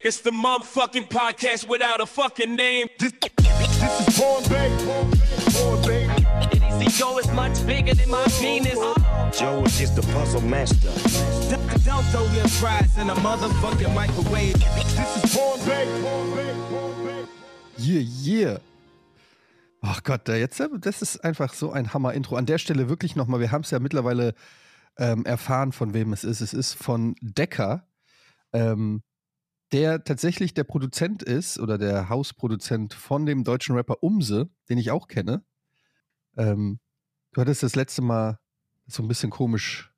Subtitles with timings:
[0.00, 2.86] It's the motherfucking podcast without a fucking name.
[3.00, 4.70] This, this is Born Bay.
[5.58, 6.06] Born Bay.
[6.78, 8.78] See, Joe is much bigger than my penis.
[9.36, 10.92] Joe is just a puzzle master.
[11.84, 14.54] Don't throw your fries in a motherfucking microwave.
[14.54, 15.88] This is Born Bay.
[17.76, 18.58] Yeah, yeah.
[19.82, 22.36] Ach Gott, da jetzt, das ist einfach so ein Hammer-Intro.
[22.36, 24.34] An der Stelle wirklich nochmal, wir haben es ja mittlerweile
[24.96, 26.40] ähm, erfahren, von wem es ist.
[26.40, 27.84] Es ist von Decker,
[28.52, 29.02] ähm,
[29.72, 34.90] der tatsächlich der Produzent ist oder der Hausproduzent von dem deutschen Rapper Umse, den ich
[34.90, 35.42] auch kenne.
[36.36, 36.80] Ähm,
[37.32, 38.38] du hattest das letzte Mal
[38.86, 39.92] so ein bisschen komisch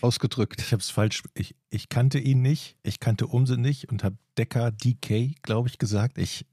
[0.00, 0.60] ausgedrückt.
[0.60, 1.22] Ich habe es falsch.
[1.34, 5.78] Ich, ich kannte ihn nicht, ich kannte Umse nicht und habe Decker DK, glaube ich,
[5.78, 6.18] gesagt.
[6.18, 6.46] Ich,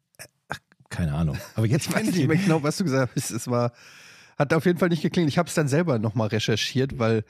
[0.48, 1.38] ach, keine Ahnung.
[1.56, 3.30] Aber jetzt Ich weiß nicht mehr genau, was du gesagt hast.
[3.30, 3.74] Es war,
[4.38, 5.32] hat auf jeden Fall nicht geklingelt.
[5.32, 7.24] Ich habe es dann selber nochmal recherchiert, weil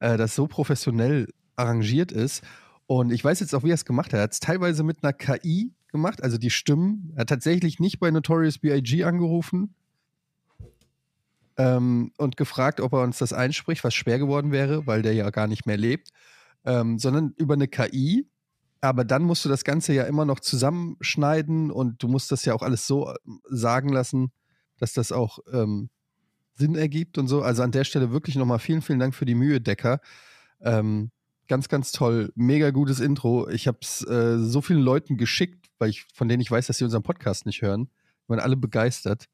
[0.00, 2.42] äh, das so professionell arrangiert ist.
[2.86, 4.18] Und ich weiß jetzt auch, wie er es gemacht hat.
[4.18, 7.12] Er hat es teilweise mit einer KI gemacht, also die Stimmen.
[7.14, 9.04] Er hat tatsächlich nicht bei Notorious B.I.G.
[9.04, 9.74] angerufen
[11.56, 15.30] ähm, und gefragt, ob er uns das einspricht, was schwer geworden wäre, weil der ja
[15.30, 16.10] gar nicht mehr lebt,
[16.64, 18.26] ähm, sondern über eine KI.
[18.80, 22.54] Aber dann musst du das Ganze ja immer noch zusammenschneiden und du musst das ja
[22.54, 23.14] auch alles so äh,
[23.48, 24.30] sagen lassen,
[24.78, 25.88] dass das auch ähm,
[26.54, 27.42] Sinn ergibt und so.
[27.42, 30.00] Also an der Stelle wirklich nochmal vielen, vielen Dank für die Mühe, Decker.
[30.60, 31.10] Ähm,
[31.48, 32.32] ganz, ganz toll.
[32.34, 33.48] Mega gutes Intro.
[33.48, 36.78] Ich habe es äh, so vielen Leuten geschickt, weil ich, von denen ich weiß, dass
[36.78, 37.88] sie unseren Podcast nicht hören.
[38.24, 39.28] Die waren alle begeistert.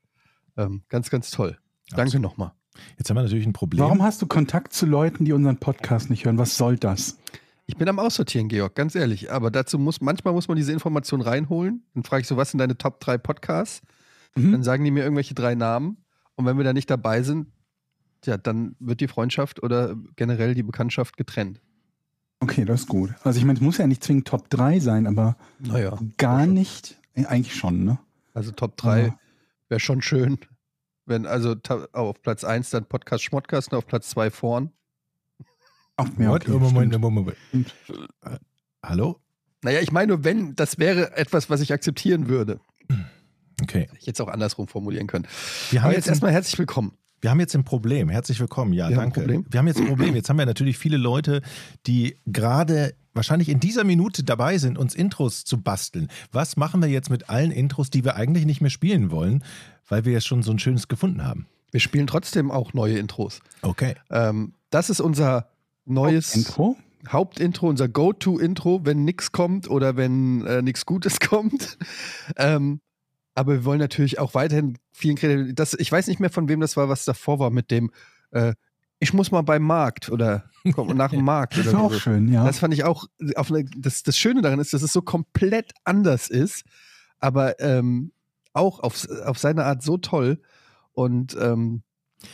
[0.57, 1.59] Ähm, ganz, ganz toll.
[1.91, 2.53] Danke nochmal.
[2.99, 3.83] Jetzt haben wir natürlich ein Problem.
[3.83, 6.39] Warum hast du Kontakt zu Leuten, die unseren Podcast nicht hören?
[6.39, 7.19] Was soll das?
[7.67, 9.31] Ich bin am Aussortieren, Georg, ganz ehrlich.
[9.31, 11.85] Aber dazu muss, manchmal muss man diese Information reinholen.
[11.95, 13.83] Dann frage ich so, was sind deine Top 3 Podcasts?
[14.35, 14.53] Mhm.
[14.53, 15.99] Dann sagen die mir irgendwelche drei Namen.
[16.37, 17.49] Und wenn wir da nicht dabei sind,
[18.25, 21.61] ja, dann wird die Freundschaft oder generell die Bekanntschaft getrennt.
[22.41, 23.11] Okay, das ist gut.
[23.23, 25.99] Also ich meine, es muss ja nicht zwingend Top 3 sein, aber Naja.
[26.17, 26.97] gar nicht.
[27.15, 27.99] Eigentlich schon, ne?
[28.33, 29.19] Also Top 3 Ja.
[29.69, 30.39] wäre schon schön.
[31.05, 34.71] Wenn also ta- auf Platz 1 dann Podcast Schmodcast und auf Platz 2 vorn.
[35.97, 37.03] Ach, ja, okay, Oh, Moment, stimmt.
[37.03, 37.75] Moment, Moment.
[38.25, 38.39] Äh,
[38.83, 39.21] Hallo?
[39.63, 42.59] Naja, ich meine nur, wenn, das wäre etwas, was ich akzeptieren würde.
[43.61, 43.81] Okay.
[43.83, 45.27] Hätte ich jetzt auch andersrum formulieren können.
[45.71, 46.97] Wir haben Aber jetzt erstmal herzlich willkommen.
[47.21, 48.09] Wir haben jetzt ein Problem.
[48.09, 48.73] Herzlich willkommen.
[48.73, 49.21] Ja, Wir haben danke.
[49.21, 49.45] Problem?
[49.49, 50.15] Wir haben jetzt ein Problem.
[50.15, 51.43] Jetzt haben wir natürlich viele Leute,
[51.87, 56.09] die gerade wahrscheinlich in dieser Minute dabei sind, uns Intros zu basteln.
[56.33, 59.45] Was machen wir jetzt mit allen Intros, die wir eigentlich nicht mehr spielen wollen,
[59.89, 61.47] weil wir jetzt schon so ein schönes gefunden haben?
[61.73, 63.41] Wir spielen trotzdem auch neue Intros.
[63.63, 63.95] Okay.
[64.11, 65.49] Ähm, das ist unser
[65.85, 66.77] neues Intro?
[67.09, 71.79] Hauptintro, unser Go-To-Intro, wenn nichts kommt oder wenn äh, nichts Gutes kommt.
[72.37, 72.81] ähm,
[73.35, 75.59] aber wir wollen natürlich auch weiterhin vielen Kredit.
[75.59, 77.91] Das, ich weiß nicht mehr, von wem das war, was davor war mit dem
[78.33, 78.55] äh,
[78.99, 81.57] Ich muss mal beim Markt oder komm, nach dem Markt.
[81.57, 81.99] Das war auch so.
[81.99, 82.45] schön, ja.
[82.45, 85.73] Das fand ich auch, auf eine, das, das Schöne daran ist, dass es so komplett
[85.85, 86.65] anders ist,
[87.19, 88.13] aber ähm,
[88.53, 90.41] auch auf, auf seine Art so toll.
[90.93, 91.83] Und ähm,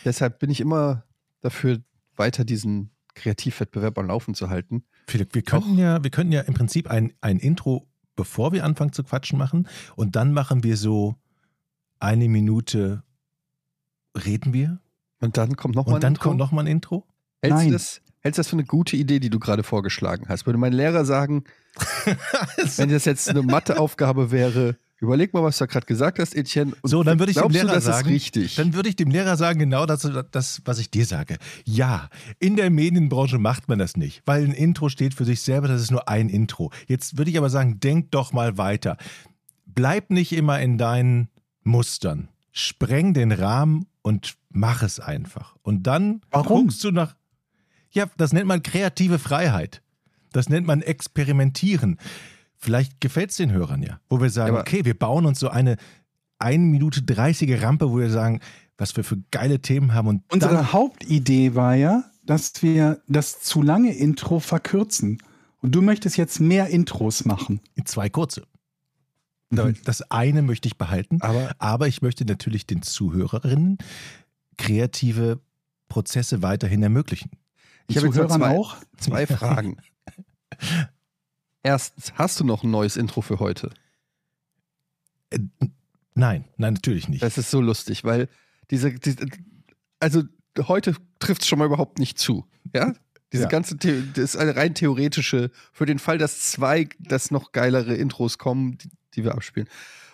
[0.05, 1.05] deshalb bin ich immer
[1.41, 1.78] dafür,
[2.17, 4.84] weiter diesen Kreativwettbewerb am Laufen zu halten.
[5.07, 8.93] Philipp, wir könnten ja, wir könnten ja im Prinzip ein, ein Intro, bevor wir anfangen
[8.93, 9.69] zu quatschen, machen.
[9.94, 11.15] Und dann machen wir so
[11.99, 13.03] eine Minute
[14.16, 14.81] reden wir.
[15.21, 17.06] Und dann kommt nochmal Und dann kommt nochmal ein Intro.
[17.43, 17.72] Hältst, du Nein.
[17.72, 20.47] das, hältst du das für eine gute Idee, die du gerade vorgeschlagen hast?
[20.47, 21.44] Würde mein Lehrer sagen,
[22.77, 26.73] wenn das jetzt eine Matheaufgabe wäre, überleg mal, was du gerade gesagt hast, Etienne.
[26.81, 28.55] und So, dann würde ich dem Lehrer du, das sagen, ist richtig.
[28.57, 31.37] Dann würde ich dem Lehrer sagen, genau das, das, was ich dir sage.
[31.65, 32.09] Ja,
[32.39, 35.83] in der Medienbranche macht man das nicht, weil ein Intro steht für sich selber, das
[35.83, 36.73] ist nur ein Intro.
[36.87, 38.97] Jetzt würde ich aber sagen, denk doch mal weiter.
[39.67, 41.28] Bleib nicht immer in deinen
[41.63, 42.28] Mustern.
[42.53, 45.57] Spreng den Rahmen und mach es einfach.
[45.63, 46.65] Und dann Warum?
[46.65, 47.17] guckst du nach.
[47.91, 49.83] Ja, das nennt man kreative Freiheit.
[50.33, 51.99] Das nennt man Experimentieren.
[52.66, 55.49] Vielleicht gefällt es den Hörern ja, wo wir sagen, Ja, okay, wir bauen uns so
[55.49, 55.77] eine
[56.41, 58.41] 1 Minute 30 Rampe, wo wir sagen,
[58.77, 63.62] was wir für geile Themen haben und Unsere Hauptidee war ja, dass wir das zu
[63.62, 65.19] lange Intro verkürzen.
[65.62, 67.60] Und du möchtest jetzt mehr Intros machen.
[67.84, 68.43] zwei kurze.
[69.51, 69.77] Mhm.
[69.84, 73.78] Das eine möchte ich behalten, aber aber ich möchte natürlich den Zuhörerinnen
[74.59, 75.39] kreative
[75.89, 77.30] Prozesse weiterhin ermöglichen.
[77.86, 78.77] ich habe jetzt Zuhörern zwei, auch?
[78.98, 79.77] zwei Fragen.
[81.66, 83.71] Erstens, hast du noch ein neues Intro für heute?
[85.30, 85.41] Äh,
[86.15, 87.24] nein, nein, natürlich nicht.
[87.24, 88.28] Das ist so lustig, weil
[88.71, 89.27] diese, diese
[89.98, 90.22] also
[90.68, 92.47] heute trifft es schon mal überhaupt nicht zu.
[92.72, 92.95] Ja?
[93.33, 93.48] Diese Ja.
[93.48, 97.97] ganze, The das ist eine rein theoretische, für den Fall, dass zwei, dass noch geilere
[97.97, 99.68] Intros kommen, die, die wir abspielen.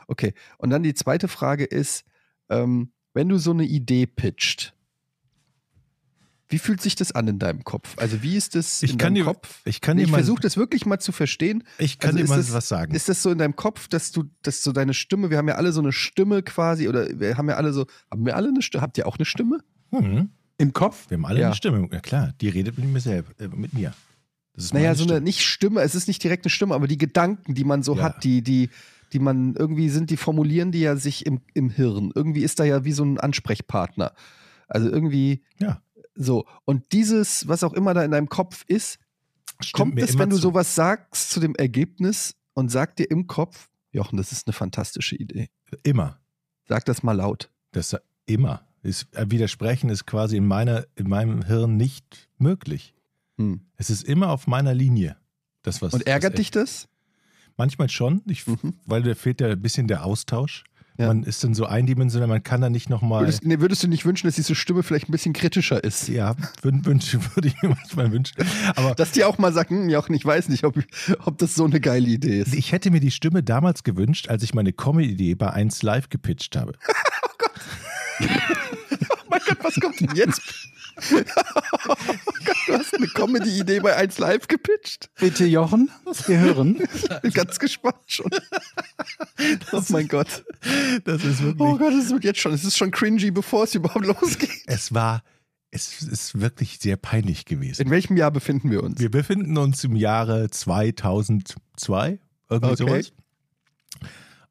[0.07, 0.33] Okay.
[0.57, 2.05] Und dann die zweite Frage ist,
[2.49, 4.75] ähm, wenn du so eine Idee pitcht,
[6.53, 7.95] Wie fühlt sich das an in deinem Kopf?
[7.97, 9.61] Also wie ist das Ich in kann deinem dir- Kopf?
[9.65, 11.65] ich kann dir ich versuche das wirklich mal zu verstehen.
[11.79, 12.95] Ich kann Also dir mal das- was sagen.
[12.95, 15.55] Ist das so in deinem Kopf, dass du, dass so deine Stimme, wir haben ja
[15.55, 18.61] alle so eine Stimme quasi, oder wir haben ja alle so, haben wir alle eine
[18.63, 18.83] Stimme?
[18.83, 19.59] Habt ihr auch eine Stimme?
[19.91, 20.29] Hm,
[20.59, 21.07] Im Kopf?
[21.09, 21.47] wir haben alle Ja.
[21.47, 21.89] eine Stimme.
[21.91, 23.95] Ja klar, die redet mit mir selbst, äh, mit mir.
[24.55, 25.21] Das ist Naja, so eine Stimme.
[25.23, 28.03] nicht Stimme, es ist nicht direkt eine Stimme, aber die Gedanken, die man so Ja.
[28.03, 28.69] hat, die, die,
[29.15, 32.13] die man irgendwie sind, die formulieren die ja sich im, im Hirn.
[32.15, 34.13] Irgendwie ist da ja wie so ein Ansprechpartner.
[34.69, 35.81] Also irgendwie Ja.
[36.15, 36.47] So.
[36.65, 38.99] Und dieses, was auch immer da in deinem Kopf ist,
[39.61, 40.43] Stimmt kommt es, wenn du zu.
[40.43, 45.17] sowas sagst zu dem Ergebnis und sagt dir im Kopf, Jochen, das ist eine fantastische
[45.17, 45.51] Idee.
[45.83, 46.19] Immer.
[46.67, 47.51] Sag das mal laut.
[47.73, 48.67] Das immer.
[48.83, 52.95] Ist, äh, widersprechen ist quasi in, meiner, in meinem Hirn nicht möglich.
[53.39, 53.61] Hm.
[53.77, 55.17] Es ist immer auf meiner Linie.
[55.63, 56.89] Das, was, Und ärgert was dich das?
[57.57, 58.75] Manchmal schon, ich, Mhm.
[58.87, 60.65] weil da fehlt ja ein bisschen der Austausch.
[60.99, 61.07] Ja.
[61.07, 63.23] Man ist dann so eindimensional, man kann da nicht nochmal.
[63.23, 66.09] Würdest, nee, würdest du nicht wünschen, dass diese Stimme vielleicht ein bisschen kritischer ist?
[66.09, 68.37] Ja, wün- wünsche, würde ich mir manchmal wünschen.
[68.77, 70.77] Aber Dass die auch mal sagt, hm, Jochen, ich weiß nicht, ob,
[71.25, 72.55] ob das so eine geile Idee ist.
[72.55, 76.57] ich hätte mir die Stimme damals gewünscht, als ich meine Comedy-Idee bei 1 Live gepitcht
[76.57, 76.73] habe.
[78.21, 80.41] Oh mein Gott, was kommt denn jetzt?
[82.67, 85.11] du hast eine Comedy-Idee bei 1 Live gepitcht?
[85.19, 85.91] Bitte, Jochen,
[86.27, 86.83] wir hören.
[87.23, 88.31] Bin ganz gespannt schon.
[89.73, 90.45] oh mein Gott.
[91.05, 91.61] Das ist wirklich.
[91.61, 94.51] Oh Gott, es wird jetzt schon, es ist schon cringy, bevor es überhaupt losgeht.
[94.67, 95.23] Es war,
[95.71, 97.83] es ist wirklich sehr peinlich gewesen.
[97.83, 99.01] In welchem Jahr befinden wir uns?
[99.01, 102.19] Wir befinden uns im Jahre 2002,
[102.51, 102.77] irgendwie Okay.
[102.77, 103.13] sowas.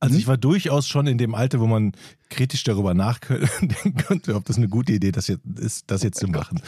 [0.01, 1.93] Also ich war durchaus schon in dem Alter, wo man
[2.29, 6.27] kritisch darüber nachdenken könnte, ob das eine gute Idee das jetzt ist, das jetzt zu
[6.27, 6.59] machen.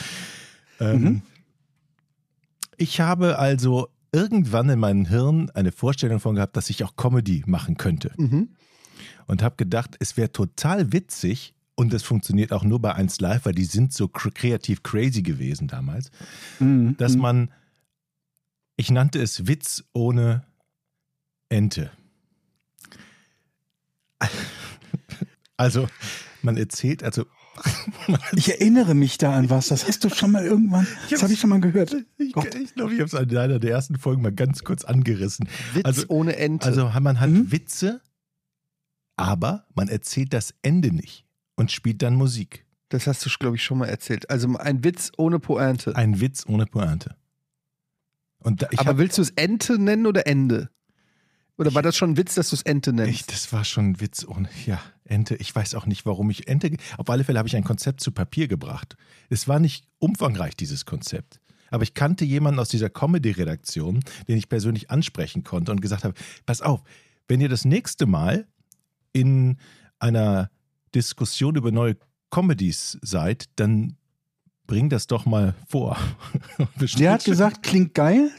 [0.80, 1.24] Ähm,
[2.77, 7.44] Ich habe also irgendwann in meinem Hirn eine Vorstellung von gehabt, dass ich auch Comedy
[7.47, 8.13] machen könnte.
[8.18, 8.50] Mhm.
[9.27, 13.45] Und habe gedacht, es wäre total witzig und das funktioniert auch nur bei 1 Live,
[13.45, 16.12] weil die sind so kr kreativ crazy gewesen damals,
[16.59, 16.95] Mhm.
[16.97, 17.50] dass man,
[18.75, 20.44] ich nannte es Witz ohne
[21.50, 21.89] Ente.
[25.57, 25.88] Also,
[26.41, 27.25] man erzählt, also.
[28.35, 29.67] Ich erinnere mich da an was.
[29.67, 30.88] Das hast du schon mal irgendwann.
[31.11, 31.95] Das habe ich schon mal gehört.
[32.17, 32.55] Ich, Gott.
[32.55, 35.47] ich glaube, ich habe es in einer der ersten Folgen mal ganz kurz angerissen.
[35.73, 36.65] Witz Also- ohne Ente.
[36.65, 37.51] Also man hat Mhm.
[37.51, 38.01] Witze,
[39.17, 41.25] aber man erzählt das Ende nicht
[41.56, 42.65] und spielt dann Musik.
[42.89, 44.29] das hast du, glaube ich, schon mal erzählt.
[44.29, 45.95] Also ein Witz ohne Pointe.
[45.95, 47.15] Ein Witz ohne Pointe.
[48.39, 50.69] Und da, ich Aber hab, willst du es Ente nennen oder Ende?
[51.57, 53.13] Oder war das schon ein Witz, dass du es Ente nennst?
[53.13, 55.35] ich, das war schon ein Witz ohne, ja, Ente.
[55.35, 58.11] Ich weiß auch nicht, warum ich Ente, auf alle Fälle habe ich ein Konzept zu
[58.11, 58.95] Papier gebracht.
[59.29, 61.39] Es war nicht umfangreich, dieses Konzept.
[61.69, 66.13] Aber ich kannte jemanden aus dieser Comedy-Redaktion, den ich persönlich ansprechen konnte und gesagt habe,
[66.45, 66.83] pass auf,
[67.27, 68.47] wenn ihr das nächste Mal
[69.11, 69.57] in
[69.99, 70.49] einer
[70.94, 71.97] Diskussion über neue
[72.29, 73.97] Comedies seid, dann
[74.67, 75.97] bring das doch mal vor.
[76.97, 78.31] Der hat gesagt, klingt geil.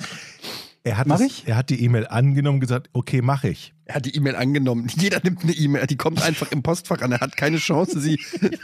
[0.84, 1.48] Er hat, Mach das, ich?
[1.48, 3.72] er hat die E-Mail angenommen und gesagt, okay, mache ich.
[3.86, 4.86] Er hat die E-Mail angenommen.
[4.96, 5.86] Jeder nimmt eine E-Mail.
[5.86, 7.10] Die kommt einfach im Postfach an.
[7.12, 8.20] Er hat keine Chance, sie.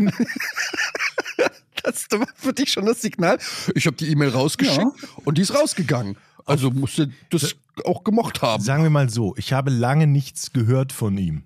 [1.82, 3.38] das war für dich schon das Signal.
[3.74, 4.92] Ich habe die E-Mail rausgeschickt Ja.
[5.24, 6.16] und die ist rausgegangen.
[6.46, 8.62] Also musste das auch gemocht haben.
[8.62, 11.42] Sagen wir mal so, ich habe lange nichts gehört von ihm.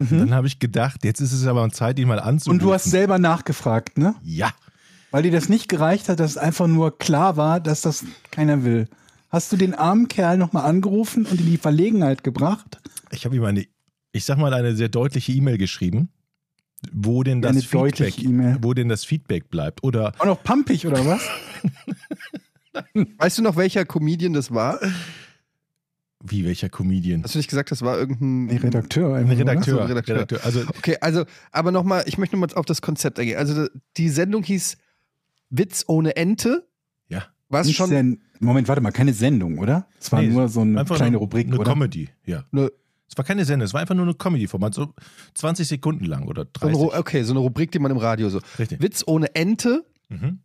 [0.00, 2.58] Und dann habe ich gedacht, jetzt ist es aber Zeit, ihn mal anzurufen.
[2.60, 4.16] Und du hast selber nachgefragt, ne?
[4.24, 4.50] Ja.
[5.12, 8.64] Weil dir das nicht gereicht hat, dass es einfach nur klar war, dass das keiner
[8.64, 8.88] will.
[9.32, 12.80] Hast du den armen Kerl nochmal angerufen und in die Verlegenheit gebracht?
[13.10, 13.64] Ich habe ihm eine,
[14.12, 16.10] ich sag mal, eine sehr deutliche E-Mail geschrieben,
[16.92, 18.58] wo denn das Eine Feedback, deutliche E-Mail.
[18.60, 19.82] wo denn das Feedback bleibt.
[19.82, 21.22] Oder Auch noch pampig oder was?
[23.18, 24.78] Weißt du noch, welcher Comedian das war?
[26.24, 27.24] wie welcher Comedian?
[27.24, 28.56] Hast du nicht gesagt, das war irgendein.
[28.58, 29.16] Redakteur.
[29.16, 29.74] Ein Redakteur.
[29.78, 30.14] So, Redakteur.
[30.16, 30.40] Redakteur.
[30.44, 33.38] Also Okay, also, aber nochmal, ich möchte nochmal auf das Konzept eingehen.
[33.38, 33.66] Also,
[33.96, 34.76] die Sendung hieß
[35.50, 36.68] Witz ohne Ente.
[37.52, 37.90] Was Nicht schon.
[37.90, 39.86] Sen Moment, warte mal, keine Sendung, oder?
[40.00, 41.70] Es war Nee, nur so eine kleine nur Rubrik, eine oder?
[41.72, 42.08] Comedy.
[42.26, 42.72] Ja, Eine,
[43.08, 44.92] es war keine Sendung, es war einfach nur eine Comedy-Format, so
[45.34, 46.78] 20 Sekunden lang oder so eine, 30.
[46.94, 48.40] Ru- okay, so eine Rubrik, die man im Radio so.
[48.58, 48.80] Richtig.
[48.82, 49.84] Witz ohne Ente.
[50.08, 50.40] Mhm.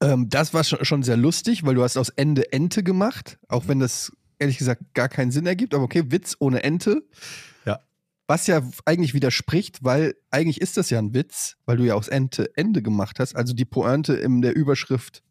[0.00, 3.68] Ähm, das war schon, schon sehr lustig, weil du hast aus Ende Ente gemacht, auch
[3.68, 5.74] wenn das ehrlich gesagt gar keinen Sinn ergibt.
[5.74, 7.02] Aber okay, Witz ohne Ente.
[7.66, 7.80] Ja.
[8.26, 12.08] Was ja eigentlich widerspricht, weil eigentlich ist das ja ein Witz, weil du ja aus
[12.08, 13.36] Ente Ende gemacht hast.
[13.36, 15.22] Also die Pointe in der Überschrift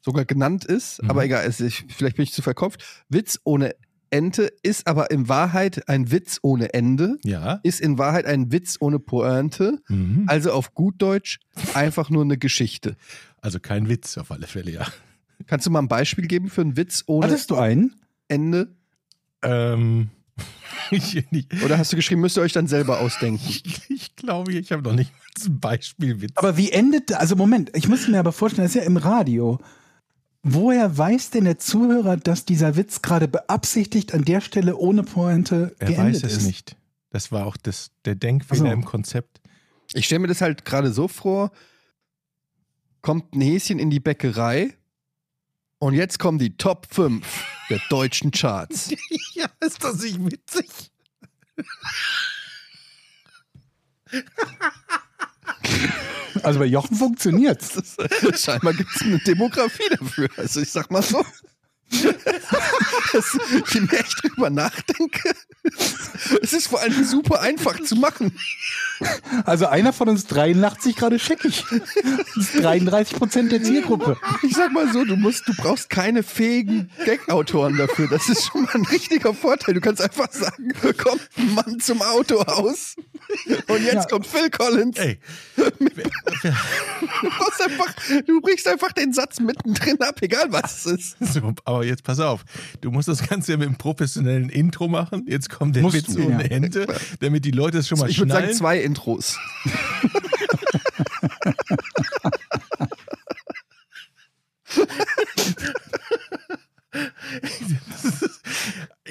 [0.00, 1.02] sogar genannt ist.
[1.02, 1.10] Mhm.
[1.10, 2.84] Aber egal, es ist, vielleicht bin ich zu verkopft.
[3.08, 3.74] Witz ohne
[4.10, 7.18] Ente ist aber in Wahrheit ein Witz ohne Ende.
[7.24, 7.60] Ja.
[7.62, 9.82] Ist in Wahrheit ein Witz ohne Pointe.
[9.88, 10.24] Mhm.
[10.26, 11.40] Also auf gut Deutsch
[11.74, 12.96] einfach nur eine Geschichte.
[13.40, 14.86] Also kein Witz auf alle Fälle, ja.
[15.46, 17.94] Kannst du mal ein Beispiel geben für einen Witz ohne Hattest du einen?
[18.28, 18.74] Ende?
[19.42, 20.08] Ähm,
[20.90, 23.44] ich, ich, Oder hast du geschrieben, müsst ihr euch dann selber ausdenken?
[23.46, 26.32] ich, ich glaube, ich habe noch nicht mal ist ein Beispielwitz.
[26.34, 29.58] Aber wie endet, also Moment, ich muss mir aber vorstellen, das ist ja im Radio.
[30.42, 35.74] Woher weiß denn der Zuhörer, dass dieser Witz gerade beabsichtigt an der Stelle ohne Pointe
[35.78, 36.46] er geendet weiß es ist?
[36.46, 36.76] nicht.
[37.10, 38.72] Das war auch das, der Denkfehler Ach so.
[38.72, 39.40] im Konzept.
[39.94, 41.50] Ich stelle mir das halt gerade so vor,
[43.00, 44.76] kommt ein Häschen in die Bäckerei
[45.78, 47.26] und jetzt kommen die Top 5
[47.70, 48.90] der deutschen Charts.
[49.34, 50.68] ja, ist das nicht witzig?
[56.42, 56.96] Also bei Jochen
[57.76, 57.96] ist,
[58.44, 60.28] scheinbar gibt es eine Demografie dafür.
[60.36, 61.24] Also ich sag mal so.
[63.12, 63.38] Das,
[63.72, 65.34] je mehr ich drüber nachdenke,
[66.42, 68.36] es ist vor allem super einfach zu machen.
[69.44, 71.64] Also einer von uns dreien lacht sich gerade scheckig.
[71.70, 74.18] Das ist 33 Prozent der Zielgruppe.
[74.42, 78.08] Ich sag mal so, du musst, du brauchst keine fähigen Gag-Autoren dafür.
[78.08, 79.74] Das ist schon mal ein richtiger Vorteil.
[79.74, 82.96] Du kannst einfach sagen, kommt ein Mann zum Autohaus
[83.68, 84.04] und jetzt Ja.
[84.06, 84.98] kommt Phil Collins.
[84.98, 85.18] Ey,
[85.56, 87.94] Du, brauchst einfach,
[88.26, 91.16] du brichst einfach den Satz mittendrin ab, egal was es ist.
[91.82, 92.44] So, jetzt pass auf.
[92.80, 95.24] Du musst das Ganze ja mit einem professionellen Intro machen.
[95.28, 96.50] Jetzt kommt der Musst Witz du, ohne ja.
[96.50, 96.86] Ende,
[97.20, 98.58] damit die Leute es schon mal Ich würde sagen, schnallen.
[98.58, 99.36] zwei Intros.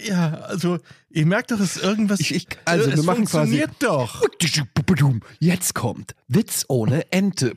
[0.04, 2.20] Ja, also, ihr merkt doch, es ist irgendwas.
[2.20, 4.22] Ich- ich- also, es wir machen quasi- funktioniert doch.
[5.40, 7.54] Jetzt kommt Witz ohne Ente.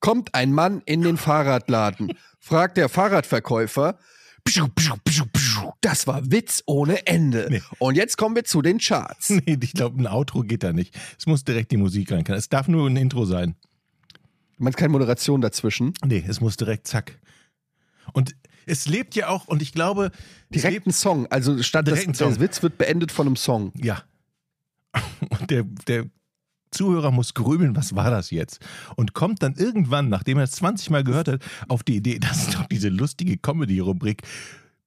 [0.00, 2.12] Kommt ein Mann in den Fahrradladen,
[2.44, 3.98] fragt der Fahrradverkäufer.
[5.80, 7.46] Das war Witz ohne Ende.
[7.48, 7.62] Nee.
[7.78, 9.30] Und jetzt kommen wir zu den Charts.
[9.46, 10.94] Nee, ich glaube, ein Outro geht da nicht.
[11.18, 12.24] Es muss direkt die Musik rein.
[12.28, 13.56] Es darf nur ein Intro sein.
[14.58, 15.94] Du meinst keine Moderation dazwischen?
[16.04, 17.18] Nee, es muss direkt zack.
[18.12, 18.36] Und
[18.66, 20.10] es lebt ja auch, und ich glaube,
[20.50, 21.26] es Direkt lebt, ein Song.
[21.28, 22.14] Also statt das, Song.
[22.14, 23.72] der Witz wird beendet von einem Song.
[23.76, 24.02] ja.
[25.40, 26.04] Und der, der
[26.74, 28.64] Zuhörer muss grübeln, was war das jetzt?
[28.96, 32.48] Und kommt dann irgendwann, nachdem er es 20 Mal gehört hat, auf die Idee, das
[32.48, 34.22] ist doch diese lustige Comedy-Rubrik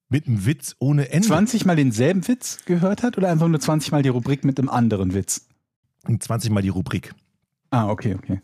[0.10, 1.28] mit einem Witz ohne Ende.
[1.28, 4.70] 20 Mal denselben Witz gehört hat oder einfach nur 20 Mal die Rubrik mit einem
[4.70, 5.48] anderen Witz?
[6.06, 7.14] Und 20 Mal die Rubrik.
[7.72, 8.42] Ah, okay, okay.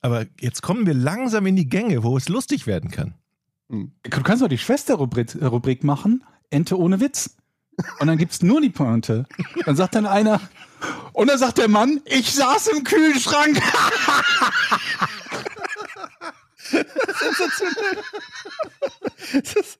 [0.00, 3.14] Aber jetzt kommen wir langsam in die Gänge, wo es lustig werden kann.
[3.68, 3.90] Du
[4.22, 7.36] kannst doch die Schwesterrubrik äh, machen, Ente ohne Witz.
[7.98, 9.26] Und dann gibt's nur die Pointe.
[9.64, 10.40] Dann sagt dann einer,
[11.12, 13.60] und dann sagt der Mann, ich saß im Kühlschrank.
[19.32, 19.78] Das-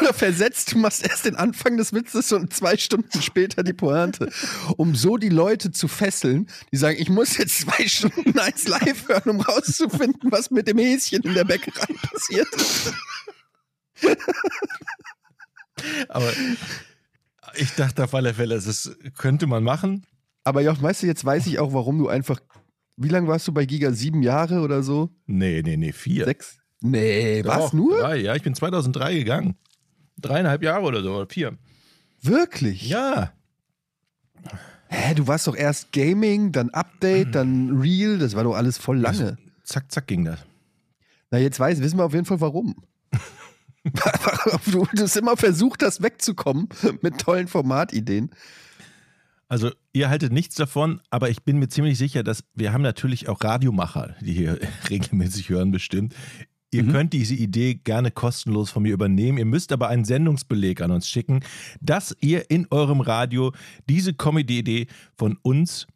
[0.00, 4.28] Oder versetzt, du machst erst den Anfang des Witzes und zwei Stunden später die Pointe.
[4.76, 9.06] Um so die Leute zu fesseln, die sagen, ich muss jetzt zwei Stunden eins live
[9.08, 12.48] hören, um rauszufinden, was mit dem Häschen in der Bäckerei passiert.
[16.08, 16.32] Aber
[17.56, 20.06] ich dachte auf alle Fälle, das könnte man machen.
[20.44, 22.40] Aber ja, weißt du, jetzt weiß ich auch, warum du einfach.
[22.96, 23.92] Wie lange warst du bei Giga?
[23.92, 25.10] Sieben Jahre oder so?
[25.26, 26.24] Nee, nee, nee, vier.
[26.26, 26.58] Sechs?
[26.80, 27.72] Nee, was?
[27.72, 28.00] Nur?
[28.00, 29.56] Drei, ja, ich bin 2003 gegangen.
[30.20, 31.56] Dreieinhalb Jahre oder so, oder vier.
[32.20, 32.88] Wirklich?
[32.88, 33.32] Ja,
[34.88, 38.98] Hä, du warst doch erst Gaming, dann Update, dann Real, das war doch alles voll
[38.98, 39.38] lange.
[39.64, 40.40] zack, zack ging das.
[41.30, 42.74] Na, jetzt weiß, wissen wir auf jeden Fall warum.
[43.84, 46.68] Du hast immer versucht hast, wegzukommen
[47.00, 48.30] mit tollen Formatideen.
[49.48, 53.28] Also ihr haltet nichts davon, aber ich bin mir ziemlich sicher, dass wir haben natürlich
[53.28, 54.58] auch Radiomacher, die hier
[54.90, 56.14] regelmäßig hören bestimmt.
[56.74, 59.36] Ihr könnt diese Idee gerne kostenlos von mir übernehmen.
[59.36, 61.40] Ihr müsst aber einen Sendungsbeleg an uns schicken,
[61.82, 63.52] dass ihr in eurem Radio
[63.90, 65.86] diese Comedy-Idee von uns,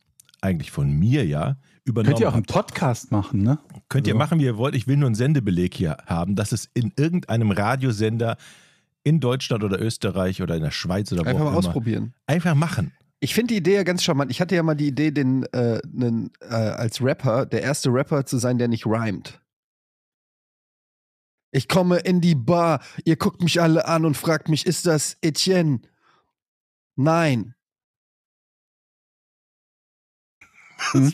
[0.43, 2.53] eigentlich von mir ja, übernommen Könnt ihr auch einen habt.
[2.53, 3.59] Podcast machen, ne?
[3.89, 4.75] Könnt ihr machen, wie ihr wollt.
[4.75, 8.37] Ich will nur einen Sendebeleg hier haben, dass es in irgendeinem Radiosender
[9.05, 11.59] in Deutschland oder Österreich oder in der Schweiz oder wo Einfach auch mal immer.
[11.59, 12.15] ausprobieren.
[12.27, 12.93] Einfach machen.
[13.21, 14.31] Ich finde die Idee ja ganz charmant.
[14.31, 18.27] Ich hatte ja mal die Idee, den, äh, nen, äh, als Rapper, der erste Rapper
[18.27, 19.41] zu sein, der nicht rhymt.
[21.53, 25.17] Ich komme in die Bar, ihr guckt mich alle an und fragt mich, ist das
[25.23, 25.81] Etienne?
[26.97, 27.55] Nein.
[30.93, 31.13] Hm?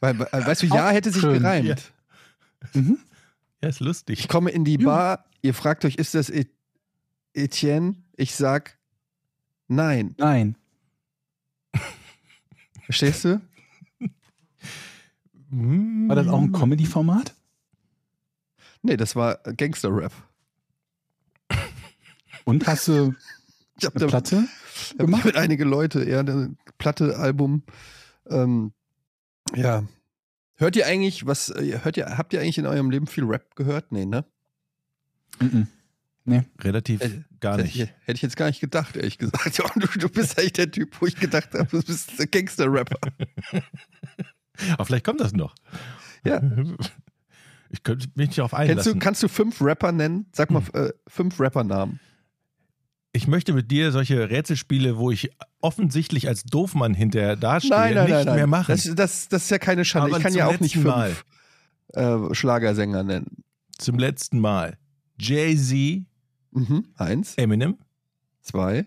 [0.00, 1.92] Weil, weil, weißt du, ja hätte sich schön, gereimt.
[2.74, 2.98] Mhm.
[3.62, 4.18] Ja, ist lustig.
[4.20, 4.84] Ich komme in die Ja.
[4.86, 6.50] Bar, ihr fragt euch, ist das Et
[7.34, 7.96] Etienne?
[8.16, 8.76] Ich sag
[9.68, 10.14] nein.
[10.18, 10.56] Nein.
[12.84, 13.40] Verstehst du?
[15.50, 17.34] War das auch ein Comedy-Format?
[18.82, 20.12] Nee, das war Gangster-Rap.
[22.44, 23.14] Und hast du
[23.78, 24.44] Ich hab eine da Platte
[24.90, 25.24] hab gemacht?
[25.24, 27.62] mit einige Leute, ja, eine Platte, Album.
[28.28, 28.72] Ähm,
[29.54, 29.84] ja.
[30.56, 33.54] Hört ihr eigentlich, was, äh, hört ihr, habt ihr eigentlich in eurem Leben viel Rap
[33.56, 33.90] gehört?
[33.92, 34.24] Nee, ne?
[35.40, 35.66] Mhm.
[36.24, 36.42] Nee.
[36.60, 37.74] Relativ Äh, gar Hätte nicht.
[37.80, 39.58] ich, hätte ich jetzt gar nicht gedacht, ehrlich gesagt.
[39.58, 42.98] Ja, du, du bist echt der Typ, wo ich gedacht habe, du bist der Gangster-Rapper.
[44.74, 45.54] Aber vielleicht kommt das noch.
[46.24, 46.40] Ja.
[47.74, 48.92] Ich könnte mich nicht Kennst einlassen.
[48.92, 50.26] du, kannst du fünf Rapper nennen?
[50.32, 52.00] Sag mal äh, fünf Rappernamen.
[53.14, 55.30] ich möchte mit dir solche Rätselspiele, wo ich
[55.62, 58.34] offensichtlich als Doofmann hinterher dastehe, Nein, nein, nicht nein, nein.
[58.36, 58.72] mehr machen.
[58.72, 60.08] Das, das, das ist ja keine Schande.
[60.10, 61.24] Aber ich kann ja auch nicht fünf
[61.94, 63.44] äh, Schlagersänger nennen.
[63.78, 64.76] Zum letzten Mal.
[65.18, 66.06] Jay-Z,
[66.54, 66.86] Mhm.
[66.96, 67.78] Eins, Eminem,
[68.42, 68.84] zwei,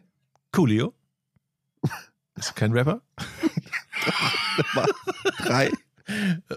[0.52, 0.94] Coolio.
[2.36, 3.02] Ist kein Rapper.
[5.40, 5.72] drei,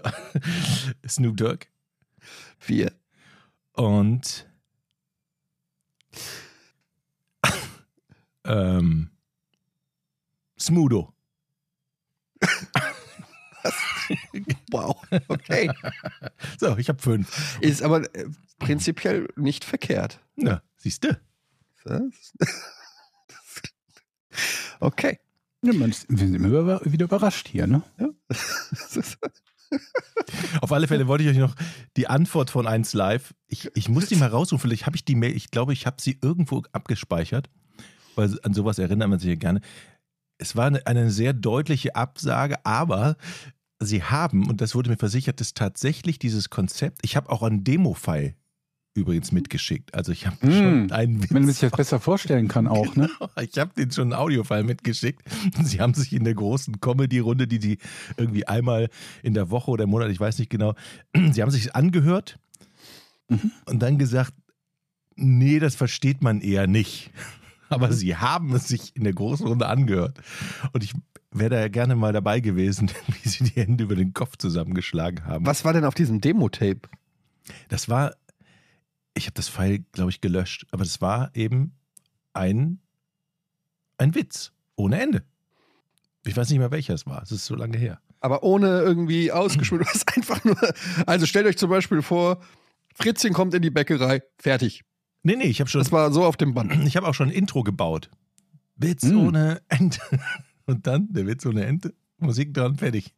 [1.07, 1.65] Snoop Dogg.
[2.59, 2.91] vier.
[3.73, 4.47] Und
[8.45, 9.09] ähm,
[10.61, 11.13] Smudo.
[14.71, 14.95] Wow.
[15.27, 15.69] Okay.
[16.59, 17.57] So, ich habe fünf.
[17.61, 18.25] Ist aber äh,
[18.57, 20.19] prinzipiell nicht verkehrt.
[20.35, 21.19] Na, siehst du.
[24.79, 25.19] Okay.
[25.61, 27.83] Ja, man ist, wir sind immer wieder überrascht hier, ne?
[28.29, 29.17] Ist-
[30.61, 31.55] Auf alle Fälle wollte ich euch noch
[31.97, 33.33] die Antwort von 1 Live.
[33.47, 34.59] Ich, ich muss die mal raussuchen.
[34.59, 37.49] Vielleicht habe ich die Mail, ich glaube, ich habe sie irgendwo abgespeichert,
[38.15, 39.59] weil an sowas erinnert man sich ja gerne.
[40.39, 43.17] Es war eine, eine sehr deutliche Absage, aber
[43.79, 47.63] sie haben, und das wurde mir versichert, dass tatsächlich dieses Konzept, ich habe auch einen
[47.63, 48.35] Demo-File
[48.95, 49.93] übrigens mitgeschickt.
[49.93, 50.51] Also ich habe Mm.
[50.51, 53.09] schon einen Witz Wenn man sich das besser vorstellen kann auch, ne?
[53.41, 55.21] ich habe denen schon einen Audiofile mitgeschickt.
[55.63, 57.77] Sie haben sich in der großen Comedy-Runde, die die
[58.17, 58.89] irgendwie einmal
[59.23, 60.73] in der Woche oder im Monat, ich weiß nicht genau,
[61.31, 62.39] sie haben sich angehört
[63.65, 64.33] und dann gesagt,
[65.15, 67.11] nee, das versteht man eher nicht.
[67.69, 70.19] Aber sie haben es sich in der großen Runde angehört.
[70.73, 70.93] Und ich
[71.31, 72.91] wäre da ja gerne mal dabei gewesen,
[73.23, 75.45] wie sie die Hände über den Kopf zusammengeschlagen haben.
[75.45, 76.81] Was war denn auf diesem Demo-Tape?
[77.67, 78.15] Das war,
[79.13, 81.73] ich habe das Pfeil, glaube ich, gelöscht, aber das war eben
[82.33, 82.79] ein,
[83.97, 85.23] ein Witz ohne Ende.
[86.25, 87.21] Ich weiß nicht mehr, welcher es war.
[87.21, 87.99] Es ist so lange her.
[88.21, 89.85] Aber ohne irgendwie ausgeschmückt.
[89.93, 90.57] Hast einfach nur.
[91.05, 92.39] Also stellt euch zum Beispiel vor,
[92.93, 94.83] Fritzchen kommt in die Bäckerei, fertig.
[95.23, 96.71] Nee, nee, ich habe schon, Das war so auf dem Band.
[96.85, 98.09] ich habe auch schon ein Intro gebaut.
[98.77, 99.17] Witz Hm.
[99.27, 99.97] ohne Ende.
[100.65, 103.13] Und dann der Witz ohne Ende, Musik dran, fertig.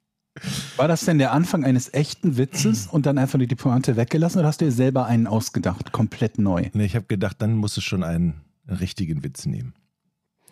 [0.78, 4.47] War das denn der Anfang eines echten Witzes und dann einfach die Pointe weggelassen oder
[4.47, 6.69] hast du dir selber einen ausgedacht, komplett neu?
[6.73, 9.73] Nee, ich habe gedacht, dann musst du schon einen, einen richtigen Witz nehmen.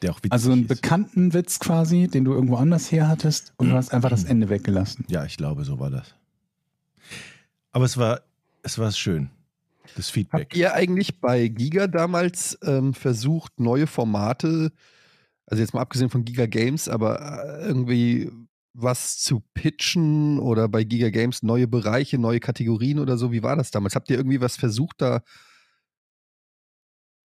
[0.02, 0.68] Der auch witzig Also einen ist.
[0.68, 4.50] bekannten Witz quasi, den du irgendwo anders her hattest und du hast einfach das Ende
[4.50, 5.06] weggelassen.
[5.10, 6.14] Ja, ich glaube, so war das.
[7.72, 8.22] Aber es war,
[8.64, 9.30] es war schön.
[9.96, 10.42] Das Feedback.
[10.42, 14.72] Habt ihr eigentlich bei Giga damals ähm, versucht, neue Formate,
[15.46, 18.32] also jetzt mal abgesehen von Giga Games, aber äh, irgendwie
[18.74, 23.32] was zu pitchen oder bei Giga Games neue Bereiche, neue Kategorien oder so?
[23.32, 23.96] Wie war das damals?
[23.96, 25.22] Habt ihr irgendwie was versucht, da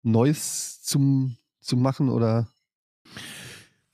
[0.04, 2.48] Neues zum, zu machen oder?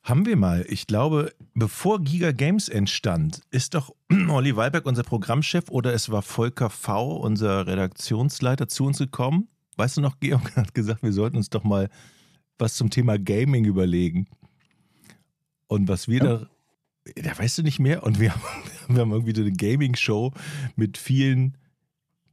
[0.10, 0.66] Haben wir mal.
[0.68, 3.94] Ich glaube, bevor Giga Games entstand, ist doch
[4.30, 9.50] Olli Walberg, unser Programmchef, oder es war Volker V., unser Redaktionsleiter, zu uns gekommen.
[9.78, 11.90] Weißt du noch, Georg hat gesagt, wir sollten uns doch mal
[12.58, 14.26] was zum Thema Gaming überlegen.
[15.68, 16.24] Und was wir Ja.
[16.26, 18.02] da, da weißt du nicht mehr.
[18.02, 18.42] Und wir haben,
[18.88, 20.34] wir haben irgendwie so eine Gaming-Show
[20.76, 21.56] mit vielen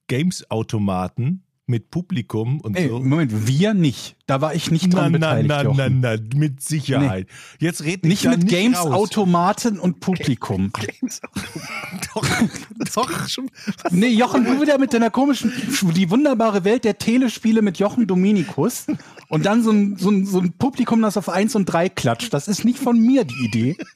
[0.08, 3.00] Games-Automaten, mit Publikum und Ey, so.
[3.00, 4.16] Moment, wir nicht.
[4.26, 6.00] Da war ich nicht dran na, beteiligt, na, Jochen.
[6.00, 7.26] na, na, mit Sicherheit.
[7.58, 8.92] Jetzt red Nicht mit Games, raus.
[8.92, 10.70] Automaten und Publikum.
[11.00, 11.20] Games
[12.14, 12.24] Doch,
[12.94, 13.28] doch.
[13.28, 13.50] schon.
[13.90, 15.52] Nee, Jochen, du wieder mit deiner komischen,
[15.94, 18.86] die wunderbare Welt der Telespiele mit Jochen Dominikus
[19.28, 22.32] und dann so ein, so ein, so ein Publikum, das auf 1 und 3 klatscht.
[22.32, 23.76] Das ist nicht von mir die Idee.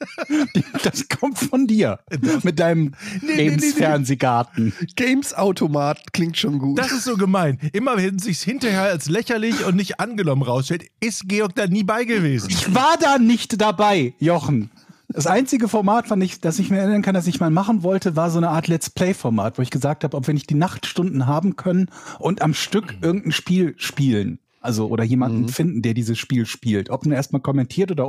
[0.83, 1.99] Das kommt von dir.
[2.43, 3.49] Mit deinem nee, nee, nee.
[3.49, 4.73] Games-Fernsehgarten.
[4.95, 6.79] Games-Automat klingt schon gut.
[6.79, 7.59] Das ist so gemein.
[7.73, 12.05] Immer wenn sich's hinterher als lächerlich und nicht angenommen rausstellt, ist Georg da nie bei
[12.05, 12.49] gewesen.
[12.49, 14.71] Ich war da nicht dabei, Jochen.
[15.13, 18.15] Das einzige Format, fand ich, das ich mir erinnern kann, dass ich mal machen wollte,
[18.15, 21.27] war so eine Art Let's Play-Format, wo ich gesagt habe, ob wir nicht die Nachtstunden
[21.27, 21.89] haben können
[22.19, 24.39] und am Stück irgendein Spiel spielen.
[24.61, 26.89] Also, oder jemanden finden, der dieses Spiel spielt.
[26.91, 28.07] Ob nur erstmal kommentiert oder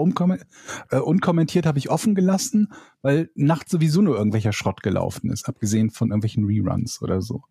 [0.90, 2.68] äh, unkommentiert, habe ich offen gelassen,
[3.00, 7.42] weil nachts sowieso nur irgendwelcher Schrott gelaufen ist, abgesehen von irgendwelchen Reruns oder so.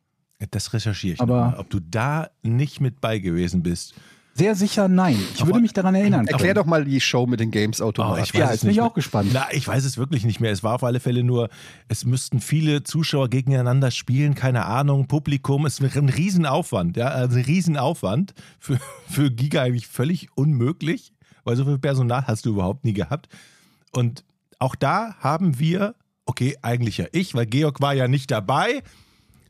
[0.51, 3.95] Das recherchiere ich Aber- noch mal, ob du da nicht mit bei gewesen bist.
[4.33, 5.19] Sehr sicher nein.
[5.35, 6.25] Ich würde mich daran erinnern.
[6.25, 8.23] Erklär doch mal die Show mit den Games-Automaten.
[8.33, 9.31] Oh, Ja, jetzt bin nicht ich auch gespannt.
[9.33, 10.51] Na, ich weiß es wirklich nicht mehr.
[10.51, 11.49] Es war auf alle Fälle nur,
[11.89, 15.65] es müssten viele Zuschauer gegeneinander spielen, keine Ahnung, Publikum.
[15.65, 18.33] Es wäre ein Riesenaufwand, ja, also ein Riesenaufwand.
[18.57, 21.11] Für, für Giga eigentlich völlig unmöglich,
[21.43, 23.27] weil so viel Personal hast du überhaupt nie gehabt.
[23.91, 24.23] Und
[24.59, 28.81] auch da haben wir, okay, eigentlich ja ich, weil Georg war ja nicht dabei,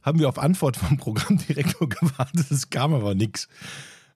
[0.02, 2.50] haben wir auf Antwort vom Programmdirektor gewartet.
[2.50, 3.48] Es kam aber nichts.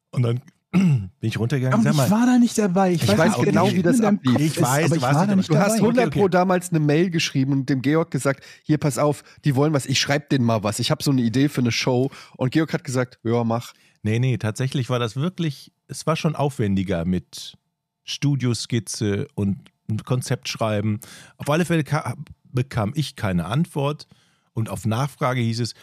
[0.09, 0.41] Und dann
[1.19, 1.87] bin ich runtergegangen.
[1.87, 2.91] Aber ich war da nicht dabei.
[2.93, 4.39] Ich, Ich weiß, weiß nicht, genau, wie das ablief.
[4.57, 5.81] Ich weiß, aber ich war da nicht nicht Du hast dabei.
[5.87, 6.19] 100 okay.
[6.19, 9.85] Pro damals eine Mail geschrieben und dem Georg gesagt, hier pass auf, die wollen was,
[9.85, 10.79] ich schreibe denen mal was.
[10.79, 13.73] Ich habe so eine Idee für eine Show und Georg hat gesagt, ja, mach.
[14.03, 17.57] nee, nee, tatsächlich war das wirklich, es war schon aufwendiger mit
[18.03, 19.69] Studioskizze und
[20.05, 20.99] Konzept schreiben.
[21.37, 22.15] Auf alle Fälle ka-
[22.51, 24.07] bekam ich keine Antwort
[24.53, 25.73] und auf Nachfrage hieß es,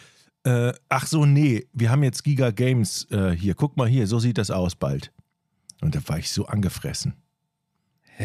[0.44, 4.18] äh, ach so, nee, wir haben jetzt Giga Games äh, hier, guck mal hier, so
[4.18, 5.12] sieht das aus bald.
[5.80, 7.14] Und da war ich so angefressen.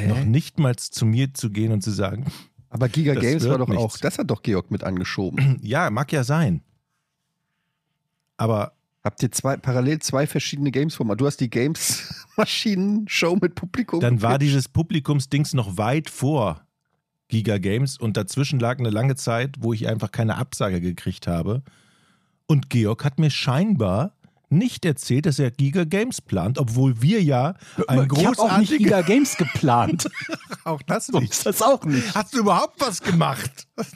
[0.08, 2.25] Noch nicht mal zu mir zu gehen und zu sagen,
[2.69, 3.84] Aber Giga Games war doch nichts.
[3.84, 5.58] auch, das hat doch Georg mit angeschoben.
[5.62, 6.62] ja, mag ja sein.
[8.36, 8.77] Aber
[9.08, 14.01] Habt ihr zwei, parallel zwei verschiedene Games formate Du hast die Games-Maschinen-Show mit Publikum.
[14.01, 16.67] dann war dieses Publikumsdings noch weit vor
[17.30, 21.63] Giga Games und dazwischen lag eine lange Zeit, wo ich einfach keine Absage gekriegt habe.
[22.48, 24.14] Und Georg hat mir scheinbar
[24.50, 27.56] nicht erzählt, dass er Giga Games plant, obwohl wir ja
[27.88, 28.78] ein ich habe auch nicht.
[28.78, 30.10] Giga Games geplant.
[30.64, 32.16] Auch das so ist das auch nicht.
[32.16, 33.68] Hast du überhaupt was gemacht?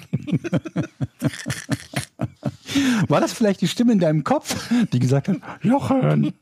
[3.10, 6.34] War das vielleicht die Stimme in deinem Kopf, die gesagt hat, Jochen,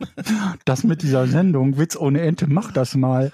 [0.65, 3.32] das mit dieser Sendung, Witz ohne Ente, mach das mal.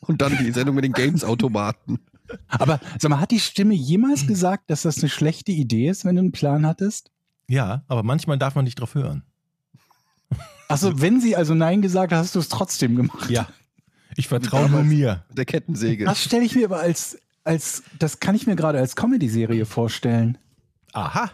[0.00, 2.00] Und dann die Sendung mit den Games-Automaten.
[2.48, 6.16] Aber sag mal, hat die Stimme jemals gesagt, dass das eine schlechte Idee ist, wenn
[6.16, 7.12] du einen Plan hattest?
[7.50, 9.24] Ja, aber manchmal darf man nicht drauf hören.
[10.68, 13.28] Achso, wenn sie also Nein gesagt hat, hast du es trotzdem gemacht.
[13.28, 13.48] Ja.
[14.14, 15.24] Ich vertraue nur mir.
[15.32, 16.04] Der Kettensäge.
[16.04, 20.38] Das stelle ich mir aber als, als, das kann ich mir gerade als Comedy-Serie vorstellen.
[20.92, 21.32] Aha.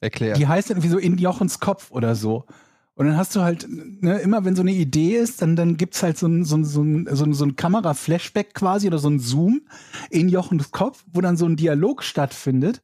[0.00, 0.32] Erklär.
[0.32, 2.46] Die heißt irgendwie so in Jochens Kopf oder so.
[2.94, 6.02] Und dann hast du halt, ne, immer wenn so eine Idee ist, dann, dann gibt's
[6.02, 9.10] halt so ein, so ein, so ein, so ein, so ein Kamera-Flashback quasi oder so
[9.10, 9.60] ein Zoom
[10.08, 12.82] in Jochens Kopf, wo dann so ein Dialog stattfindet.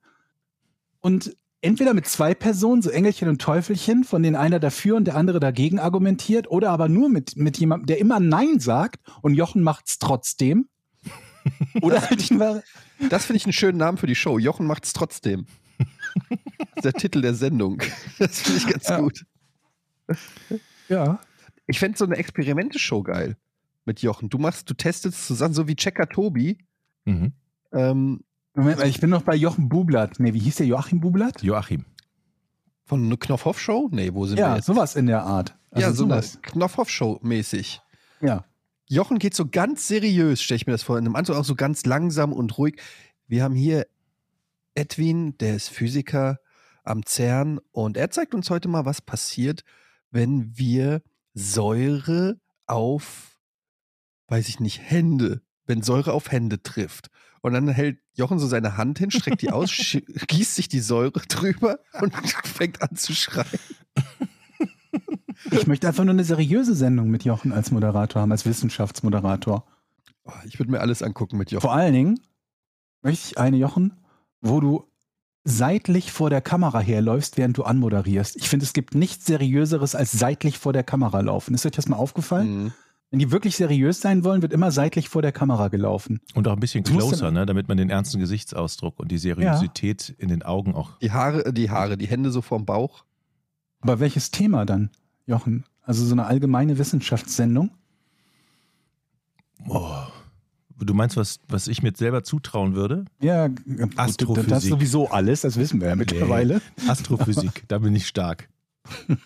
[1.00, 5.16] Und entweder mit zwei Personen, so Engelchen und Teufelchen, von denen einer dafür und der
[5.16, 9.62] andere dagegen argumentiert, oder aber nur mit, mit jemandem, der immer Nein sagt und Jochen
[9.62, 10.68] macht's trotzdem.
[11.80, 12.62] Oder halt immer,
[13.08, 14.38] Das finde ich einen schönen Namen für die Show.
[14.38, 15.46] Jochen macht's trotzdem.
[15.78, 17.82] Das ist der Titel der Sendung.
[18.18, 19.00] Das finde ich ganz Ja.
[19.00, 19.24] gut.
[20.88, 21.18] ja.
[21.66, 23.36] Ich fände so eine Experimente-Show geil
[23.86, 24.28] mit Jochen.
[24.28, 26.58] Du machst, du testest zusammen, so wie Checker Tobi.
[27.06, 27.32] Mhm.
[27.72, 28.20] Ähm,
[28.60, 30.20] Moment mal, ich bin noch bei Jochen Bublatt.
[30.20, 31.42] Nee, wie hieß der Joachim Bublatt?
[31.42, 31.84] Joachim.
[32.84, 33.88] von einer Knopfhoff-Show?
[33.92, 35.56] Nee, wo sind wir Ja, sowas in der Art.
[35.70, 36.38] Also ja, so eine sowas.
[36.42, 37.80] Knopfhoff-Show mäßig.
[38.20, 38.44] Ja.
[38.86, 40.98] Jochen geht so ganz seriös, stelle ich mir das vor.
[40.98, 42.80] In einem Anzug auch so ganz langsam und ruhig.
[43.28, 43.86] Wir haben hier
[44.74, 46.40] Edwin, der ist Physiker
[46.82, 49.62] am CERN und er zeigt uns heute mal, was passiert,
[50.10, 51.02] wenn wir
[51.34, 53.38] Säure auf,
[54.26, 57.10] weiß ich nicht, Hände, wenn Säure auf Hände trifft.
[57.42, 59.70] Und dann hält Jochen so seine Hand hin, streckt die aus,
[60.26, 62.14] gießt sich die Säure drüber und
[62.46, 63.46] fängt an zu schreien.
[65.50, 69.64] Ich möchte einfach nur eine seriöse Sendung mit Jochen als Moderator haben, als Wissenschaftsmoderator.
[70.24, 71.62] Oh, ich würde mir alles angucken mit Jochen.
[71.62, 72.20] Vor allen Dingen
[73.02, 73.94] möchte ich eine Jochen,
[74.42, 74.84] wo du
[75.44, 78.36] seitlich vor der Kamera herläufst, während du anmoderierst.
[78.36, 81.54] Ich finde, es gibt nichts Seriöseres als seitlich vor der Kamera laufen.
[81.54, 82.64] Ist euch das mal aufgefallen?
[82.64, 82.72] Mhm.
[83.10, 86.20] Wenn die wirklich seriös sein wollen, wird immer seitlich vor der Kamera gelaufen.
[86.34, 87.44] Und auch ein bisschen Das closer, ne?
[87.44, 90.96] damit man den ernsten Gesichtsausdruck und die Seriosität in den Augen auch.
[90.98, 93.04] Die Haare, die Haare, die Hände so vorm Bauch.
[93.80, 94.90] Aber welches Thema dann,
[95.26, 95.64] Jochen?
[95.82, 97.70] Also so eine allgemeine Wissenschaftssendung?
[99.68, 99.90] Oh.
[100.78, 103.04] Du meinst, was, was ich mir selber zutrauen würde?
[103.20, 103.58] Ja, gut,
[103.96, 104.48] Astrophysik.
[104.48, 106.62] Das ist sowieso alles, das wissen wir ja mittlerweile.
[106.86, 108.48] Astrophysik, da bin ich stark.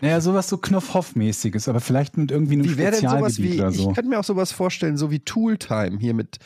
[0.00, 3.60] Naja, sowas so Knopfhoff-mäßiges, aber vielleicht mit irgendwie einem Wie wäre denn sowas Spezialgebiet wie,
[3.60, 3.88] oder so.
[3.88, 6.38] ich könnte mir auch sowas vorstellen, so wie Tooltime hier mit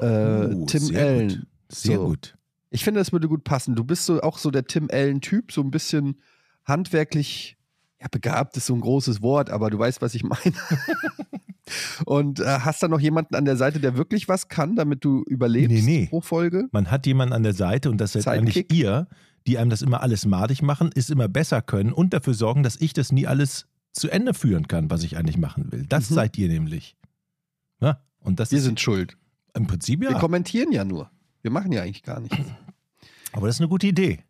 [0.00, 1.28] äh, Oh, Tim sehr Allen.
[1.28, 1.46] Gut.
[1.70, 2.06] Sehr So.
[2.08, 2.36] gut.
[2.70, 3.74] Ich finde, das würde gut passen.
[3.74, 6.16] Du bist so auch so der Tim Allen-Typ, so ein bisschen
[6.64, 7.56] handwerklich,
[8.00, 10.40] ja, begabt ist so ein großes Wort, aber du weißt, was ich meine.
[12.04, 15.24] Und äh, hast dann noch jemanden an der Seite, der wirklich was kann, damit du
[15.26, 16.06] überlebst Nee, nee.
[16.06, 16.68] pro Folge?
[16.70, 18.38] Man hat jemanden an der Seite und das seid Sidekick.
[18.70, 19.08] eigentlich ihr,
[19.46, 22.76] die einem das immer alles madig machen, ist immer besser können und dafür sorgen, dass
[22.76, 25.86] ich das nie alles zu Ende führen kann, was ich eigentlich machen will.
[25.86, 26.14] Das Mhm.
[26.14, 26.96] seid ihr nämlich.
[27.80, 29.16] Ja, und das Wir ist sind schuld.
[29.54, 30.18] im Prinzip Wir ja.
[30.18, 31.10] kommentieren ja nur.
[31.42, 32.36] Wir machen ja eigentlich gar nichts.
[33.32, 34.20] Aber das ist eine gute Idee.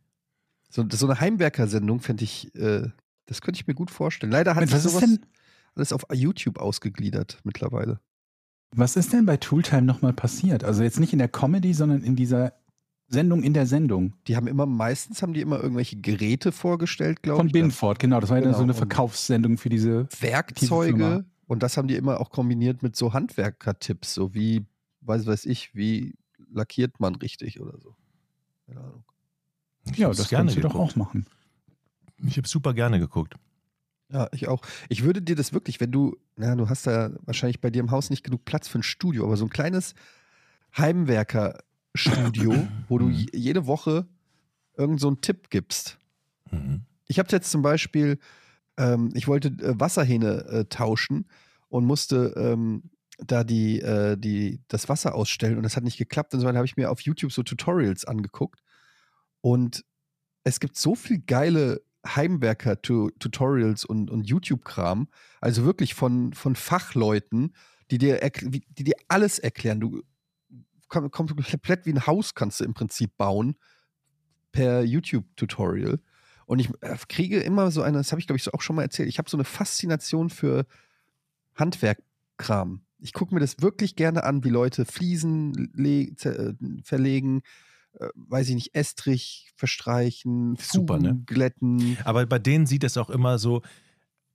[0.71, 2.89] So, so eine Heimwerker-Sendung fände ich, äh,
[3.27, 4.33] das könnte ich mir gut vorstellen.
[4.33, 5.19] Leider hat sich sowas
[5.75, 8.01] alles auf YouTube ausgegliedert mittlerweile.
[8.73, 10.65] was ist denn bei Tooltime nochmal passiert?
[10.65, 12.53] Also jetzt nicht in der Comedy, sondern in dieser
[13.09, 14.15] Sendung in der Sendung.
[14.27, 17.53] Die haben immer, meistens haben die immer irgendwelche Geräte vorgestellt, glaube Von ich.
[17.53, 18.21] Binford, genau.
[18.21, 20.09] Das war ja Genau, so eine Verkaufssendung für diese.
[20.21, 20.97] Werkzeuge.
[20.97, 21.25] Firma.
[21.47, 24.67] Und das haben die immer auch kombiniert mit so Handwerker-Tipps, so wie,
[25.03, 26.15] weiß weiß ich, wie
[26.53, 27.95] lackiert man richtig oder so.
[28.67, 29.05] Keine Ahnung.
[29.93, 31.27] Ich Ja, das gerne kannst du doch auch machen.
[32.27, 33.37] Ich habe super gerne geguckt.
[34.13, 34.63] Ja, ich auch.
[34.89, 37.91] Ich würde dir das wirklich, wenn du, na, du hast da wahrscheinlich bei dir im
[37.91, 39.95] Haus nicht genug Platz für ein Studio, aber so ein kleines
[41.97, 44.07] Heimwerker-Studio, wo du je- jede Woche
[44.77, 45.99] irgend so einen Tipp gibst.
[46.51, 46.83] Mhm.
[47.09, 48.19] Ich habe jetzt zum Beispiel,
[48.77, 51.27] ähm, ich wollte äh, Wasserhähne äh, tauschen
[51.69, 56.35] und musste ähm, da die, äh, die, das Wasser ausstellen und das hat nicht geklappt
[56.35, 58.63] und so habe ich mir auf YouTube so Tutorials angeguckt
[59.41, 59.85] und
[60.45, 65.09] es gibt so viel geile Heimwerker-Tutorials und, und YouTube-Kram,
[65.41, 67.53] also wirklich von, von Fachleuten,
[67.91, 69.81] die dir, die dir alles erklären.
[69.81, 70.03] Du
[70.89, 73.57] komplett wie ein Haus kannst du im Prinzip bauen
[74.53, 76.01] per YouTube-Tutorial.
[76.47, 78.77] Und ich äh, kriege immer so eine, das habe ich glaube ich so auch schon
[78.77, 80.67] mal erzählt, ich habe so eine Faszination für
[81.55, 82.83] Handwerkkram.
[82.99, 87.43] Ich gucke mir das wirklich gerne an, wie Leute Fliesen äh, verlegen,
[87.99, 91.23] äh, weiß ich nicht, Estrich verstreichen, Super, ne?
[91.27, 91.99] Glätten.
[92.05, 93.63] Aber bei denen sieht es auch immer so,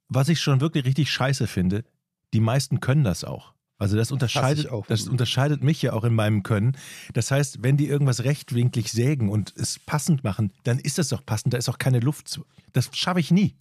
[0.10, 1.86] was ich schon wirklich richtig scheiße finde,
[2.34, 3.54] die meisten können das auch.
[3.82, 4.86] Also das unterscheidet, auch.
[4.86, 6.78] das unterscheidet mich ja auch in meinem Können.
[7.14, 11.26] Das heißt, wenn die irgendwas rechtwinklig sägen und es passend machen, dann ist das doch
[11.26, 12.46] passend, da ist auch keine Luft zu.
[12.74, 13.56] Das schaffe ich nie.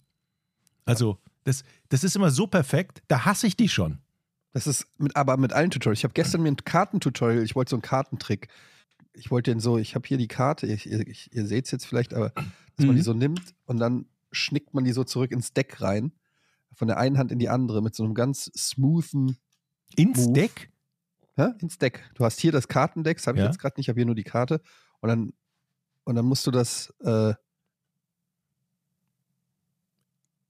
[0.85, 3.97] Also, das, das ist immer so perfekt, da hasse ich die schon.
[4.53, 5.99] Das ist mit, aber mit allen Tutorials.
[5.99, 8.47] Ich habe gestern mir ein Kartentutorial, ich wollte so einen Kartentrick.
[9.13, 11.71] Ich wollte den so, ich habe hier die Karte, ich, ihr, ich, ihr seht es
[11.71, 12.29] jetzt vielleicht, aber
[12.75, 12.95] dass man Mhm.
[12.95, 16.11] die so nimmt und dann schnickt man die so zurück ins Deck rein.
[16.73, 19.37] Von der einen Hand in die andere mit so einem ganz smoothen,
[19.95, 20.33] Ins Move.
[20.33, 20.69] Deck?
[21.37, 22.09] hä, ins Deck.
[22.15, 23.49] Du hast hier das Kartendeck, das habe ich Ja.
[23.49, 24.61] jetzt gerade nicht, ich habe hier nur die Karte.
[24.99, 25.33] Und dann,
[26.03, 27.33] und dann musst du das, äh,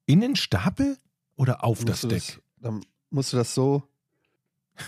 [0.05, 0.97] In den Stapel
[1.35, 2.41] oder auf das Deck?
[2.57, 3.83] dann musst du das so.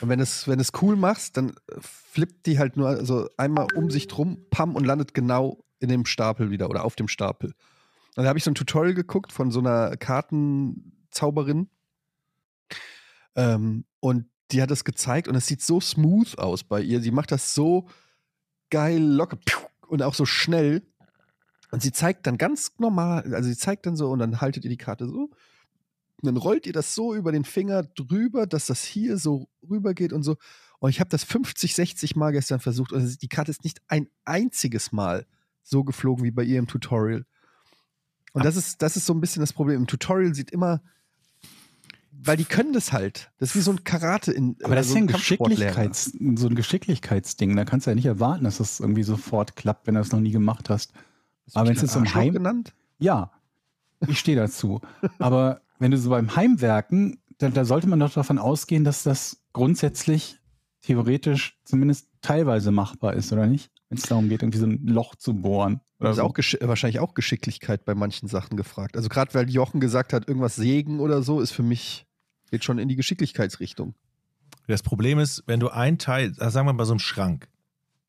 [0.01, 3.89] Und wenn es, wenn es cool machst, dann flippt die halt nur so einmal um
[3.91, 7.53] sich drum, pam, und landet genau in dem Stapel wieder oder auf dem Stapel.
[8.15, 11.69] Und da habe ich so ein Tutorial geguckt von so einer Kartenzauberin.
[13.35, 17.01] Ähm, und die hat das gezeigt und es sieht so smooth aus bei ihr.
[17.01, 17.89] Sie macht das so
[18.69, 19.37] geil, locker
[19.87, 20.83] und auch so schnell.
[21.71, 24.69] Und sie zeigt dann ganz normal, also sie zeigt dann so und dann haltet ihr
[24.69, 25.31] die Karte so.
[26.21, 30.13] Und dann rollt ihr das so über den Finger drüber, dass das hier so rübergeht
[30.13, 30.37] und so.
[30.79, 34.07] Und ich habe das 50, 60 Mal gestern versucht und die Karte ist nicht ein
[34.23, 35.25] einziges Mal
[35.63, 37.25] so geflogen wie bei ihr im Tutorial.
[38.33, 39.77] Und das ist, das ist so ein bisschen das Problem.
[39.77, 40.81] Im Tutorial sieht immer,
[42.25, 43.31] weil die können das halt.
[43.39, 45.07] Das ist wie so ein Karate in Aber das so ist ja ein.
[45.07, 47.55] Geschicklichkeits, so ein Geschicklichkeitsding.
[47.55, 50.19] Da kannst du ja nicht erwarten, dass das irgendwie sofort klappt, wenn du das noch
[50.19, 50.93] nie gemacht hast.
[51.45, 52.73] Hast Aber wenn es jetzt Arschloch Heim- genannt?
[52.99, 53.31] Ja,
[54.07, 54.81] ich stehe dazu.
[55.19, 59.41] Aber wenn du so beim Heimwerken, da, da sollte man doch davon ausgehen, dass das
[59.53, 60.39] grundsätzlich
[60.81, 63.71] theoretisch zumindest teilweise machbar ist, oder nicht?
[63.89, 65.81] Wenn es darum geht, irgendwie so ein Loch zu bohren.
[65.99, 66.23] Oder Das ist so.
[66.27, 68.97] auch wahrscheinlich auch Geschicklichkeit bei manchen Sachen gefragt.
[68.97, 72.05] Also gerade weil Jochen gesagt hat, irgendwas sägen oder so, ist für mich,
[72.53, 73.95] geht schon in die Geschicklichkeitsrichtung.
[74.67, 77.49] Das Problem ist, wenn du ein Teil, also sagen wir mal bei so einem Schrank,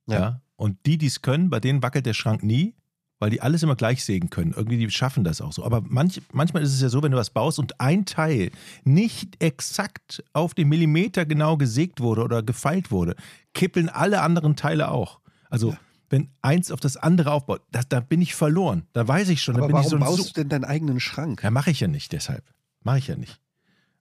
[0.06, 0.18] ja.
[0.18, 0.42] Ja.
[0.56, 2.74] und die, die es können, bei denen wackelt der Schrank nie,
[3.18, 4.52] weil die alles immer gleich sägen können.
[4.54, 5.64] Irgendwie, die schaffen das auch so.
[5.64, 8.50] Aber manch, manchmal ist es ja so, wenn du was baust und ein Teil
[8.84, 13.16] nicht exakt auf den Millimeter genau gesägt wurde oder gefeilt wurde,
[13.54, 15.20] kippeln alle anderen Teile auch.
[15.48, 15.74] Also,
[16.10, 18.86] wenn eins auf das andere aufbaut, das, da bin ich verloren.
[18.92, 20.64] Da weiß ich schon, da Aber bin warum ich so ein baust du denn deinen
[20.64, 21.42] eigenen Schrank?
[21.42, 22.44] Ja, mache ich ja nicht deshalb.
[22.82, 23.40] Mache ich ja nicht.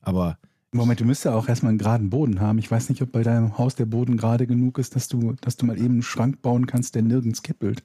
[0.04, 0.38] Aber
[0.72, 2.58] Moment, du müsstest ja auch erstmal einen geraden Boden haben.
[2.58, 5.56] Ich weiß nicht, ob bei deinem Haus der Boden gerade genug ist, dass du, dass
[5.58, 7.84] du mal eben einen Schrank bauen kannst, der nirgends kippelt.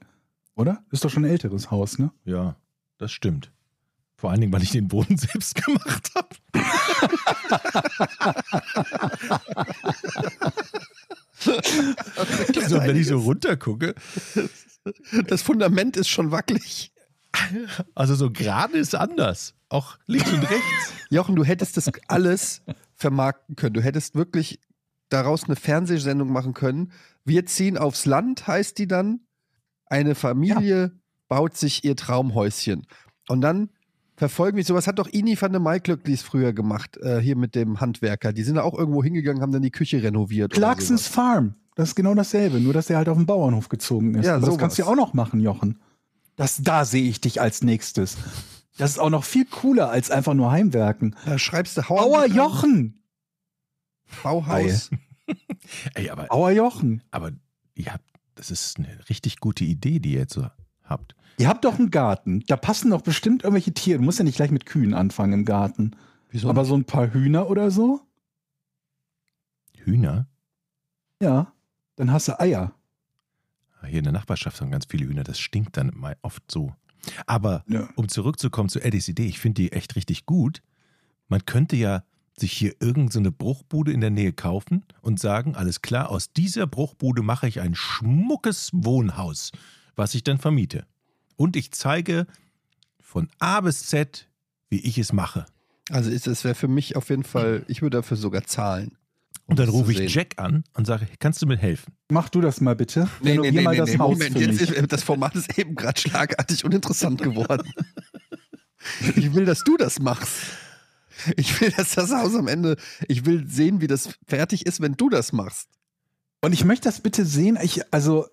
[0.55, 0.83] Oder?
[0.91, 2.11] Ist doch schon ein älteres Haus, ne?
[2.25, 2.57] ja,
[2.97, 3.53] das stimmt.
[4.17, 6.29] Vor allen Dingen, weil ich den Boden selbst gemacht habe.
[12.57, 13.95] Also, wenn ich so runtergucke,
[15.27, 16.93] Das Fundament ist schon wackelig.
[17.95, 19.55] Also so gerade ist anders.
[19.69, 20.93] Auch links und rechts.
[21.11, 22.63] Jochen, du hättest das alles
[22.95, 23.75] vermarkten können.
[23.75, 24.61] Du hättest wirklich
[25.09, 26.93] daraus eine Fernsehsendung machen können.
[27.25, 29.21] Wir ziehen aufs Land, heißt die dann.
[29.87, 30.93] Eine Familie
[31.29, 32.87] baut sich ihr Traumhäuschen.
[33.29, 33.71] Und dann
[34.17, 37.81] verfolgen wir, sowas hat doch Ini van der Maiklöcklis früher gemacht, äh, hier mit dem
[37.81, 38.33] Handwerker.
[38.33, 40.53] Die sind da auch irgendwo hingegangen, haben dann die Küche renoviert.
[40.53, 41.07] Clarksons.
[41.07, 41.55] Farm.
[41.75, 44.27] Das ist genau dasselbe, nur dass er halt auf den Bauernhof gezogen ist.
[44.27, 45.79] Ja, Aber das kannst du ja auch noch machen, Jochen.
[46.39, 48.17] Das, da sehe ich dich als nächstes.
[48.77, 51.17] Das ist auch noch viel cooler als einfach nur Heimwerken.
[51.27, 53.03] Da schreibst du Aua Hauer Jochen!
[54.23, 54.91] Bauhaus.
[55.95, 57.03] Ey, aber, Aua Jochen!
[57.11, 57.33] aber
[57.75, 60.47] ihr habt, das ist eine richtig gute Idee, die ihr jetzt so
[60.85, 61.17] habt.
[61.39, 62.45] Ihr habt doch einen Garten.
[62.47, 63.99] Da passen doch bestimmt irgendwelche Tiere.
[63.99, 65.97] Du musst ja nicht gleich mit Kühen anfangen im Garten.
[66.31, 66.49] Wieso?
[66.49, 68.01] Aber so ein paar Hühner oder so?
[69.75, 70.29] Hühner?
[71.21, 71.53] Ja.
[71.97, 72.78] Dann hast du Eier.
[73.87, 75.25] Hier in der Nachbarschaft haben ganz viele Hühner.
[75.25, 76.75] Das stinkt dann mal oft so.
[77.27, 77.89] Aber Ja.
[77.97, 80.63] um zurückzukommen zu Eddies Idee, ich finde die echt richtig gut.
[81.29, 82.03] Man könnte ja
[82.39, 86.33] sich hier irgendeine so eine Bruchbude in der Nähe kaufen und sagen, alles klar, aus
[86.33, 89.53] dieser Bruchbude mache ich ein schmuckes Wohnhaus,
[89.97, 90.87] was ich dann vermiete.
[91.37, 92.27] Und ich zeige
[93.01, 94.29] von A bis Z,
[94.71, 95.47] wie ich es mache.
[95.91, 98.97] Also ist es wäre für mich auf jeden Fall, ich würde dafür sogar zahlen.
[99.49, 100.09] Um Und dann rufe ich sehen.
[100.09, 101.95] Jack an und sage, kannst du mir helfen?
[102.11, 103.09] Mach du das mal bitte.
[103.25, 107.73] Renovier mal das Haus Moment, jetzt ist, das Format ist eben gerade schlagartig uninteressant geworden.
[109.17, 110.35] Ich will, dass du das machst.
[111.37, 112.77] Ich will, dass das Haus am Ende,
[113.09, 115.69] ich will sehen, wie das fertig ist, wenn du das machst.
[116.43, 118.27] Und ich möchte das bitte sehen, ich, also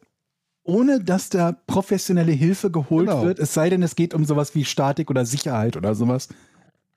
[0.63, 3.23] ohne dass da professionelle Hilfe geholt Genau.
[3.23, 6.29] wird, es sei denn, es geht um sowas wie Statik oder Sicherheit oder sowas,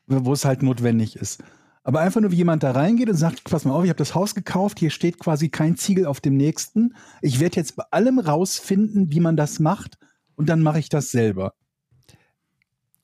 [0.07, 1.43] wo es halt notwendig ist.
[1.89, 4.15] Aber einfach nur, wie jemand da reingeht und sagt, pass mal auf, ich habe das
[4.15, 6.95] Haus gekauft, hier steht quasi kein Ziegel auf dem nächsten.
[7.23, 9.97] Ich werde jetzt bei allem rausfinden, wie man das macht
[10.35, 11.55] und dann mache ich das selber.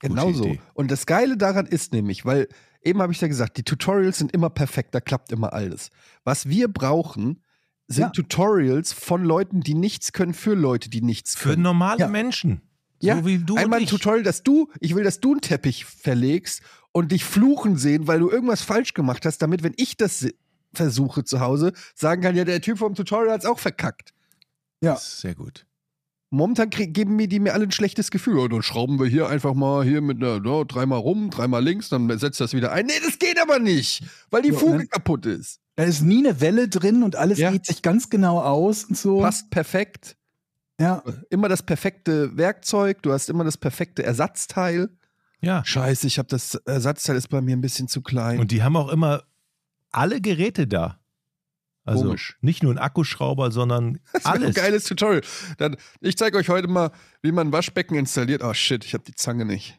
[0.01, 0.44] Genauso.
[0.44, 0.61] Idee.
[0.75, 2.47] Und das Geile daran ist nämlich, weil
[2.83, 5.88] eben habe ich ja gesagt, die Tutorials sind immer perfekt, da klappt immer alles.
[6.25, 7.42] Was wir brauchen,
[7.88, 8.11] sind Ja.
[8.11, 11.62] Tutorials von Leuten, die nichts können, für Leute, die nichts Für können.
[11.62, 12.09] normale Ja.
[12.09, 12.61] Menschen.
[13.01, 13.88] Ja, so wie du Einmal und ein.
[13.88, 16.61] Tutorial, dass du, ich will, dass du einen Teppich verlegst
[16.94, 20.26] und dich fluchen sehen, weil du irgendwas falsch gemacht hast, damit, wenn ich das
[20.72, 24.14] versuche zu Hause, sagen kann, ja, der Typ vom Tutorial hat es auch verkackt.
[24.80, 24.94] Ja.
[24.94, 25.66] Das ist Sehr gut.
[26.30, 28.40] Momentan krieg, geben mir die mir alle ein schlechtes Gefühl.
[28.40, 31.88] Ja, dann schrauben wir hier einfach mal hier mit einer, ja, dreimal rum, dreimal links,
[31.90, 32.87] dann setzt das wieder ein.
[32.87, 34.87] Nee, das geht aber nicht, weil die Ja, Fuge ne?
[34.87, 35.61] kaputt ist.
[35.76, 37.50] Da ist nie eine Welle drin und alles Ja.
[37.52, 39.20] geht sich ganz genau aus und so.
[39.20, 40.16] Passt perfekt.
[40.80, 41.02] Ja.
[41.30, 44.90] Immer das perfekte Werkzeug, du hast immer das perfekte Ersatzteil.
[45.44, 45.64] Ja.
[45.64, 48.38] Scheiße, ich habe das Ersatzteil ist bei mir ein bisschen zu klein.
[48.40, 49.22] Und die haben auch immer
[49.92, 50.98] alle Geräte da.
[51.87, 52.38] Also Komisch.
[52.40, 54.54] nicht nur ein Akkuschrauber, sondern Das wäre ein alles.
[54.54, 55.22] geiles Tutorial.
[55.59, 56.90] Dann, ich zeige euch heute mal,
[57.22, 58.42] wie man ein Waschbecken installiert.
[58.42, 59.78] Oh shit, ich habe die Zange nicht.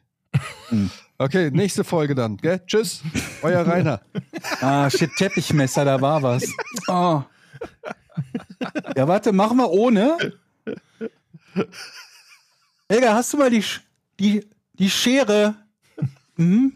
[0.69, 0.91] Hm.
[1.17, 2.37] Okay, nächste Folge dann.
[2.37, 2.61] Gell?
[2.67, 3.01] Tschüss,
[3.41, 4.01] euer Rainer.
[4.61, 6.43] Ah, shit, Teppichmesser, da war was.
[6.87, 7.23] Oh.
[8.95, 10.17] Ja, warte, machen wir ohne.
[12.89, 13.63] Helga, hast du mal die,
[14.19, 14.45] die,
[14.79, 15.55] die Schere?
[16.37, 16.73] Mhm.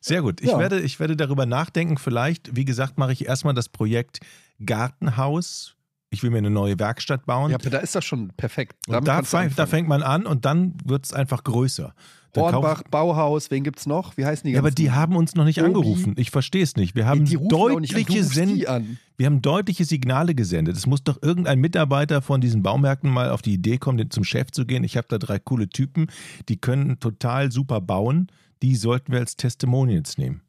[0.00, 0.40] Sehr gut.
[0.40, 0.58] Ich, Ja.
[0.58, 1.98] werde, ich werde darüber nachdenken.
[1.98, 4.20] Vielleicht, wie gesagt, mache ich erstmal das Projekt
[4.64, 5.76] Gartenhaus.
[6.10, 7.50] Ich will mir eine neue Werkstatt bauen.
[7.50, 8.76] Ja, aber da ist das schon perfekt.
[8.86, 11.94] da, da fängt man an und dann wird es einfach größer.
[12.36, 14.16] Hornbach, Bauhaus, wen gibt's noch?
[14.16, 15.66] Wie heißen die Ja, aber die haben uns noch nicht Obi.
[15.66, 16.14] angerufen.
[16.18, 16.94] Ich verstehe es nicht.
[16.94, 18.98] Wir haben, du deutliche Send die an.
[19.16, 20.76] wir haben deutliche Signale gesendet.
[20.76, 24.24] Es muss doch irgendein Mitarbeiter von diesen Baumärkten mal auf die Idee kommen, den- zum
[24.24, 24.84] Chef zu gehen.
[24.84, 26.06] Ich habe da drei coole Typen,
[26.48, 28.28] die können total super bauen.
[28.62, 30.42] Die sollten wir als Testimonials nehmen.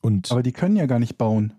[0.00, 1.52] Und Aber die können ja gar nicht bauen.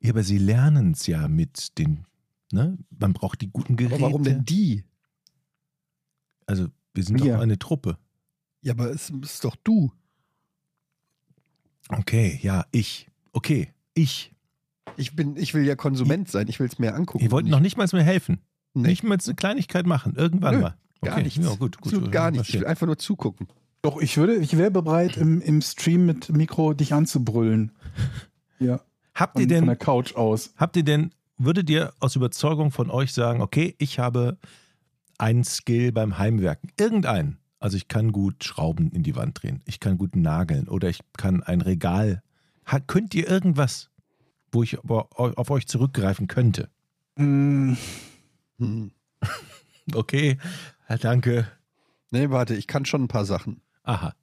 [0.00, 2.04] ja, aber sie lernen es ja mit den.
[2.52, 2.78] Ne?
[2.96, 3.96] Man braucht die guten Geräte.
[3.96, 4.84] Aber warum denn die?
[6.46, 7.34] Also wir sind Wir.
[7.34, 7.98] doch eine Truppe.
[8.66, 9.92] Ja, aber es ist doch du.
[11.88, 13.06] Okay, ja, ich.
[13.32, 14.34] Okay, ich.
[14.96, 17.22] Ich, bin, ich will ja Konsument sein, ich will es mir angucken.
[17.22, 18.40] Ihr wollt noch nicht mal mir helfen.
[18.74, 18.88] Nee.
[18.88, 20.16] Nicht mal eine Kleinigkeit machen.
[20.16, 20.76] Irgendwann Nö, mal.
[21.00, 21.44] Gar Okay, nichts.
[21.44, 21.92] Ja, gut, gut.
[21.92, 22.48] Absolut gar nichts.
[22.48, 23.46] Ich will einfach nur zugucken.
[23.82, 27.72] Doch, ich würde, ich wäre bereit, im, im Stream mit Mikro dich anzubrüllen.
[28.58, 28.80] Ja.
[29.14, 30.54] Habt ihr Von, von denn der Couch aus.
[30.56, 34.38] Habt ihr denn, würdet ihr aus Überzeugung von euch sagen, okay, ich habe
[35.18, 37.38] einen Skill beim Heimwerken, irgendeinen.
[37.66, 41.00] Also ich kann gut Schrauben in die Wand drehen, ich kann gut nageln oder ich
[41.16, 42.22] kann ein Regal.
[42.64, 43.90] Ha, könnt ihr irgendwas,
[44.52, 46.70] wo ich auf euch zurückgreifen könnte?
[47.16, 47.76] Hm.
[49.92, 50.38] Okay,
[51.00, 51.50] danke.
[52.12, 53.62] Nee, warte, ich kann schon ein paar Sachen.
[53.82, 54.14] Aha.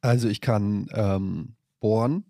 [0.00, 2.24] Also ich kann ähm, bohren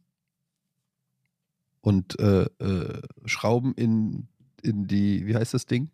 [1.82, 4.26] und äh, äh, Schrauben in,
[4.60, 5.92] in die, wie heißt das Ding?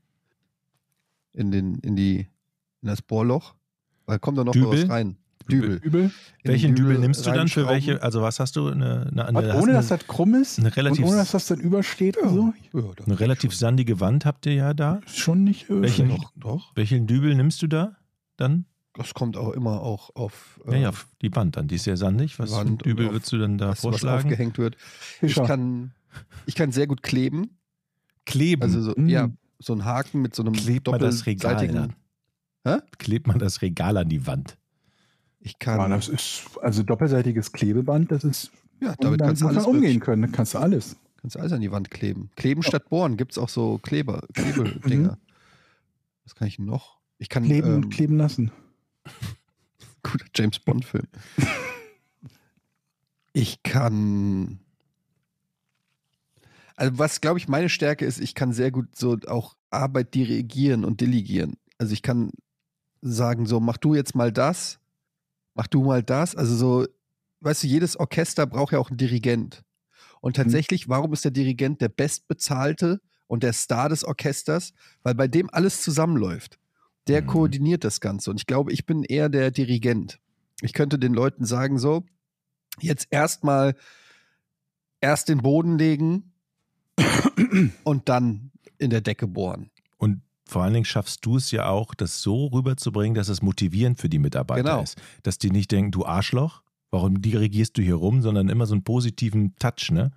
[1.34, 2.28] In den, in die,
[2.80, 3.57] in das Bohrloch.
[4.08, 4.82] Da kommt da noch Dübel?
[4.84, 5.16] was rein.
[5.50, 5.76] Dübel.
[5.82, 6.02] übel.
[6.02, 6.12] In den
[6.44, 8.02] Welchen Dübel nimmst du dann für welche?
[8.02, 8.68] Also was hast du?
[8.68, 11.58] Eine, eine, eine, ohne dass das krumm ist eine relativ- und ohne dass das dann
[11.60, 12.52] übersteht oder so.
[12.74, 15.00] Ja, eine relativ sandige Wand habt ihr ja da.
[15.06, 16.10] Schon nicht Welchen-.
[16.10, 16.72] Doch, doch.
[16.76, 17.96] Welchen Dübel nimmst du da
[18.36, 18.66] dann?
[18.92, 21.66] Das kommt auch immer auch auf Ja, äh, ja, auf die Wand dann.
[21.68, 22.38] Die ist sehr sandig.
[22.38, 24.24] Was für Wand Dübel auf- würdest du dann da was, was vorschlagen?
[24.24, 24.76] aufgehängt wird.
[25.22, 25.46] Ich Fischer.
[25.46, 25.92] kann,
[26.44, 27.56] ich kann sehr gut kleben.
[28.26, 28.60] Kleben.
[28.62, 29.08] Also so, Mm.
[29.08, 31.74] ja, so ein Haken mit so einem klebt man das Regal doppelseitigen.
[31.74, 31.94] dann.
[32.68, 32.78] Hä?
[32.98, 34.58] Klebt man das Regal an die Wand.
[35.40, 39.66] Ich kann, Ja, das ist also doppelseitiges Klebeband, das ist ja, damit, kannst du alles
[39.66, 40.22] umgehen können.
[40.22, 40.96] Da kannst du alles.
[41.20, 42.30] Kannst du alles an die Wand kleben.
[42.36, 45.18] Kleben statt bohren gibt es auch so Kleber, Klebedinger.
[46.24, 46.98] Was kann ich noch?
[47.18, 48.52] Ich kann Kleben ähm, und kleben lassen.
[50.02, 51.06] guter James Bond Film.
[53.32, 54.60] ich kann
[56.76, 60.84] also was glaube ich meine Stärke ist, ich kann sehr gut so auch Arbeit dirigieren
[60.84, 61.56] und delegieren.
[61.78, 62.30] Also ich kann
[63.00, 64.78] sagen so, mach du jetzt mal das,
[65.54, 66.34] mach du mal das.
[66.34, 66.86] Also so,
[67.40, 69.62] weißt du, jedes Orchester braucht ja auch einen Dirigent.
[70.20, 74.72] Und tatsächlich, warum ist der Dirigent der bestbezahlte und der Star des Orchesters?
[75.02, 76.58] Weil bei dem alles zusammenläuft.
[77.06, 77.26] Der Mhm.
[77.26, 78.30] koordiniert das Ganze.
[78.30, 80.18] Und ich glaube, ich bin eher der Dirigent.
[80.60, 82.04] Ich könnte den Leuten sagen, so,
[82.80, 83.76] jetzt erstmal
[85.00, 86.32] erst den Boden legen
[87.84, 89.70] und dann in der Decke bohren.
[90.48, 94.08] Vor allen Dingen schaffst du es ja auch, das so rüberzubringen, dass es motivierend für
[94.08, 94.82] die Mitarbeiter Genau.
[94.82, 94.96] ist.
[95.22, 98.82] Dass die nicht denken, du Arschloch, warum dirigierst du hier rum, sondern immer so einen
[98.82, 100.10] positiven Touch, ne?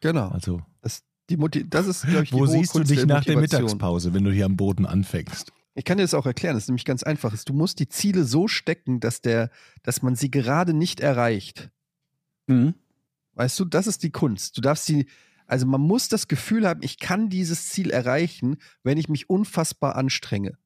[0.00, 0.28] Genau.
[0.28, 1.36] Also, Das, die
[1.68, 3.36] das ist, glaube ich, die wo hohe siehst du Kunst dich nach der.
[3.38, 5.52] Mittagspause, wenn du hier am Boden anfängst?
[5.74, 7.36] Ich kann dir das auch erklären, das ist nämlich ganz einfach.
[7.44, 9.50] Du musst die Ziele so stecken, dass, der,
[9.82, 11.70] dass man sie gerade nicht erreicht.
[12.46, 12.74] Mhm.
[13.34, 14.56] Weißt du, das ist die Kunst.
[14.56, 15.06] Du darfst sie,
[15.46, 19.96] also man muss das Gefühl haben, ich kann dieses Ziel erreichen, wenn ich mich unfassbar
[19.96, 20.58] anstrenge.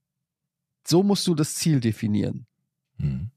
[0.87, 2.47] So musst du das Ziel definieren.
[2.99, 3.31] Hm.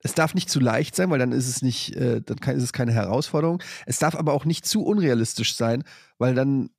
[0.00, 2.62] Es darf nicht zu leicht sein, weil dann ist es nicht, äh, dann kann, ist
[2.62, 3.62] es keine Herausforderung.
[3.84, 5.82] Es darf aber auch nicht zu unrealistisch sein,
[6.18, 6.70] weil dann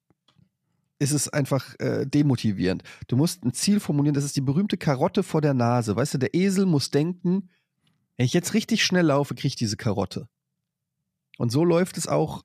[1.00, 2.84] ist es einfach äh, demotivierend.
[3.08, 5.96] Du musst ein Ziel formulieren, das ist die berühmte Karotte vor der Nase.
[5.96, 7.50] Weißt du, der Esel muss denken,
[8.18, 10.28] wenn ich jetzt richtig schnell laufe, kriege ich diese Karotte.
[11.38, 12.44] Und so läuft es auch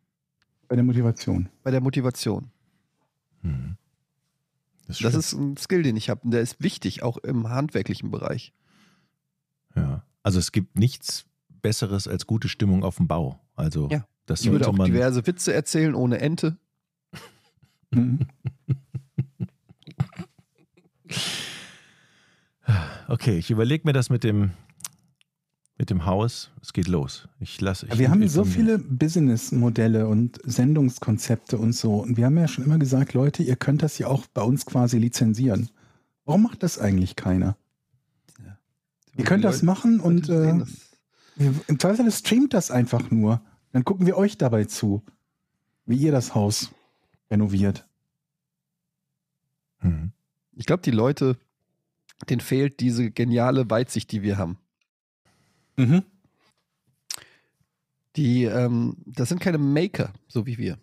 [0.69, 1.49] Bei der Motivation.
[1.63, 2.51] bei der Motivation.
[3.43, 3.77] Hm.
[4.87, 5.21] Das, Das schön.
[5.21, 6.21] ist ein Skill, den ich habe.
[6.25, 8.53] Und der ist wichtig, auch im handwerklichen Bereich.
[9.77, 10.05] ja.
[10.23, 11.27] Also es gibt nichts
[11.61, 13.41] Besseres als gute Stimmung auf dem Bau.
[13.57, 14.07] Also Ja.
[14.25, 14.87] das Ich würde auch man.
[14.87, 16.57] diverse Witze erzählen ohne Ente.
[23.09, 24.53] Okay, ich überlege mir das mit dem
[25.77, 26.51] mit dem Haus.
[26.63, 27.29] Es geht los.
[27.41, 27.87] Ich lasse.
[27.89, 31.97] Ja, wir haben so viele Business-Modelle und Sendungskonzepte und so.
[31.97, 34.67] Und wir haben ja schon immer gesagt, Leute, ihr könnt das ja auch bei uns
[34.67, 35.71] quasi lizenzieren.
[36.25, 37.57] Warum macht das eigentlich keiner?
[39.17, 41.63] Ihr könnt das machen und äh, das.
[41.69, 43.41] im Zweifel streamt das einfach nur.
[43.73, 45.03] Dann gucken wir euch dabei zu,
[45.87, 46.73] wie ihr das Haus
[47.31, 47.87] renoviert.
[49.79, 50.13] Hm.
[50.53, 51.37] Ich glaube, die Leute,
[52.29, 54.59] denen fehlt diese geniale Weitsicht, die wir haben.
[55.77, 56.03] Mhm.
[58.17, 60.79] Die, ähm, das sind keine Maker, so wie wir.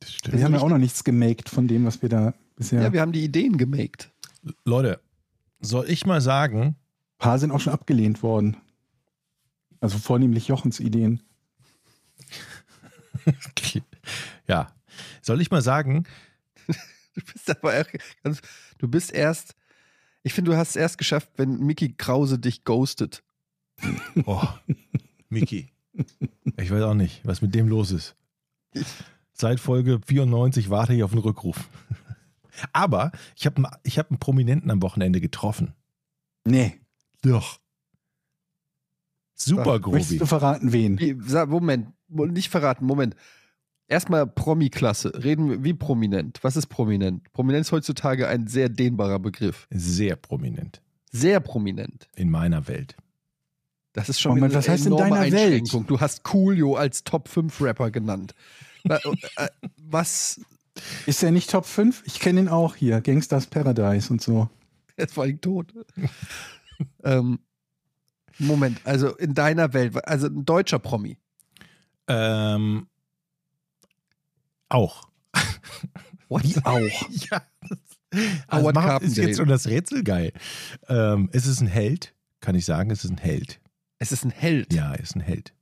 [0.00, 0.36] Das stimmt.
[0.36, 2.82] Wir haben ja auch noch nichts gemaked von dem, was wir da bisher.
[2.82, 4.10] Ja, wir haben die Ideen gemaked.
[4.64, 5.00] Leute,
[5.60, 6.76] soll ich mal sagen, Ein
[7.18, 8.56] paar sind auch schon abgelehnt worden.
[9.80, 11.22] Also vornehmlich Jochens Ideen.
[14.46, 14.72] ja,
[15.22, 16.04] soll ich mal sagen,
[17.14, 17.86] Du bist aber auch
[18.22, 18.40] ganz,
[18.78, 19.54] du bist erst,
[20.22, 23.22] ich finde, du hast es erst geschafft, wenn Mickey Krause dich ghostet.
[24.26, 24.42] Oh,
[25.28, 25.68] Miki,
[26.58, 28.14] ich weiß auch nicht, was mit dem los ist.
[29.32, 31.68] Seit Folge 94 warte ich auf einen Rückruf.
[32.72, 35.72] Aber ich habe ich hab einen Prominenten am Wochenende getroffen.
[36.46, 36.80] Nee.
[37.22, 37.58] Doch.
[39.34, 40.18] Super Möchtest Grobi.
[40.18, 40.98] du verraten, wen?
[41.00, 41.14] Wie,
[41.46, 43.16] Moment, mo- nicht verraten, Moment.
[43.88, 45.12] Erstmal Promi-Klasse.
[45.24, 46.38] Reden wir, wie prominent?
[46.42, 47.30] Was ist prominent?
[47.32, 49.66] Prominent ist heutzutage ein sehr dehnbarer Begriff.
[49.70, 50.80] Sehr prominent
[51.10, 52.08] Sehr prominent.
[52.14, 52.96] in meiner Welt.
[53.92, 55.72] Das ist schon Moment, was eine heißt in deiner Welt?
[55.86, 58.34] Du hast Coolio als Top 5 Rapper genannt.
[58.84, 59.00] Wa-
[59.36, 60.40] äh, Was?
[61.04, 62.02] Ist er nicht Top 5?
[62.06, 63.00] Ich kenne ihn auch hier.
[63.02, 64.48] Gangsters Paradise und so.
[64.96, 65.74] Er ist vor allem tot.
[67.04, 67.38] ähm,
[68.38, 71.18] Moment, also in deiner Welt, also ein deutscher Promi.
[72.08, 72.86] Ähm,
[74.70, 75.08] auch.
[76.30, 77.08] Wie auch?
[77.30, 77.42] Ja.
[78.46, 80.32] Also Howard macht, ist jetzt schon das Rätsel geil.
[80.88, 83.58] Ähm, es ist ein Held, kann ich sagen, es ist ein Held.
[84.02, 84.72] Es ist ein Held.
[84.74, 85.54] Ja, er ist ein Held.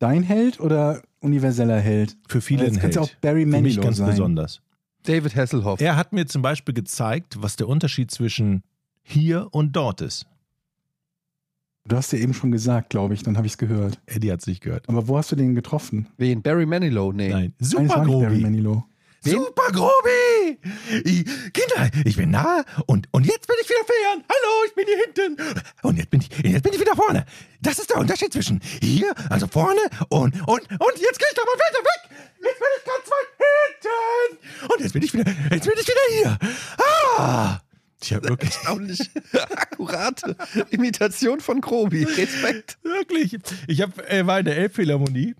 [0.00, 2.18] Dein Held oder universeller Held?
[2.28, 2.92] Für viele ein Held.
[2.92, 4.10] es auch Barry Für mich ganz sein.
[4.10, 4.60] besonders.
[5.04, 5.80] David Hasselhoff.
[5.80, 8.62] Er hat mir zum Beispiel gezeigt, was der Unterschied zwischen
[9.02, 10.26] hier und dort ist.
[11.86, 13.98] Du hast ja eben schon gesagt, glaube ich, dann habe ich es gehört.
[14.04, 14.86] Eddie hat es nicht gehört.
[14.86, 16.06] Aber wo hast du den getroffen?
[16.18, 16.42] Wen?
[16.42, 17.12] Barry Manilow?
[17.12, 17.30] Nee.
[17.30, 18.40] Nein, super war nicht Barry.
[18.40, 18.84] Manilow.
[19.22, 19.34] Wen?
[19.34, 20.58] Super Grobi!
[21.04, 24.24] Ich, Kinder, ich bin nah und, und jetzt bin ich wieder fern.
[24.26, 25.62] Hallo, ich bin hier hinten.
[25.82, 27.26] Und jetzt bin ich, jetzt bin ich wieder vorne.
[27.60, 31.44] Das ist der Unterschied zwischen hier, also vorne und, und, und jetzt gehe ich doch
[31.44, 32.10] mal weiter weg.
[32.42, 33.28] Jetzt bin ich ganz weit
[34.38, 34.72] hinten.
[34.72, 36.38] Und jetzt bin ich wieder, jetzt bin ich wieder hier.
[37.18, 37.60] Ah!
[38.02, 40.34] Ich habe wirklich, Erstaunlich akkurate
[40.70, 42.04] Imitation von Grobi.
[42.04, 42.78] Respekt.
[42.82, 43.38] Wirklich.
[43.66, 45.34] Ich hab, äh, war in der Elbphilharmonie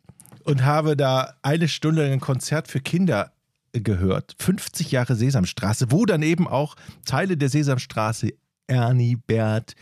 [0.44, 3.32] und habe da eine Stunde ein Konzert für Kinder
[3.72, 4.34] gehört.
[4.38, 8.30] 50 Jahre Sesamstraße, wo dann eben auch Teile der Sesamstraße,
[8.66, 9.74] Ernie, Bert,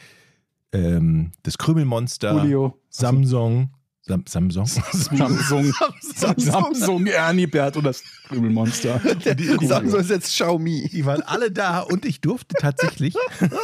[0.72, 2.78] ähm, das Krümelmonster, Julio.
[2.91, 5.72] Samsung, Sam, Samsung, Samsung.
[6.36, 9.01] Samsung, Ernie Bert und das Krümelmonster.
[9.62, 10.89] Samsung ist jetzt Xiaomi.
[10.91, 13.14] die waren alle da und ich durfte tatsächlich,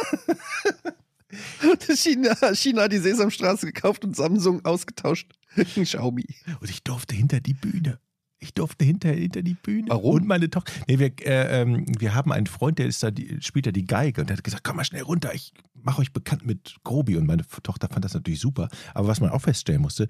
[1.95, 6.25] China, China hat die Sesamstraße gekauft und Samsung ausgetauscht gegen Xiaomi.
[6.59, 7.97] Und ich durfte hinter die Bühne.
[8.39, 9.87] Ich durfte hinter, hinter die Bühne.
[9.89, 10.15] Warum?
[10.15, 10.71] Und meine Tochter.
[10.87, 13.85] Nee, wir, äh, ähm, wir haben einen Freund, der ist da, die, spielt da die
[13.85, 17.15] Geige und der hat gesagt, komm mal schnell runter, ich mache euch bekannt mit Grobi.
[17.15, 18.67] Und meine Tochter fand das natürlich super.
[18.93, 20.07] Aber was man auch feststellen musste,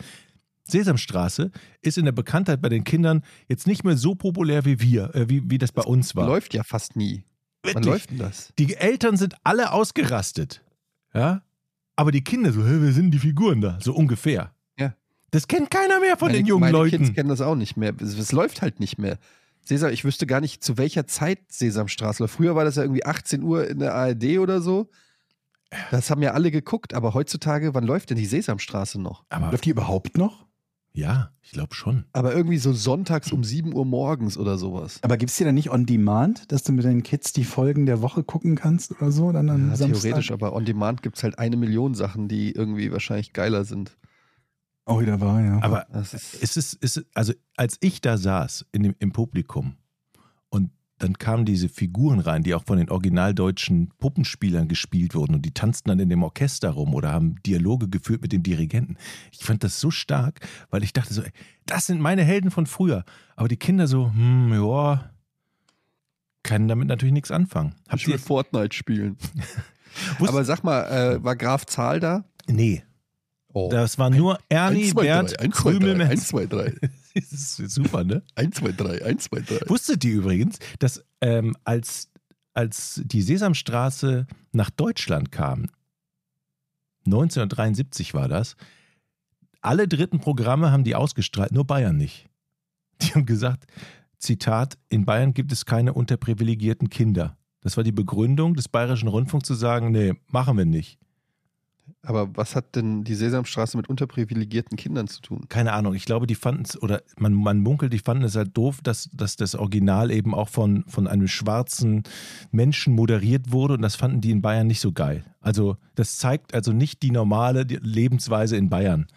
[0.67, 1.51] Sesamstraße
[1.81, 5.29] ist in der Bekanntheit bei den Kindern jetzt nicht mehr so populär wie wir, äh,
[5.29, 6.27] wie, wie das bei uns war.
[6.27, 7.23] Läuft ja fast nie.
[7.61, 7.85] Wann Wirklich.
[7.85, 8.53] läuft denn das?
[8.57, 10.63] Die Eltern sind alle ausgerastet.
[11.13, 11.43] Ja?
[11.95, 13.79] Aber die Kinder so, hä, wer sind die Figuren da?
[13.81, 14.54] So ungefähr.
[15.35, 16.97] Das kennt keiner mehr von meine, den jungen meine Leuten.
[16.97, 17.93] Kids kennen das auch nicht mehr.
[18.01, 19.17] Es, es läuft halt nicht mehr.
[19.65, 22.35] Sesam, ich wüsste gar nicht, zu welcher Zeit Sesamstraße läuft.
[22.35, 24.87] Früher war das ja irgendwie 18 Uhr in der ARD oder so.
[25.91, 29.25] Das haben ja alle geguckt, aber heutzutage, wann läuft denn die Sesamstraße noch?
[29.27, 30.45] Aber Läuft die überhaupt noch?
[30.93, 32.05] ja, ich glaube schon.
[32.13, 34.99] Aber irgendwie so sonntags um 7 Uhr morgens oder sowas.
[35.01, 37.85] Aber gibt es die dann nicht on demand, dass du mit deinen Kids die Folgen
[37.85, 39.33] der Woche gucken kannst oder so?
[39.33, 40.01] Dann am Ja, Samstag?
[40.01, 43.97] theoretisch, aber on demand gibt es halt eine Million Sachen, die irgendwie wahrscheinlich geiler sind.
[44.85, 45.61] Auch wieder wahr, ja.
[45.61, 49.77] Aber Das ist, es ist, ist, also als ich da saß in dem, im Publikum
[50.49, 50.69] und
[50.99, 55.53] dann kamen diese Figuren rein, die auch von den originaldeutschen Puppenspielern gespielt wurden und die
[55.53, 58.97] tanzten dann in dem Orchester rum oder haben Dialoge geführt mit dem Dirigenten.
[59.31, 61.31] Ich fand das so stark, weil ich dachte so, ey,
[61.65, 63.03] das sind meine Helden von früher.
[63.35, 65.09] Aber die Kinder so, hm, ja,
[66.43, 67.73] können damit natürlich nichts anfangen.
[67.89, 69.17] Habt ich will ihr, Fortnite spielen.
[70.19, 72.23] Aber sag mal, äh, war Graf Zahl da?
[72.47, 72.83] nee,
[73.57, 73.69] Oh.
[73.69, 76.27] das war nur Ernie, Bert, 1, Krümelmenz.
[76.27, 76.73] 2, 3.
[77.13, 78.21] Das ist super, ne?
[78.35, 79.69] 1, 2, 3, 1, 2, 3.
[79.69, 82.11] Wusstet ihr übrigens, dass ähm, als,
[82.53, 85.69] als die Sesamstraße nach Deutschland kam,
[87.05, 88.57] 1973 war das,
[89.61, 92.27] alle dritten Programme haben die ausgestrahlt, nur Bayern nicht.
[93.01, 93.67] Die haben gesagt,
[94.17, 97.37] Zitat, in Bayern gibt es keine unterprivilegierten Kinder.
[97.61, 100.99] Das war die Begründung des Bayerischen Rundfunks zu sagen, nee, machen wir nicht.
[102.01, 105.45] Aber was hat denn die Sesamstraße mit unterprivilegierten Kindern zu tun?
[105.49, 108.55] Keine Ahnung, ich glaube, die fanden es, oder man, man munkelt, die fanden es halt
[108.55, 112.03] doof, dass, dass das Original eben auch von, von einem schwarzen
[112.51, 115.25] Menschen moderiert wurde und das fanden die in Bayern nicht so geil.
[115.41, 119.07] Also das zeigt also nicht die normale Lebensweise in Bayern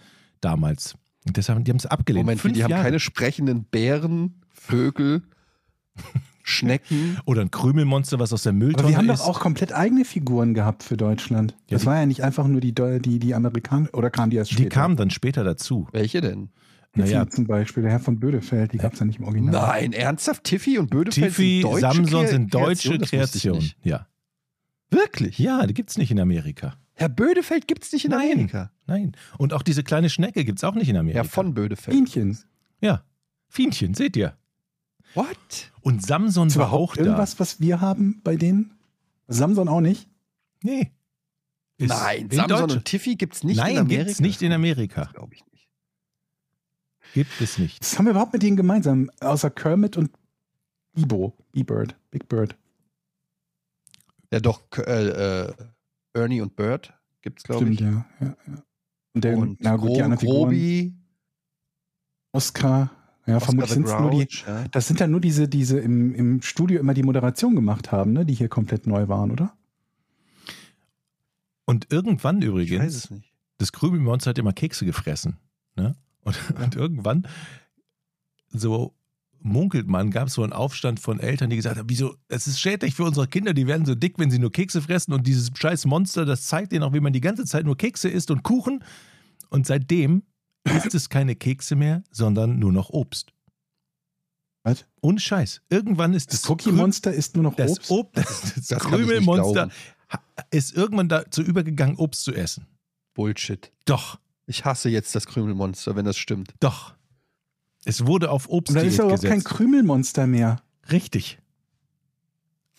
[0.40, 0.94] damals.
[1.26, 2.24] Und deshalb, die haben es abgelehnt.
[2.24, 2.84] Moment, Fünf die haben Jahre.
[2.84, 5.22] keine sprechenden Bären, Vögel,
[6.48, 7.18] Schnecken.
[7.24, 9.20] Oder ein Krümelmonster, was aus der Mülltonne Aber wir haben ist.
[9.20, 11.52] doch auch komplett eigene Figuren gehabt für Deutschland.
[11.68, 14.50] Ja, das war ja nicht einfach nur die, die, die Amerikaner, oder kamen die erst
[14.52, 14.62] später?
[14.64, 15.86] die kamen dann später dazu.
[15.92, 16.50] Welche denn?
[16.94, 17.28] Tiffy Naja.
[17.28, 19.52] zum Beispiel, der Herr von Bödefeld, die gab es ja nicht im Original.
[19.52, 20.44] Nein, ernsthaft?
[20.44, 23.60] Tiffy und Bödefeld Tiffy, sind deutsche Samson sind deutsche Kreationen?
[23.60, 23.76] Nicht.
[23.84, 24.06] Ja.
[24.90, 25.38] Wirklich?
[25.38, 26.74] ja, die gibt es nicht in Amerika.
[26.94, 28.32] Herr Bödefeld gibt es nicht in Nein.
[28.32, 28.70] Amerika.
[28.86, 29.12] Nein.
[29.36, 31.22] Und auch diese kleine Schnecke gibt es auch nicht in Amerika.
[31.22, 31.94] Ja, von Bödefeld.
[31.94, 32.36] Bienchen.
[32.80, 33.02] Ja.
[33.48, 34.36] Fienchen, seht ihr.
[35.14, 35.72] What?
[35.80, 37.02] Und Samson Ist war auch überhaupt da.
[37.04, 38.78] irgendwas, was wir haben bei denen?
[39.26, 40.08] Samson auch nicht?
[40.62, 40.92] Nee.
[41.78, 44.04] Ist Nein, in Samson und Tiffy gibt es nicht in Nein, Amerika.
[44.04, 45.04] gibt's nicht in Amerika.
[45.14, 45.68] Glaube ich nicht.
[47.14, 47.80] Gibt es nicht.
[47.80, 49.10] Was haben wir überhaupt mit denen gemeinsam?
[49.20, 50.10] Außer Kermit und
[50.92, 51.36] Bibo.
[51.52, 51.96] B-Bird.
[52.10, 52.56] Big Bird.
[54.32, 55.54] Ja, doch, äh, äh,
[56.12, 56.92] Ernie und Bert
[57.22, 57.86] gibt es, glaube Stimmt, ich.
[57.86, 58.06] ja.
[58.20, 58.62] ja, ja.
[59.14, 60.16] Und der, und na gut, Gro.
[60.16, 60.94] Grobi,
[62.32, 62.90] Oscar.
[63.28, 64.28] Ja, Oscar vermutlich sind es nur die.
[64.46, 64.64] Ja.
[64.68, 68.24] Das sind ja nur diese, diese im, im Studio immer die Moderation gemacht haben, ne?
[68.24, 69.52] die hier komplett neu waren, oder?
[71.66, 73.34] Und irgendwann Ich weiß übrigens, es nicht.
[73.58, 75.36] das Krümelmonster hat immer Kekse gefressen.
[75.76, 75.94] Ne?
[76.22, 77.28] Und, und irgendwann,
[78.48, 78.94] so
[79.40, 82.58] munkelt man, gab es so einen Aufstand von Eltern, die gesagt haben, wieso, es ist
[82.58, 85.50] schädlich für unsere Kinder, die werden so dick, wenn sie nur Kekse fressen und dieses
[85.54, 88.42] scheiß Monster, das zeigt ihnen auch, wie man die ganze Zeit nur Kekse isst und
[88.42, 88.82] Kuchen.
[89.50, 90.22] Und seitdem
[90.72, 93.32] isst es keine Kekse mehr, sondern nur noch Obst.
[94.64, 94.86] Was?
[95.00, 95.62] Ohne Scheiß.
[95.70, 97.90] Irgendwann ist Das das, Cookie Krü- Monster ist nur noch das Obst.
[97.90, 99.70] Obst, das, das, Das Krümelmonster
[100.50, 102.66] ist irgendwann dazu übergegangen, Obst zu essen.
[103.14, 103.72] Bullshit.
[103.84, 106.54] Doch, Ich hasse jetzt das Krümelmonster, wenn das stimmt.
[106.60, 106.94] doch.
[107.84, 109.56] Es wurde auf Obst Und dann ist ja überhaupt kein gesetzt.
[109.56, 110.60] Krümelmonster mehr.
[110.90, 111.38] Richtig.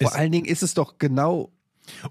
[0.01, 1.51] Vor Es- allen Dingen ist es doch genau.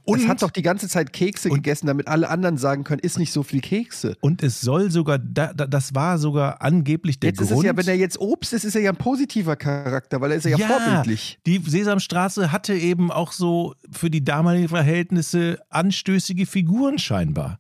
[0.05, 3.19] Und, es hat doch die ganze Zeit Kekse gegessen, damit alle anderen sagen können, isst
[3.19, 4.17] nicht so viel Kekse.
[4.21, 7.65] und es soll sogar, da, da, das war sogar angeblich der jetzt ist Grund.
[7.65, 10.37] es ja, wenn er jetzt Obst ist, ist er ja ein positiver Charakter, weil er
[10.39, 10.67] ist ja, Ja.
[10.69, 11.39] vorbildlich.
[11.47, 17.59] die Sesamstraße hatte eben auch so für die damaligen Verhältnisse anstößige Figuren scheinbar.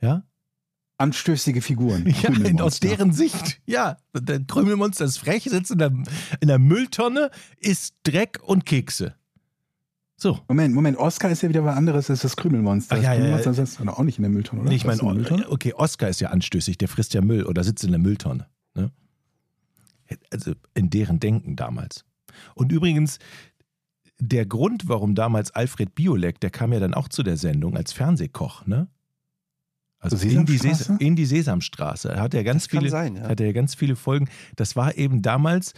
[0.00, 0.22] Ja?
[0.96, 2.12] Anstößige Figuren.
[2.22, 3.60] Ja, aus deren Sicht.
[3.66, 5.92] Ja, der Krümelmonster ist frech, sitzt in der,
[6.40, 9.14] in der Mülltonne, isst Dreck und Kekse.
[10.20, 10.40] So.
[10.48, 12.96] Moment, Moment, Oscar ist ja wieder was anderes als das Krümelmonster.
[12.96, 13.62] Ach, ja, das ja, Krümelmonster ja.
[13.62, 14.70] ist doch auch nicht in der Mülltonne, oder?
[14.70, 17.84] Nee, ich ist meine, okay, Oscar ist ja anstößig, der frisst ja Müll oder sitzt
[17.84, 18.48] in der Mülltonne.
[18.74, 18.90] Ne?
[20.32, 22.04] Also in deren Denken damals.
[22.56, 23.20] Und übrigens,
[24.18, 27.92] der Grund, warum damals Alfred Biolek, der kam ja dann auch zu der Sendung als
[27.92, 28.88] Fernsehkoch, ne?
[30.00, 30.60] Also in die,
[31.00, 32.10] in die Sesamstraße.
[32.10, 33.28] Er hat ja ganz Das kann viele, sein, ja.
[33.28, 34.28] hat er ja ganz viele Folgen.
[34.54, 35.74] Das war eben damals,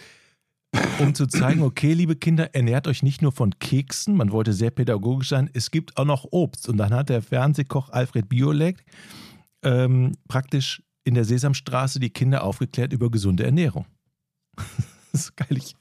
[0.99, 4.71] um zu zeigen, okay, liebe Kinder, ernährt euch nicht nur von Keksen, man wollte sehr
[4.71, 6.69] pädagogisch sein, es gibt auch noch Obst.
[6.69, 8.85] Und dann hat der Fernsehkoch Alfred Biolek
[9.63, 13.87] ähm, praktisch in der Sesamstraße die Kinder aufgeklärt über gesunde Ernährung.
[15.13, 15.75] das ist geil, ich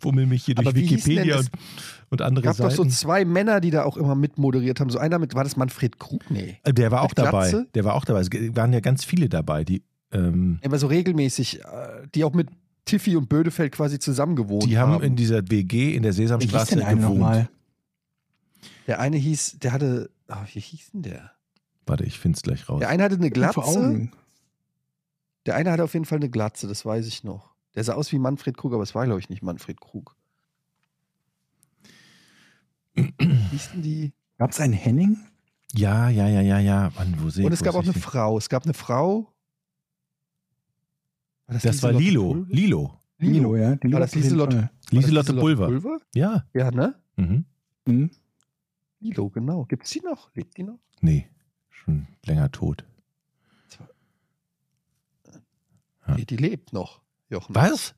[0.00, 1.50] bummel mich hier durch Wikipedia und,
[2.10, 2.90] und andere gab doch so Seiten.
[2.90, 4.90] zwei Männer, die da auch immer mitmoderiert haben.
[4.90, 6.30] So einer mit, war das Manfred Krug?
[6.30, 6.58] Nee.
[6.62, 7.50] Äh, der war auch mit dabei.
[7.50, 7.66] Glatze?
[7.74, 8.20] Der war auch dabei.
[8.20, 9.82] Es waren ja ganz viele dabei, die,
[10.12, 12.48] ähm, Aber so regelmäßig, äh, die auch mit
[12.86, 15.02] Tiffy und Bödefeld quasi zusammen gewohnt die haben haben.
[15.04, 17.00] in dieser WG in der Wie hieß Sesamstraße gewohnt.
[17.00, 17.50] nochmal?
[18.86, 21.32] der eine hieß, der hatte, oh, wie hieß denn der?
[21.84, 22.80] Warte, ich finde es gleich raus.
[22.80, 24.08] Der eine hatte eine Glatze.
[25.44, 27.54] Der eine hatte auf jeden Fall eine Glatze, das weiß ich noch.
[27.74, 30.16] Der sah aus wie Manfred Krug, aber es war, glaube ich, nicht Manfred Krug.
[32.94, 33.12] Wie
[33.50, 34.12] hieß denn die?
[34.38, 35.18] Gab es einen Henning?
[35.74, 36.90] Ja, ja, ja, ja, ja.
[36.96, 38.38] Mann, wo sehe Und es wo gab auch eine Frau.
[38.38, 39.32] Es gab eine Frau.
[41.46, 42.32] War Das war Lieselotte Lilo.
[42.32, 42.46] Pulver?
[42.54, 43.00] Lilo.
[43.18, 43.76] Lilo, ja.
[43.76, 44.56] Die War das Lieselotte?
[44.56, 45.66] War das Lieselotte Pulver.
[45.66, 46.00] Pulver?
[46.14, 46.44] Ja.
[46.52, 46.94] Ja, ne?
[47.16, 47.44] Mhm.
[47.86, 48.10] Mhm.
[49.00, 49.64] Lilo, genau.
[49.64, 50.30] Gibt's die noch?
[50.34, 50.78] Lebt die noch?
[51.00, 51.28] Nee,
[51.70, 52.84] schon länger tot.
[56.08, 56.16] Ja.
[56.16, 57.54] Nee, die lebt noch, Jochen.
[57.54, 57.94] Was?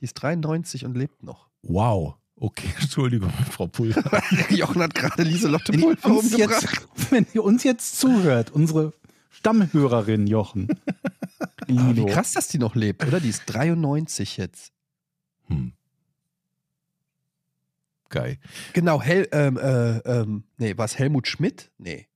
[0.00, 1.48] Die ist 93 und lebt noch.
[1.62, 2.16] Wow.
[2.36, 4.22] Okay, Entschuldigung, Frau Pulver.
[4.50, 6.62] Jochen hat gerade Lieselotte Pulver umgebracht.
[6.62, 8.92] jetzt, wenn ihr uns jetzt zuhört, unsere
[9.30, 10.68] Stammhörerin Jochen.
[11.40, 13.20] Aber wie krass, dass die noch lebt, oder?
[13.20, 14.72] Die ist 93 jetzt.
[15.48, 15.72] Hm.
[18.08, 18.38] Geil.
[18.72, 21.70] Genau, Hel ähm, äh, ähm, nee, war es Helmut Schmidt?
[21.78, 22.06] Nee,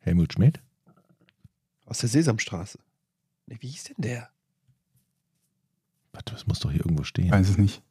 [0.00, 0.62] Helmut Schmidt?
[1.84, 2.78] aus der Sesamstraße.
[3.46, 4.30] Nee, wie hieß denn der?
[6.12, 7.30] Warte, das muss doch hier irgendwo stehen.
[7.30, 7.82] Weiß es nicht.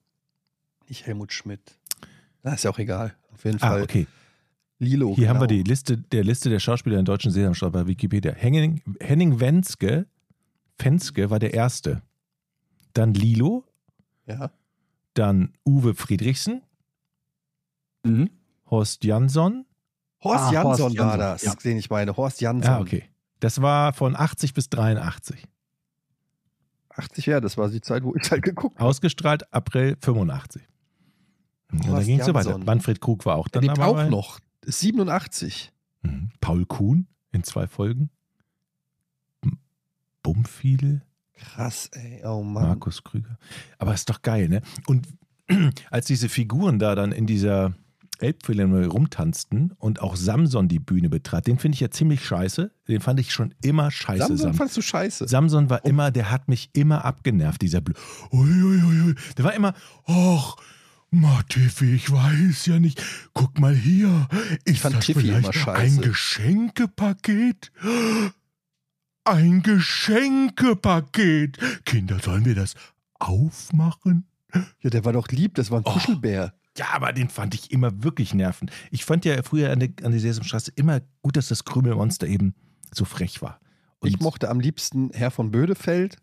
[0.90, 1.78] Nicht Helmut Schmidt.
[2.44, 3.16] Na, ist ja auch egal.
[3.32, 4.08] Auf jeden Ah, Fall okay.
[4.80, 5.16] Lilo.
[5.16, 5.64] Hier haben wir genau.
[5.64, 8.34] die Liste der Liste der Schauspieler in deutschen Sesamstraße bei Wikipedia.
[8.34, 10.06] Henning, Henning Wenske,
[10.78, 12.02] Fenske war der erste.
[12.94, 13.64] Dann Lilo,
[14.26, 14.52] Ja.
[15.14, 16.62] dann Uwe Friedrichsen,
[18.04, 18.30] Mhm.
[18.70, 19.66] Horst Jansson.
[20.24, 21.56] Horst Ah, Jansson Horst war Jansson, das, ja.
[21.56, 22.16] den ich meine.
[22.18, 22.74] Horst Jansson.
[22.74, 23.04] Ah, okay.
[23.40, 25.44] Das war von 80 bis 83.
[26.90, 28.88] 80 ja, das war die Zeit, wo ich halt geguckt habe.
[28.90, 30.62] Ausgestrahlt April 85.
[31.72, 32.58] Und dann ging es so weiter.
[32.58, 34.40] Manfred Krug war auch Der dann lebt aber auch noch.
[34.66, 35.72] Ist 87.
[36.02, 36.30] Mhm.
[36.42, 38.10] Paul Kuhn in zwei Folgen.
[40.24, 41.04] Bumfiedel.
[41.36, 42.22] Krass, ey.
[42.26, 42.64] Oh Mann.
[42.64, 43.38] Markus Krüger.
[43.78, 44.62] Aber ist doch geil, ne?
[44.88, 45.08] Und
[45.92, 47.76] als diese Figuren da dann in dieser
[48.20, 52.72] Elbphilharmonie rumtanzten und auch Samson die Bühne betrat, den finde ich ja ziemlich scheiße.
[52.88, 54.20] Den fand ich schon immer scheiße.
[54.20, 55.28] Samson Samson, fandst du scheiße.
[55.28, 57.94] Samson war immer, der hat mich immer abgenervt, dieser Blö.
[58.32, 59.16] Uiuiui.
[59.38, 59.74] Der war immer,
[60.06, 60.56] ach,
[61.16, 63.02] Ma Tiffy, ich weiß ja nicht.
[63.34, 64.28] Guck mal hier.
[64.66, 65.96] Ist fand das Tiffy vielleicht immer scheiße.
[65.98, 67.72] ein Geschenkepaket?
[69.24, 71.58] Ein Geschenkepaket.
[71.86, 72.76] Kinder, sollen wir das
[73.20, 74.28] aufmachen?
[74.82, 75.94] Ja, der war doch lieb, das war ein Oh.
[75.94, 76.54] Kuschelbär.
[76.78, 78.72] Ja, aber den fand ich immer wirklich nervend.
[78.92, 82.54] Ich fand ja früher an der, an der Sesamstraße immer gut, dass das Krümelmonster eben
[82.94, 83.62] so frech war.
[84.00, 86.18] Und ich mochte am liebsten Herr von Bödefeld.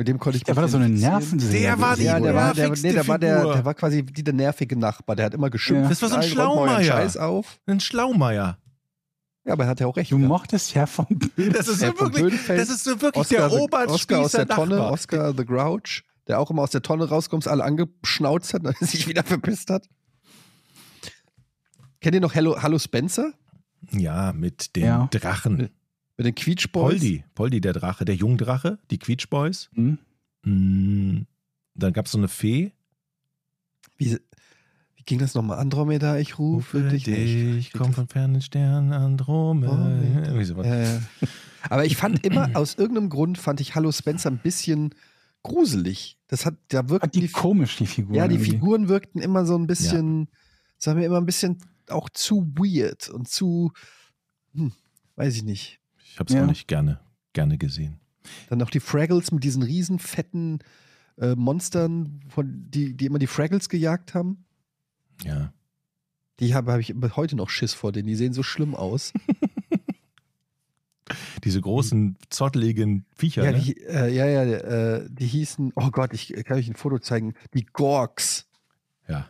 [0.00, 0.88] Mit dem konnte ich Der war doch so eine.
[0.88, 1.60] Nervensäge.
[1.62, 4.22] Der war die Ja, der war, der, nee, der, war der, der war quasi wie
[4.22, 5.14] der nervige Nachbar.
[5.14, 5.82] Der hat immer geschimpft.
[5.82, 5.88] Ja.
[5.90, 6.84] Das war so ein Schlaumeier.
[6.84, 7.60] Scheiß auf.
[7.66, 8.56] ein Schlaumeier.
[9.44, 10.10] Ja, aber er hat ja auch recht.
[10.10, 10.30] Du gehabt.
[10.30, 11.50] mochtest ja von Böde.
[11.50, 14.48] Das ist so wirklich, das ist so wirklich Oscar, der the, Oscar aus der Oberspießer
[14.48, 14.92] Tonne, Nachbar.
[14.92, 19.06] Oscar the Grouch, der auch immer aus der Tonne rauskommt, alle angeschnauzt hat und sich
[19.06, 19.86] wieder verpisst hat.
[22.00, 23.34] Kennt ihr noch Hallo, Hallo Spencer?
[23.90, 25.08] Ja, mit den Ja.
[25.10, 25.68] Drachen.
[26.20, 27.00] Mit den Quietsch Boys?
[27.00, 29.70] Poldi, Poldi der Drache, der Jungdrache, die Quietsch Boys.
[29.72, 29.96] Hm?
[30.44, 31.22] Mm,
[31.74, 32.72] Dann gab es so eine Fee.
[33.96, 34.18] Wie,
[34.96, 35.58] wie ging das nochmal?
[35.58, 37.72] Andromeda, ich rufe dich nicht.
[37.72, 40.44] komm von fernen Sternen, Andromeda.
[40.44, 40.66] Sowas.
[40.66, 41.00] Äh,
[41.70, 44.94] aber ich fand immer, aus irgendeinem Grund fand ich Hallo Spencer ein bisschen
[45.42, 46.18] gruselig.
[46.26, 48.14] Das hat, da wirkten Hat die die, komisch, die Figur.
[48.14, 48.50] ja, die irgendwie.
[48.50, 50.28] Figuren wirkten immer so ein bisschen,
[50.76, 51.56] sagen wir immer ein bisschen
[51.88, 53.72] auch zu weird und zu,
[54.52, 54.72] hm,
[55.16, 55.79] weiß ich nicht.
[56.12, 56.42] Ich habe es Ja.
[56.42, 57.00] auch nicht gerne,
[57.32, 58.00] gerne gesehen.
[58.48, 60.58] Dann noch die Fraggles mit diesen riesen fetten
[61.18, 64.44] äh, Monstern, von, die, die immer die Fraggles gejagt haben.
[65.24, 65.52] Ja.
[66.38, 68.08] Die habe hab ich heute noch Schiss vor denen.
[68.08, 69.12] Die sehen so schlimm aus.
[71.44, 73.44] Diese großen, zotteligen Viecher.
[73.44, 73.58] ja, ne?
[73.60, 77.34] die, äh, ja, ja, äh, die hießen, oh Gott, ich kann euch ein Foto zeigen.
[77.54, 78.46] Die Gorks.
[79.08, 79.28] ja.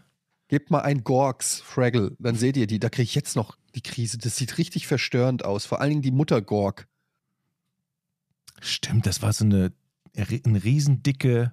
[0.48, 2.80] Gebt mal ein Gorks Fraggle, dann seht ihr die.
[2.80, 4.18] Da kriege ich jetzt noch die Krise.
[4.18, 5.66] Das sieht richtig verstörend aus.
[5.66, 6.86] Vor allen Dingen die Mutter Gork.
[8.60, 9.72] Stimmt, das war so eine,
[10.16, 11.52] eine riesendicke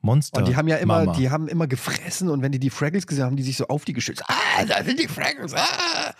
[0.00, 0.38] Monster.
[0.38, 1.18] Und die haben ja immer, Mama.
[1.18, 3.66] die haben immer gefressen und wenn die die Fraggles gesehen haben, haben die sich so
[3.68, 4.22] auf die geschützt.
[4.28, 5.52] Ah, da sind die Fraggles.
[5.54, 6.14] Ah.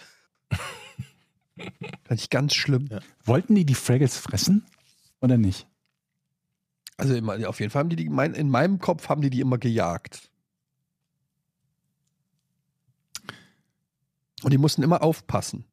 [2.04, 2.88] Fand ich ganz schlimm.
[2.90, 3.00] Ja.
[3.24, 4.64] Wollten die die Fraggles fressen
[5.20, 5.66] oder nicht?
[6.96, 9.40] Also immer, auf jeden Fall haben die die, mein, in meinem Kopf haben die die
[9.40, 10.30] immer gejagt.
[14.42, 15.64] Und die mussten immer aufpassen,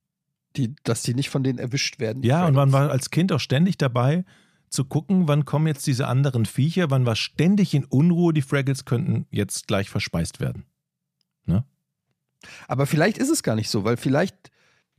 [0.56, 2.24] die, dass die nicht von denen erwischt werden.
[2.24, 4.26] Ja, und man war als Kind auch ständig dabei,
[4.70, 8.86] zu gucken, wann kommen jetzt diese anderen Viecher, wann war ständig in Unruhe, die Fraggles
[8.86, 10.66] könnten jetzt gleich verspeist werden.
[12.68, 14.52] Aber vielleicht ist es gar nicht so, weil vielleicht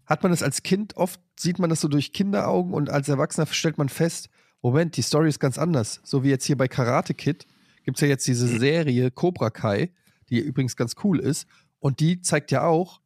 [0.06, 3.46] hat man es als Kind, oft sieht man das so durch Kinderaugen und als Erwachsener
[3.46, 4.28] stellt man fest,
[4.62, 6.00] Moment, die Story ist ganz anders.
[6.04, 7.46] So wie jetzt hier bei Karate Kid
[7.84, 9.90] gibt es ja jetzt diese Serie Cobra Kai,
[10.30, 11.46] die übrigens ganz cool ist.
[11.80, 13.02] Und die zeigt ja auch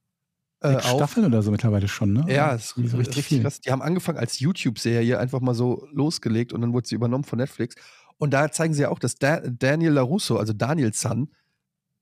[0.60, 0.96] Sechs auf.
[0.96, 2.24] Staffeln oder so mittlerweile schon, ne?
[2.28, 3.42] Ja, ist Irgendwie so richtig, viel.
[3.42, 3.60] krass.
[3.60, 7.38] Die haben angefangen als YouTube-Serie einfach mal so losgelegt und dann wurde sie übernommen von
[7.38, 7.76] Netflix.
[8.18, 11.28] Und da zeigen sie ja auch, dass da Daniel LaRusso, also Daniel San,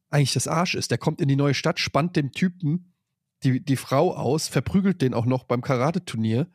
[0.08, 0.90] eigentlich das Arsch ist.
[0.90, 2.92] Der kommt in die neue Stadt, spannt dem Typen
[3.42, 6.46] die, die Frau aus, verprügelt den auch noch beim Karate-Turnier,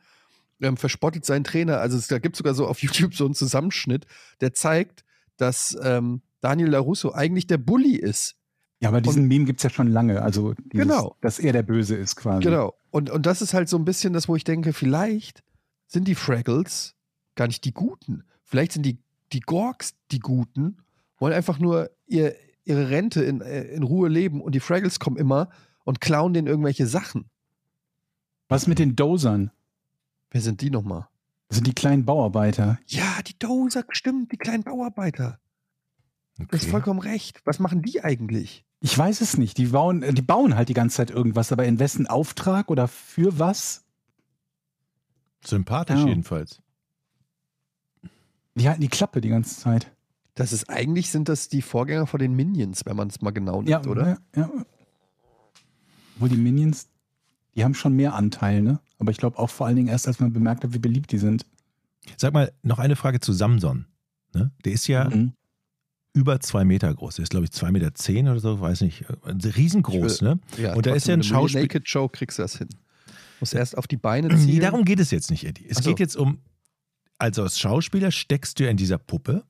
[0.60, 1.78] ähm, verspottet seinen Trainer.
[1.78, 4.06] Also es, da gibt es sogar so auf YouTube so einen Zusammenschnitt,
[4.40, 5.04] der zeigt,
[5.36, 8.36] dass ähm, Daniel LaRusso eigentlich der Bully ist.
[8.82, 10.22] Ja, aber diesen Meme gibt es ja schon lange.
[10.22, 11.16] Also, dieses, Genau.
[11.20, 12.42] dass er der Böse ist quasi.
[12.42, 12.74] Genau.
[12.90, 15.44] Und, und das ist halt so ein bisschen das, wo ich denke, vielleicht
[15.86, 16.94] sind die Fraggles
[17.36, 18.24] gar nicht die Guten.
[18.42, 18.98] Vielleicht sind die,
[19.32, 20.78] die Gorks die Guten,
[21.18, 25.16] wollen einfach nur ihr, ihre Rente in, äh, in Ruhe leben und die Fraggles kommen
[25.16, 25.48] immer
[25.84, 27.30] und klauen denen irgendwelche Sachen.
[28.48, 29.52] Was mit den Dozern?
[30.30, 31.06] Wer sind die nochmal?
[31.48, 32.78] Das sind die kleinen Bauarbeiter.
[32.86, 35.38] Ja, die Dozer, stimmt, die kleinen Bauarbeiter.
[36.38, 36.70] Du hast Okay.
[36.70, 37.40] vollkommen recht.
[37.44, 38.64] Was machen die eigentlich?
[38.80, 39.58] Ich weiß es nicht.
[39.58, 42.88] Die bauen, äh, die bauen halt die ganze Zeit irgendwas, aber in wessen Auftrag oder
[42.88, 43.84] für was?
[45.44, 46.06] Sympathisch Ja.
[46.06, 46.60] jedenfalls.
[48.54, 49.90] Die halten die Klappe die ganze Zeit.
[50.34, 53.56] Das ist eigentlich sind das die Vorgänger von den Minions, wenn man es mal genau
[53.56, 54.08] nimmt, Ja, oder?
[54.08, 54.50] Ja, ja.
[56.14, 56.88] Obwohl die Minions,
[57.54, 58.80] die haben schon mehr Anteil, ne?
[58.98, 61.18] Aber ich glaube auch vor allen Dingen erst, als man bemerkt hat, wie beliebt die
[61.18, 61.44] sind.
[62.16, 63.86] Sag mal, noch eine Frage zu Samson.
[64.34, 64.50] Ne?
[64.64, 65.32] Der ist ja Mhm.
[66.14, 67.16] Über zwei Meter groß.
[67.16, 69.02] Der ist, glaube ich, zwei Meter zehn oder so, weiß nicht.
[69.02, 70.40] Äh, Riesengroß, will- ne?
[70.62, 72.58] Ja, Und da ist ja ein trotzdem, wenn du Schauspiel- Naked Show kriegst du das
[72.58, 72.68] hin.
[73.40, 74.46] Muss erst auf die Beine ziehen.
[74.46, 75.66] Nee, darum geht es jetzt nicht, Eddie.
[75.68, 75.90] Es so.
[75.90, 76.38] geht jetzt um,
[77.18, 79.44] also als Schauspieler steckst du ja in dieser Puppe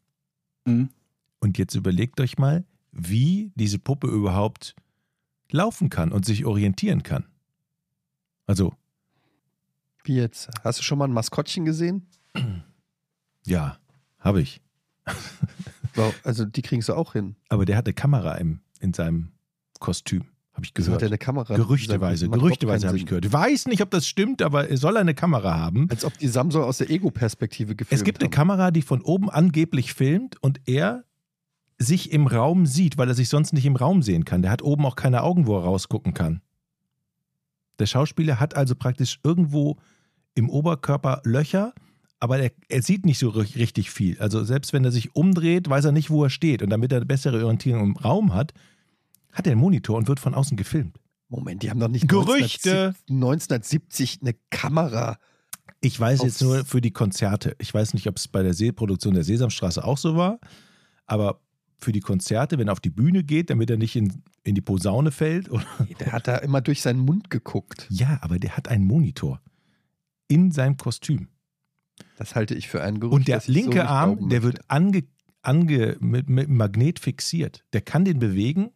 [0.65, 0.89] Mhm.
[1.41, 4.75] und jetzt überlegt euch mal, wie diese Puppe überhaupt
[5.51, 7.25] laufen kann und sich orientieren kann.
[8.47, 8.73] Also,
[10.05, 10.49] Wie jetzt?
[10.65, 12.07] Hast du schon mal ein Maskottchen gesehen?
[13.47, 13.79] ja,
[14.19, 14.61] habe ich.
[16.25, 17.37] Also die kriegst du auch hin.
[17.49, 19.33] Aber der hat eine Kamera im, in seinem
[19.81, 20.25] Kostüm,
[20.55, 21.03] habe ich Wieso hat gehört.
[21.03, 21.57] er eine Kamera?
[21.57, 23.25] Gerüchteweise, gerüchteweise habe ich gehört.
[23.25, 25.89] Ich weiß nicht, ob das stimmt, aber er soll eine Kamera haben.
[25.91, 28.33] Als ob die Samsung aus der Ego-Perspektive gefilmt Es gibt eine haben.
[28.35, 31.05] Kamera, die von oben angeblich filmt und er
[31.79, 34.43] sich im Raum sieht, weil er sich sonst nicht im Raum sehen kann.
[34.43, 36.43] Der hat oben auch keine Augen, wo er rausgucken kann.
[37.81, 39.79] Der Schauspieler hat also praktisch irgendwo
[40.35, 41.73] im Oberkörper Löcher,
[42.23, 44.17] aber er, er sieht nicht so ri- richtig viel.
[44.21, 46.63] Also selbst wenn er sich umdreht, weiß er nicht, wo er steht.
[46.63, 48.55] Und damit er eine bessere Orientierung im Raum hat,
[49.33, 50.99] hat er einen Monitor und wird von außen gefilmt.
[51.29, 52.95] Moment, die haben doch nicht Gerüchte.
[53.09, 55.19] 1970 1970 eine Kamera.
[55.81, 57.57] Ich weiß jetzt nur für die Konzerte.
[57.59, 60.39] Ich weiß nicht, ob es bei der See-Produktion der Sesamstraße auch so war,
[61.07, 61.41] aber
[61.79, 64.61] für die Konzerte, wenn er auf die Bühne geht, damit er nicht in, in die
[64.61, 65.51] Posaune fällt.
[65.51, 65.65] Oder,
[65.99, 67.89] Der hat da immer durch seinen Mund geguckt.
[67.91, 69.41] ja, aber der hat einen Monitor
[70.29, 71.27] in seinem Kostüm.
[72.17, 73.15] Das halte ich für ein Gerücht.
[73.15, 75.05] Und der so linke nicht Arm, der wird ange,
[75.43, 77.65] ange, mit, mit Magnet fixiert.
[77.73, 78.71] Der kann den bewegen,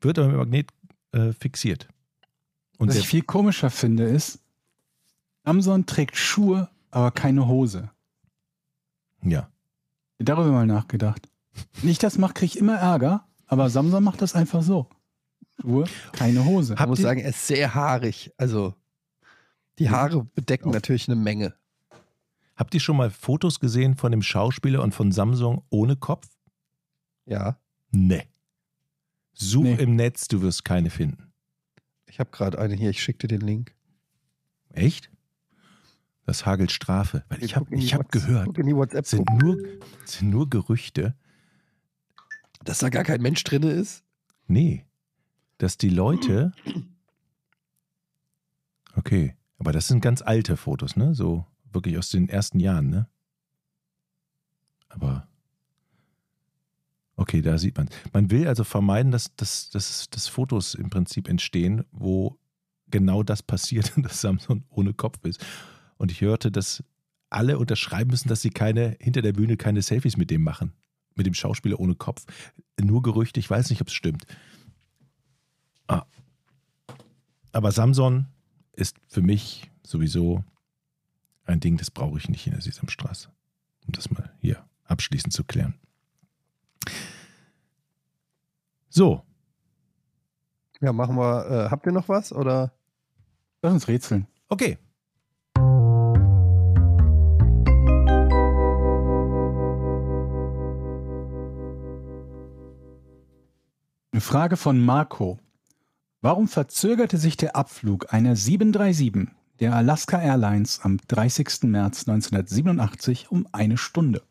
[0.00, 0.70] wird aber mit Magnet
[1.12, 1.88] äh, fixiert.
[2.78, 4.38] Und Was der, ich viel komischer finde, ist,
[5.44, 7.90] Samson trägt Schuhe, aber keine Hose.
[9.22, 9.48] ja.
[10.18, 11.28] Darüber mal nachgedacht.
[11.82, 14.88] Wenn ich das mache, kriege ich immer Ärger, aber Samson macht das einfach so.
[15.60, 16.74] Schuhe, keine Hose.
[16.78, 18.32] Ich muss sagen, er ist sehr haarig.
[18.38, 18.74] Also
[19.78, 21.54] die Haare bedecken natürlich eine Menge.
[22.56, 26.28] Habt ihr schon mal Fotos gesehen von dem Schauspieler und von Samsung ohne Kopf?
[27.26, 27.58] Ja,
[27.90, 28.24] Nee.
[29.32, 29.74] Such Nee.
[29.74, 31.32] im Netz, du wirst keine finden.
[32.06, 32.90] ich habe gerade eine hier.
[32.90, 33.74] Ich schicke dir den Link.
[34.70, 35.10] Echt?
[36.24, 37.24] Das hagelt Strafe.
[37.28, 38.56] Weil ich habe die ich hab gehört,
[39.04, 39.58] sind nur,
[40.04, 41.14] es sind nur Gerüchte.
[42.64, 44.02] Dass da gar kein Mensch drin ist.
[44.46, 44.84] Nee,
[45.58, 46.52] dass die Leute.
[48.98, 51.14] Okay, aber das sind ganz alte Fotos, ne?
[51.14, 53.08] So wirklich aus den ersten Jahren, ne?
[54.88, 55.28] Aber.
[57.16, 57.88] Okay, da sieht man.
[58.12, 62.38] Man will also vermeiden, dass, dass, dass, dass Fotos im Prinzip entstehen, wo
[62.88, 65.44] genau das passiert, dass Samson ohne Kopf ist.
[65.96, 66.84] Und ich hörte, dass
[67.30, 70.72] alle unterschreiben müssen, dass sie keine, hinter der Bühne keine Selfies mit dem machen.
[71.14, 72.26] mit dem Schauspieler ohne Kopf.
[72.80, 74.26] Nur Gerüchte, ich weiß nicht, ob es stimmt.
[75.88, 76.04] Ah.
[77.52, 78.26] Aber Samson
[78.72, 80.44] ist für mich sowieso
[81.46, 83.28] ein Ding, das brauche ich nicht in der Sesamstraße.
[83.86, 85.74] Um das mal hier abschließend zu klären.
[88.88, 89.22] So,
[90.80, 91.46] Ja, machen wir.
[91.66, 92.32] Äh, habt ihr noch was?
[92.32, 92.72] Oder?
[93.62, 94.26] Lass uns rätseln.
[94.48, 94.78] okay.
[104.12, 105.38] Eine Frage von Marco.
[106.22, 109.28] Warum verzögerte sich der Abflug einer 737
[109.60, 111.62] der Alaska Airlines am 30.
[111.64, 114.22] März 1987 um eine Stunde?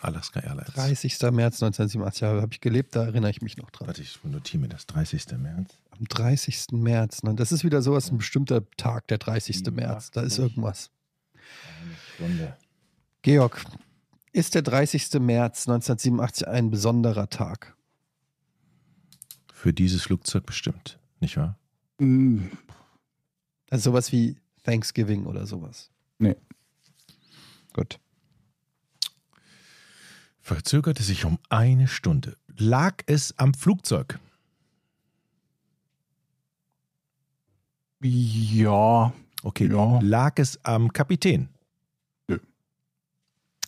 [0.00, 0.74] Alaska Airlines.
[0.74, 1.12] 30.
[1.32, 3.86] März 1987 habe ich gelebt, da erinnere ich mich noch dran.
[3.86, 4.86] Warte, ich notiere mir das.
[4.86, 5.38] 30.
[5.38, 5.78] März.
[5.90, 6.66] Am 30.
[6.72, 7.22] März.
[7.22, 7.34] Ne?
[7.34, 9.64] Das ist wieder sowas, ein bestimmter Tag, der 30.
[9.70, 10.10] März.
[10.10, 10.42] Da ist 87.
[10.42, 10.90] irgendwas.
[11.80, 12.56] Eine Stunde.
[13.22, 13.64] Georg,
[14.32, 15.20] ist der 30.
[15.20, 17.74] März 1987 ein besonderer Tag?
[19.52, 21.58] Für dieses Flugzeug bestimmt, nicht wahr?
[23.74, 25.90] Also sowas wie Thanksgiving oder sowas.
[26.20, 26.36] Nee.
[27.72, 27.98] Gut.
[30.38, 32.36] Verzögerte sich um eine Stunde.
[32.56, 34.20] Lag es am Flugzeug?
[38.00, 39.12] Ja,
[39.42, 39.68] Okay.
[39.68, 39.98] Ja.
[40.02, 41.48] Lag es am Kapitän?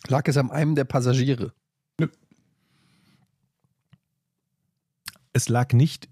[0.07, 1.51] Lag es an einem der Passagiere?
[5.33, 6.07] Es lag nicht,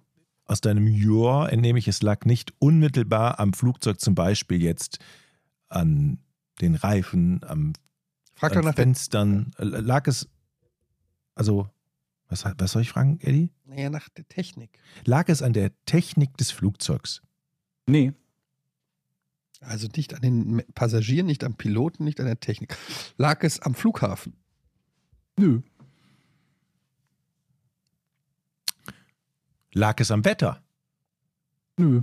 [0.46, 5.00] aus deinem Ja entnehme ich, es lag nicht unmittelbar am Flugzeug, zum Beispiel jetzt
[5.70, 6.20] an
[6.62, 7.74] den Reifen, am
[8.36, 9.52] Frag doch an nach der, Fenstern.
[9.58, 10.30] Äh, Lag es,
[11.34, 11.68] also,
[12.28, 13.52] was, was soll ich fragen, Eddie?
[13.66, 14.78] naja, nach der Technik.
[15.06, 17.22] Lag es an der Technik des Flugzeugs?
[17.88, 18.14] nee.
[19.62, 22.78] Also nicht an den Passagieren, nicht am Piloten, nicht an der Technik.
[23.18, 24.34] Lag es am Flughafen?
[25.38, 25.62] Nö.
[29.76, 30.64] Lag es am Wetter?
[31.78, 32.02] Nö.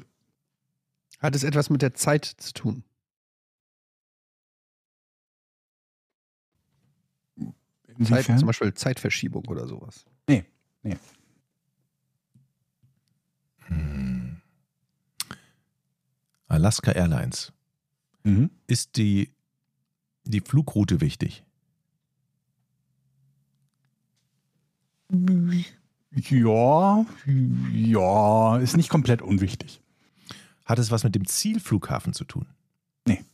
[1.21, 2.85] Hat es etwas mit der Zeit zu tun?
[8.05, 10.05] Zeit, zum Beispiel Zeitverschiebung oder sowas.
[10.29, 10.45] Nee.
[10.83, 10.99] Nee.
[13.61, 14.43] Hm.
[16.49, 17.55] Alaska Airlines.
[18.25, 18.51] Mhm.
[18.67, 19.33] Ist die,
[20.25, 21.43] die Flugroute wichtig?
[26.15, 27.07] Ja,
[27.73, 29.81] ja, ist nicht komplett unwichtig.
[30.65, 32.47] Hat es was mit dem Zielflughafen zu tun?
[33.07, 33.25] Nee.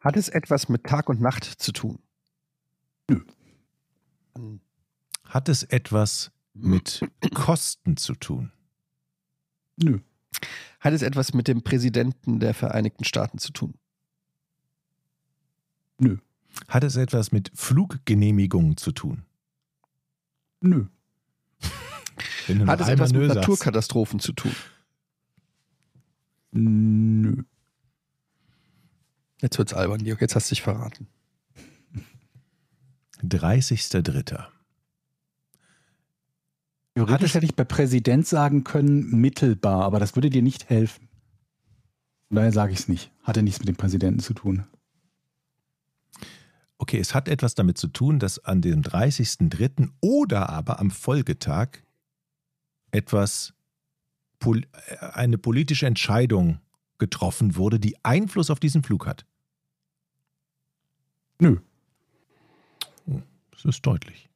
[0.00, 2.00] Hat es etwas mit Tag und Nacht zu tun?
[3.08, 3.20] Nö.
[5.24, 7.00] Hat es etwas mit
[7.34, 8.50] Kosten zu tun?
[9.76, 10.00] Nö.
[10.80, 13.74] Hat es etwas mit dem Präsidenten der Vereinigten Staaten zu tun?
[15.98, 16.18] Nö.
[16.66, 19.24] Hat es etwas mit Fluggenehmigungen zu tun?
[20.60, 20.86] Nö.
[22.66, 23.40] Hat es etwas mit Nö sagst.
[23.40, 24.52] Naturkatastrophen zu tun?
[26.50, 27.44] Nö.
[29.40, 30.20] Jetzt wird's albern, Georg.
[30.20, 31.06] Jetzt hast du dich verraten.
[33.22, 34.46] 30.03.
[36.94, 41.08] Theoretisch hätte ich bei Präsident sagen können, mittelbar, aber das würde dir nicht helfen.
[42.28, 43.12] Von daher sage ich es nicht.
[43.22, 44.64] Hatte nichts mit dem Präsidenten zu tun.
[46.88, 49.90] Okay, es hat etwas damit zu tun, dass an dem 30.03.
[50.00, 51.82] oder aber am Folgetag
[52.92, 53.52] etwas,
[54.42, 54.62] äh,
[55.12, 56.60] eine politische Entscheidung
[56.96, 59.26] getroffen wurde, die Einfluss auf diesen Flug hat.
[61.38, 61.58] Nö.
[63.50, 64.30] Das ist deutlich.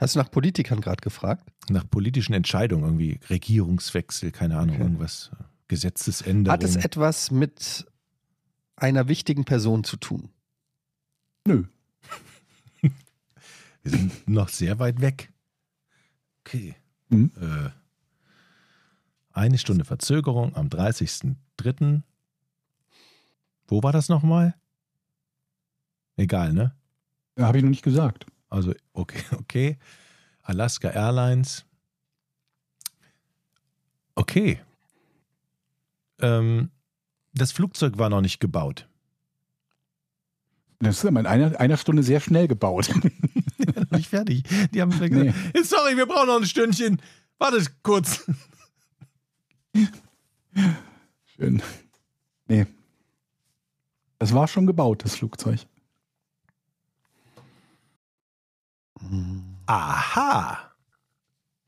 [0.00, 1.48] Hast du nach Politikern gerade gefragt?
[1.70, 4.82] Nach politischen Entscheidungen, irgendwie Regierungswechsel, keine Ahnung, Okay.
[4.82, 6.52] irgendwas, äh, Gesetzesänderung.
[6.52, 7.86] Hat es etwas mit
[8.74, 10.30] einer wichtigen Person zu tun?
[11.48, 11.64] Nö.
[13.82, 15.32] Wir sind noch sehr weit weg.
[16.40, 16.76] Okay.
[17.08, 17.32] Mhm.
[17.40, 17.70] Äh,
[19.32, 22.02] eine Stunde Verzögerung am 30.03.
[23.66, 24.54] Wo war das nochmal?
[26.16, 26.76] Egal, ne?
[27.38, 28.26] Habe ich noch nicht gesagt.
[28.50, 29.78] Also, okay, okay.
[30.42, 31.64] Alaska Airlines.
[34.16, 34.60] Okay.
[36.20, 36.70] Ähm,
[37.32, 38.87] das Flugzeug war noch nicht gebaut.
[40.80, 42.88] Das ist aber in einer, einer Stunde sehr schnell gebaut.
[43.90, 44.44] nicht fertig.
[44.72, 45.34] Die haben mir gesagt,
[45.66, 47.02] sorry, wir brauchen noch ein Stündchen.
[47.38, 48.24] Wartet kurz.
[51.36, 51.62] Schön.
[52.46, 52.66] Nee.
[54.18, 55.60] Das war schon gebaut, das Flugzeug.
[59.66, 60.58] Aha.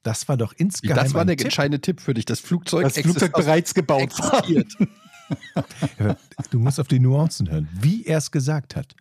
[0.02, 1.46] Das war doch insgeheim das war der Tipp.
[1.46, 2.24] entscheidende Tipp für dich.
[2.24, 4.38] Das Flugzeug, Das Flugzeug bereits gebaut war.
[4.38, 4.76] existiert.
[6.50, 8.94] Du musst auf die Nuancen hören, wie er es gesagt hat.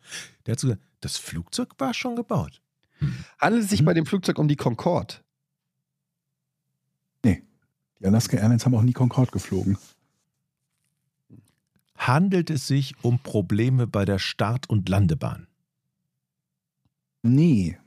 [0.45, 2.61] Der hat so gesagt, das Flugzeug war schon gebaut.
[3.39, 5.15] Handelt es sich bei dem Flugzeug um die Concorde?
[7.99, 9.77] Die Alaska Airlines haben auch nie Concorde geflogen.
[11.97, 15.47] Handelt es sich um Probleme bei der Start- und Landebahn?
[17.21, 17.77] Nee.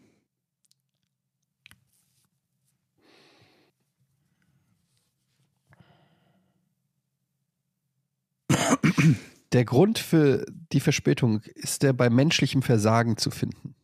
[9.52, 13.74] Der Grund für die Verspätung ist der bei menschlichem Versagen zu finden.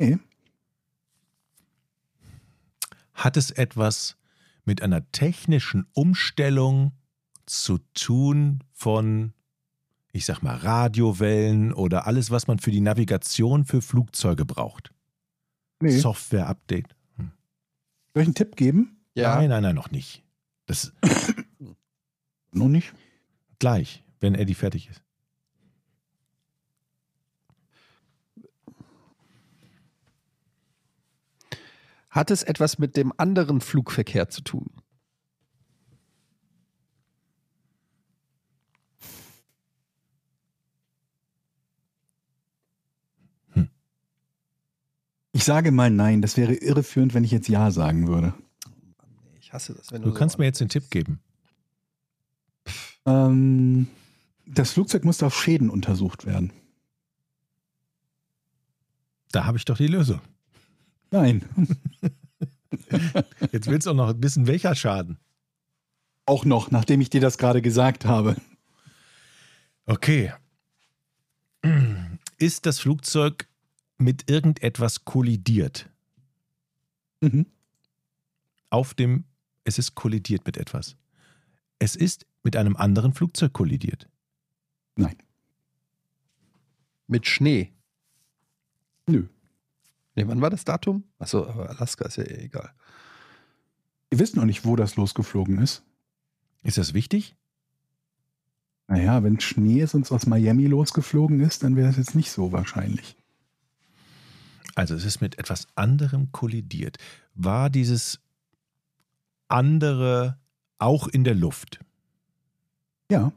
[0.00, 0.18] Nee.
[3.14, 4.16] Hat es etwas
[4.64, 6.92] mit einer technischen Umstellung
[7.46, 9.32] zu tun von,
[10.12, 14.92] ich sag mal, Radiowellen oder alles, was man für die Navigation für Flugzeuge braucht?
[15.80, 15.98] nee.
[15.98, 16.94] Software-Update?
[18.14, 19.00] Soll ich einen Tipp geben?
[19.14, 20.22] Nein, nein, nein, noch nicht.
[20.66, 20.92] Das
[22.52, 22.92] Noch nicht.
[23.58, 25.02] gleich, wenn Eddie fertig ist.
[32.10, 34.70] Hat es etwas mit dem anderen Flugverkehr zu tun?
[45.38, 46.20] Ich sage mal nein.
[46.20, 48.34] Das wäre irreführend, wenn ich jetzt ja sagen würde.
[49.40, 51.20] Ich hasse das, wenn Du so kannst mir jetzt den Tipp geben.
[53.06, 53.86] Ähm,
[54.50, 56.52] das Flugzeug musste auf Schäden untersucht werden.
[59.32, 60.20] Da habe ich doch die Lösung.
[61.10, 61.44] Nein.
[63.52, 65.18] Jetzt willst du auch noch wissen, welcher Schaden.
[66.26, 68.36] Auch noch, nachdem ich dir das gerade gesagt habe.
[69.86, 70.32] Okay.
[72.38, 73.48] Ist das Flugzeug
[73.96, 75.88] mit irgendetwas kollidiert?
[77.20, 77.46] Mhm.
[78.70, 79.24] Auf dem,
[79.64, 80.96] es ist kollidiert mit etwas.
[81.78, 84.08] Es ist mit einem anderen Flugzeug kollidiert.
[84.98, 85.16] Nein.
[87.06, 87.72] Mit Schnee.
[89.06, 89.28] Nö.
[90.16, 91.04] Nee, wann war das Datum?
[91.20, 92.72] Achso, aber Alaska ist ja eh egal.
[94.10, 95.84] Wir wissen noch nicht, wo das losgeflogen ist.
[96.64, 97.36] Ist das wichtig?
[98.88, 102.32] Naja, wenn Schnee ist und es aus Miami losgeflogen ist, dann wäre es jetzt nicht
[102.32, 103.16] so wahrscheinlich.
[104.74, 106.98] Also es ist mit etwas anderem kollidiert.
[107.34, 108.20] War dieses
[109.46, 110.40] andere
[110.78, 111.78] auch in der Luft?
[113.10, 113.32] Ja.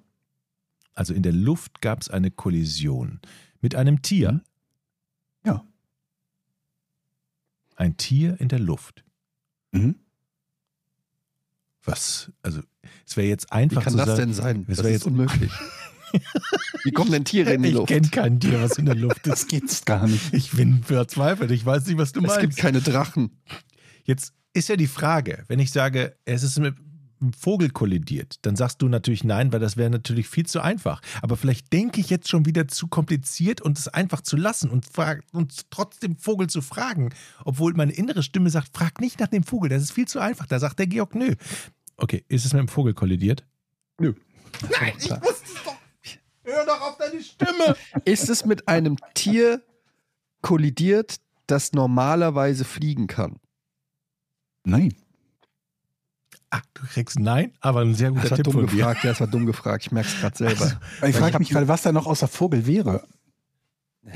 [0.94, 3.20] Also in der Luft gab es eine Kollision
[3.62, 4.32] mit einem Tier.
[4.34, 4.42] Mhm.
[5.46, 5.66] Ja.
[7.76, 9.04] Ein Tier in der Luft.
[9.72, 9.96] Mhm.
[11.84, 12.32] Was?
[12.44, 12.62] Also
[13.06, 14.66] es wäre jetzt Wie einfach kann zu das sagen, denn sein?
[14.68, 15.52] Das Das, wär ist jetzt- unmöglich.
[16.84, 17.88] Wie kommen denn Tiere in die ich Luft?
[17.88, 19.32] kenne kein Tier, was in der Luft ist.
[19.32, 20.34] Das geht's gar nicht.
[20.34, 21.52] Ich bin verzweifelt.
[21.52, 22.42] Ich weiß nicht, was du Es meinst.
[22.42, 23.32] gibt keine Drachen.
[24.04, 26.76] Jetzt ist ja die Frage, wenn ich sage, es ist mit
[27.38, 31.02] Vogel kollidiert, dann sagst du natürlich nein, weil das wäre natürlich viel zu einfach.
[31.22, 34.86] Aber vielleicht denke ich jetzt schon wieder zu kompliziert und es einfach zu lassen und,
[34.86, 37.14] frag, und trotzdem Vogel zu fragen,
[37.46, 40.48] obwohl meine innere Stimme sagt, frag nicht nach dem Vogel, das ist viel zu einfach.
[40.48, 41.36] Da sagt der Georg, nö.
[41.98, 43.46] Okay, ist es mit dem Vogel kollidiert?
[44.00, 44.14] Nö.
[44.80, 45.76] Nein, ich wusste es doch.
[46.44, 47.76] Hör doch auf deine Stimme.
[48.04, 49.62] Ist es mit einem Tier
[50.42, 53.40] kollidiert, das normalerweise fliegen kann?
[54.64, 54.96] Nein.
[56.54, 58.76] Ah, du kriegst nein, aber ein sehr guter Das war Tipp dumm von dir.
[58.76, 59.04] gefragt.
[59.06, 59.86] Ja, das war dumm gefragt.
[59.86, 60.80] Ich merke es gerade selber.
[61.02, 63.08] Ich ich frage mich gerade, was da noch außer Vogel wäre.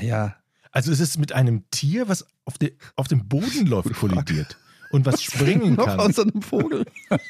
[0.00, 0.36] Ja,
[0.70, 4.58] Also es ist mit einem Tier, was auf, de, auf dem Boden läuft, kollidiert.
[4.90, 5.98] Und was springen noch kann.
[6.00, 6.84] außer einem Vogel.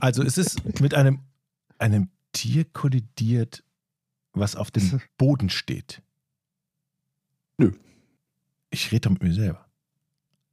[0.00, 1.20] Also es ist mit einem,
[1.78, 3.62] einem Tier kollidiert,
[4.32, 6.00] was auf dem Boden steht.
[7.58, 7.72] Nö.
[8.70, 9.66] Ich rede doch mit mir selber.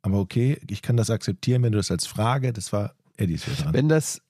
[0.01, 3.55] Aber okay, ich kann das akzeptieren, wenn du das als Frage, das war Eddies hier
[3.55, 3.73] dran.
[3.73, 4.21] Wenn das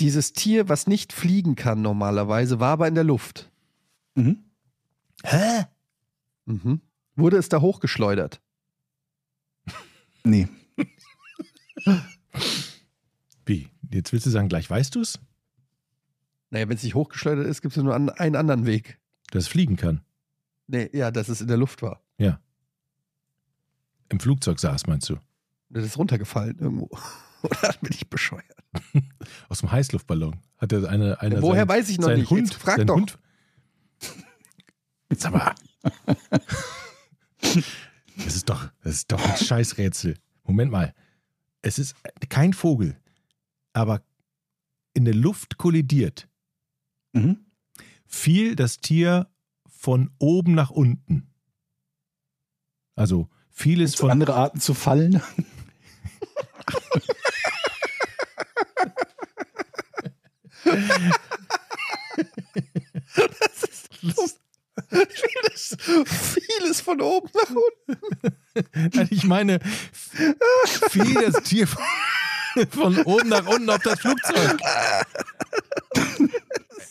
[0.00, 3.50] dieses Tier, was nicht fliegen kann normalerweise, war aber in der Luft.
[4.14, 4.44] Mhm.
[5.22, 5.66] Hä?
[6.46, 6.80] Mhm.
[7.16, 8.40] Wurde es da hochgeschleudert?
[10.26, 10.48] Nee.
[13.44, 13.68] Wie?
[13.90, 15.20] Jetzt willst du sagen, gleich weißt du es?
[16.48, 18.98] Naja, wenn es nicht hochgeschleudert ist, gibt es nur einen anderen Weg.
[19.30, 20.00] Dass es fliegen kann.
[20.66, 22.04] Nee, ja, dass es in der Luft war.
[24.14, 25.16] Im Flugzeug saß, meinst du?
[25.68, 26.88] Das ist runtergefallen irgendwo.
[27.42, 28.44] Oder bin ich bescheuert?
[29.48, 30.40] Aus dem Heißluftballon.
[30.58, 32.30] Hat er eine, eine Woher sein, weiß ich noch nicht?
[32.30, 32.96] Hund, Jetzt frag doch.
[32.96, 33.18] Hund.
[35.10, 35.54] Sag mal.
[38.16, 40.16] Das ist doch, das ist doch ein Scheißrätsel.
[40.44, 40.94] Moment mal.
[41.62, 41.96] Es ist
[42.28, 42.96] kein Vogel,
[43.72, 44.02] aber
[44.92, 46.28] in der Luft kollidiert.
[47.12, 47.44] Mhm.
[48.06, 49.28] Fiel das Tier
[49.66, 51.34] von oben nach unten.
[52.94, 55.20] Also fiel es Gibt's von andere Arten zu fallen?
[64.90, 69.10] Vieles, vieles von oben nach unten.
[69.10, 69.60] Ich meine,
[70.90, 74.60] fiel das Tier von, oben nach unten auf das Flugzeug.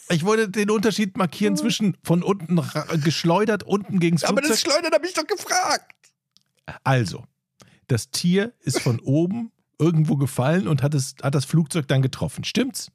[0.09, 2.61] Ich wollte den Unterschied markieren zwischen von unten
[3.03, 4.73] geschleudert, unten gegen das Aber das Flugzeug.
[4.73, 5.95] Schleudern habe ich doch gefragt.
[6.83, 7.25] Also,
[7.87, 12.43] das Tier ist von oben irgendwo gefallen und hat, es, hat das Flugzeug dann getroffen.
[12.43, 12.91] Stimmt's?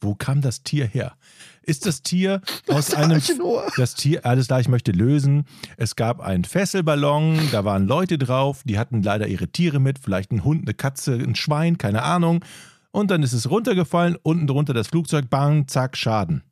[0.00, 1.16] Wo kam das Tier her?
[1.62, 3.16] Ist das Tier aus einem.
[3.16, 3.70] Archenoa.
[3.76, 5.44] Das Tier, alles klar, ich möchte lösen.
[5.76, 10.30] Es gab einen Fesselballon, da waren Leute drauf, die hatten leider ihre Tiere mit, vielleicht
[10.32, 12.44] ein Hund, eine Katze, ein Schwein, keine Ahnung.
[12.90, 16.42] Und dann ist es runtergefallen, unten drunter das Flugzeug, bang, zack, Schaden.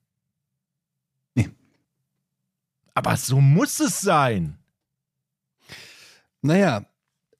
[1.34, 1.48] Nee.
[2.94, 4.58] Aber so muss es sein.
[6.42, 6.84] Naja,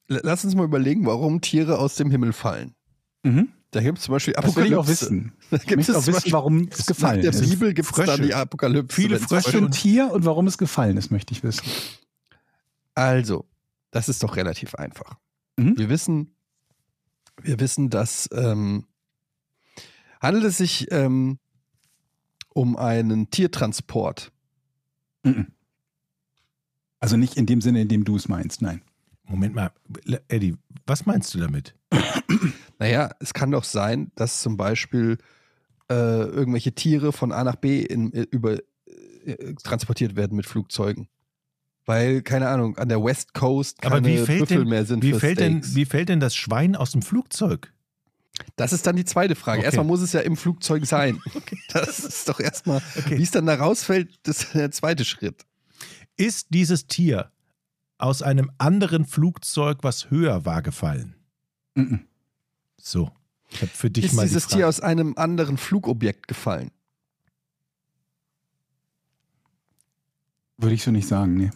[0.09, 2.75] lass uns mal überlegen, warum Tiere aus dem Himmel fallen.
[3.23, 3.49] Mhm.
[3.77, 5.05] Da gibt es zum Beispiel Das will ich auch Apokalypse.
[5.11, 5.33] wissen.
[5.51, 7.51] Da Ich gibt möchte es auch zum wissen, Beispiel- warum es gefallen der ist.
[7.51, 8.23] Bibel gibt es da Frösche.
[8.23, 8.95] die Apokalypse.
[8.97, 11.65] Viele Frösche Was für ein und- Tier und warum es gefallen ist, möchte ich wissen.
[12.95, 13.45] Also,
[13.91, 15.19] das ist doch relativ einfach.
[15.59, 15.77] Mhm.
[15.77, 16.35] Wir wissen,
[17.43, 18.87] wir wissen, dass ähm,
[20.23, 21.39] handelt es sich ähm,
[22.55, 24.33] um einen Tiertransport.
[25.23, 25.49] Mhm.
[26.99, 28.81] Also nicht in dem Sinne, in dem du es meinst, nein.
[29.25, 29.71] Moment mal,
[30.29, 30.57] Eddie,
[30.87, 31.75] was meinst du damit?
[32.79, 35.19] Naja, es kann doch sein, dass zum Beispiel
[35.91, 38.59] äh, irgendwelche Tiere von A nach B in, äh, über,
[39.25, 41.09] äh, transportiert werden mit Flugzeugen.
[41.85, 45.03] Weil, keine Ahnung, an der West Coast keine Aber wie fällt, Büffel denn, mehr sind
[45.05, 45.75] wie, für fällt denn, Steaks.
[45.77, 47.73] wie fällt denn das Schwein aus dem Flugzeug?
[48.57, 49.59] Das ist dann die zweite Frage.
[49.59, 49.67] Okay.
[49.67, 51.21] Erstmal muss es ja im Flugzeug sein.
[51.73, 53.19] Das ist doch erstmal, Okay.
[53.19, 55.45] wie es dann da rausfällt, das ist der zweite Schritt.
[56.17, 57.31] Ist dieses Tier
[57.99, 61.15] aus einem anderen Flugzeug, was höher war, gefallen?
[61.77, 62.07] Mhm.
[62.79, 63.11] So,
[63.49, 64.57] ich habe für dich ist mal die dieses Frage.
[64.57, 66.71] Tier aus einem anderen Flugobjekt gefallen?
[70.59, 71.51] Würde ich so nicht sagen, nee.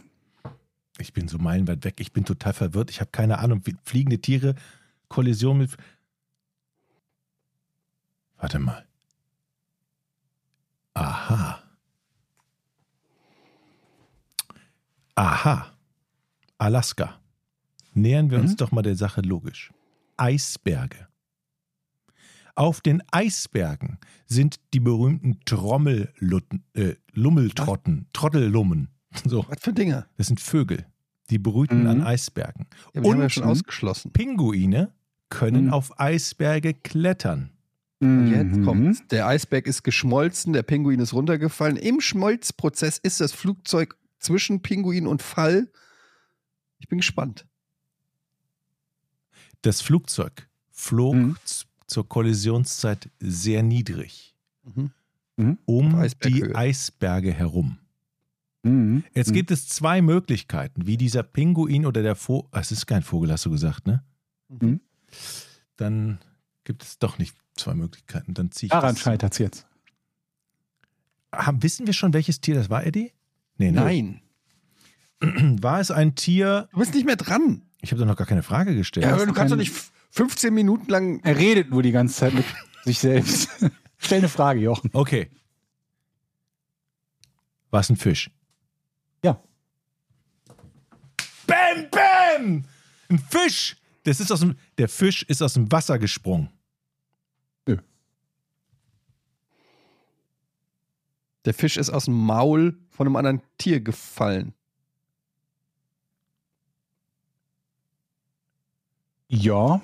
[0.99, 1.95] Ich bin so meilenweit weg.
[2.01, 2.91] Ich bin total verwirrt.
[2.91, 4.55] Ich habe keine Ahnung, wie fliegende Tiere,
[5.09, 5.77] Kollision mit.
[8.37, 8.87] Warte mal.
[10.93, 11.63] Aha.
[15.15, 15.73] Aha.
[16.59, 17.19] Alaska.
[17.95, 18.57] Nähern wir uns Mhm.
[18.57, 19.73] doch mal der Sache logisch.
[20.21, 21.09] Eisberge.
[22.55, 28.89] Auf den Eisbergen sind die berühmten Trommellutten, äh, Lummeltrotten, Trottellummen.
[29.25, 30.07] So, Was für Dinge?
[30.19, 30.85] das sind Vögel,
[31.31, 31.87] die brüten Mhm.
[31.89, 32.67] an Eisbergen.
[32.95, 34.13] Ja, wir haben ja Und- schon ausgeschlossen.
[34.13, 34.93] Pinguine
[35.31, 35.73] können Mhm.
[35.73, 37.51] auf Eisberge klettern.
[38.01, 38.65] Und jetzt Mhm.
[38.65, 41.77] kommt, der Eisberg ist geschmolzen, der Pinguin ist runtergefallen.
[41.77, 45.71] Im Schmolzprozess ist das Flugzeug zwischen Pinguin und Fall.
[46.79, 47.47] Ich bin gespannt.
[49.63, 51.37] Das Flugzeug flog Mhm.
[51.87, 54.35] zur Kollisionszeit sehr niedrig
[54.65, 55.59] Mhm.
[55.65, 56.49] um Auf Eisberghöhe.
[56.49, 57.79] die Eisberge herum.
[58.63, 59.05] Mhm.
[59.15, 59.35] Jetzt Mhm.
[59.35, 62.49] gibt es zwei Möglichkeiten, wie dieser Pinguin oder der Vogel.
[62.53, 64.05] Es ist kein Vogel, hast du gesagt, ne?
[64.49, 64.81] Mhm.
[65.77, 66.19] Dann
[66.65, 68.35] gibt es doch nicht zwei Möglichkeiten.
[68.35, 69.67] Dann ziehe ich Daran scheitert es jetzt.
[71.33, 73.13] Haben, wissen wir schon, welches Tier das war, Eddie?
[73.57, 73.81] Nee, ne?
[73.81, 74.21] Nein,
[75.63, 76.69] War es ein Tier?
[76.73, 77.63] du bist nicht mehr dran.
[77.83, 79.07] Ich habe doch noch gar keine Frage gestellt.
[79.07, 81.21] Ja, aber du kannst doch nicht f- 15 Minuten lang.
[81.25, 82.45] Er redet nur die ganze Zeit mit
[82.85, 83.49] sich selbst.
[83.99, 84.91] Stell eine Frage, Jochen.
[84.93, 85.31] Okay.
[87.71, 88.31] War es ein Fisch?
[89.25, 89.43] Ja.
[91.47, 92.65] Bam, bam!
[93.09, 93.77] Ein Fisch!
[94.05, 96.49] Das ist aus dem, der Fisch ist aus dem Wasser gesprungen.
[101.47, 104.53] Der Fisch ist aus dem Maul von einem anderen Tier gefallen.
[109.31, 109.81] Ja.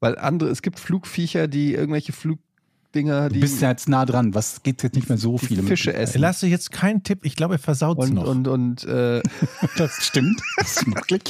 [0.00, 4.34] Weil andere, es gibt Flugviecher, die irgendwelche Flugdinger, Du die bist ja jetzt nah dran.
[4.34, 5.98] Was gibt jetzt nicht mehr so viele Fische Möglichkeiten.
[6.02, 6.20] essen.
[6.20, 7.20] Lass dir jetzt keinen Tipp.
[7.24, 8.26] Ich glaube, er versaut es und, noch.
[8.26, 9.22] und, und, äh,
[9.76, 10.40] Das stimmt.
[10.56, 11.22] Das ist möglich.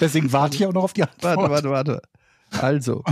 [0.00, 1.36] Deswegen warte ich auch noch auf die Antwort.
[1.36, 2.02] warte, warte, warte.
[2.62, 3.02] Also,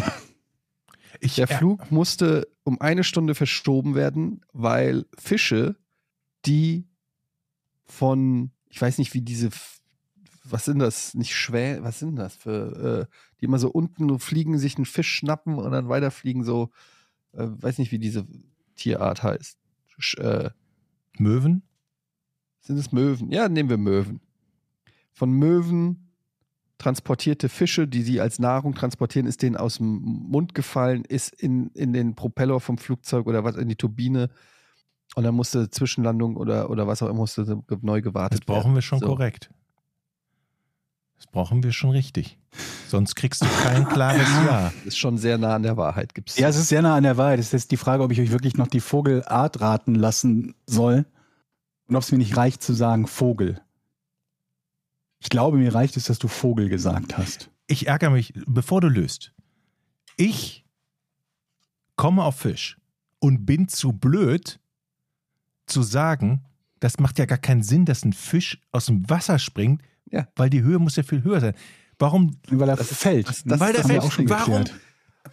[1.20, 5.76] ich, der äh, Flug musste um eine Stunde verschoben werden, weil Fische,
[6.46, 6.86] die
[7.86, 9.80] von, ich weiß nicht, wie diese, F-
[10.44, 11.14] was sind das?
[11.14, 15.12] Nicht schwer, was sind das für, äh, die immer so unten fliegen, sich einen Fisch
[15.12, 16.70] schnappen und dann weiterfliegen, so,
[17.32, 18.26] äh, weiß nicht, wie diese
[18.76, 19.58] Tierart heißt.
[19.98, 20.50] Sch, äh,
[21.18, 21.62] Möwen?
[22.60, 23.30] Sind es Möwen?
[23.30, 24.20] Ja, nehmen wir Möwen.
[25.12, 26.10] Von Möwen
[26.78, 31.68] transportierte Fische, die sie als Nahrung transportieren, ist denen aus dem Mund gefallen, ist in,
[31.70, 34.28] in den Propeller vom Flugzeug oder was in die Turbine
[35.14, 38.74] und dann musste Zwischenlandung oder, oder was auch immer musste neu gewartet Das brauchen werden.
[38.74, 39.06] wir schon So.
[39.06, 39.50] korrekt.
[41.24, 42.38] Das brauchen wir schon richtig.
[42.86, 44.72] Sonst kriegst du kein klares Ja.
[44.84, 46.14] Ist schon sehr nah an der Wahrheit.
[46.14, 46.36] Gibt's.
[46.36, 47.38] Ja, es ist sehr nah an der Wahrheit.
[47.38, 51.06] Es ist jetzt die Frage, ob ich euch wirklich noch die Vogelart raten lassen soll
[51.88, 53.62] und ob es mir nicht reicht zu sagen Vogel.
[55.18, 57.48] Ich glaube, mir reicht es, dass du Vogel gesagt hast.
[57.68, 59.32] Ich ärgere mich, bevor du löst.
[60.18, 60.66] Ich
[61.96, 62.76] komme auf Fisch
[63.18, 64.60] und bin zu blöd
[65.64, 66.44] zu sagen,
[66.80, 69.80] das macht ja gar keinen Sinn, dass ein Fisch aus dem Wasser springt,
[70.10, 70.28] Ja.
[70.36, 71.54] weil die Höhe muss ja viel höher sein.
[71.98, 72.36] Warum?
[72.48, 73.28] Weil er Das fällt.
[73.28, 74.54] das- das- weil das der haben wir Fisch, auch schon warum?
[74.64, 74.74] geklärt.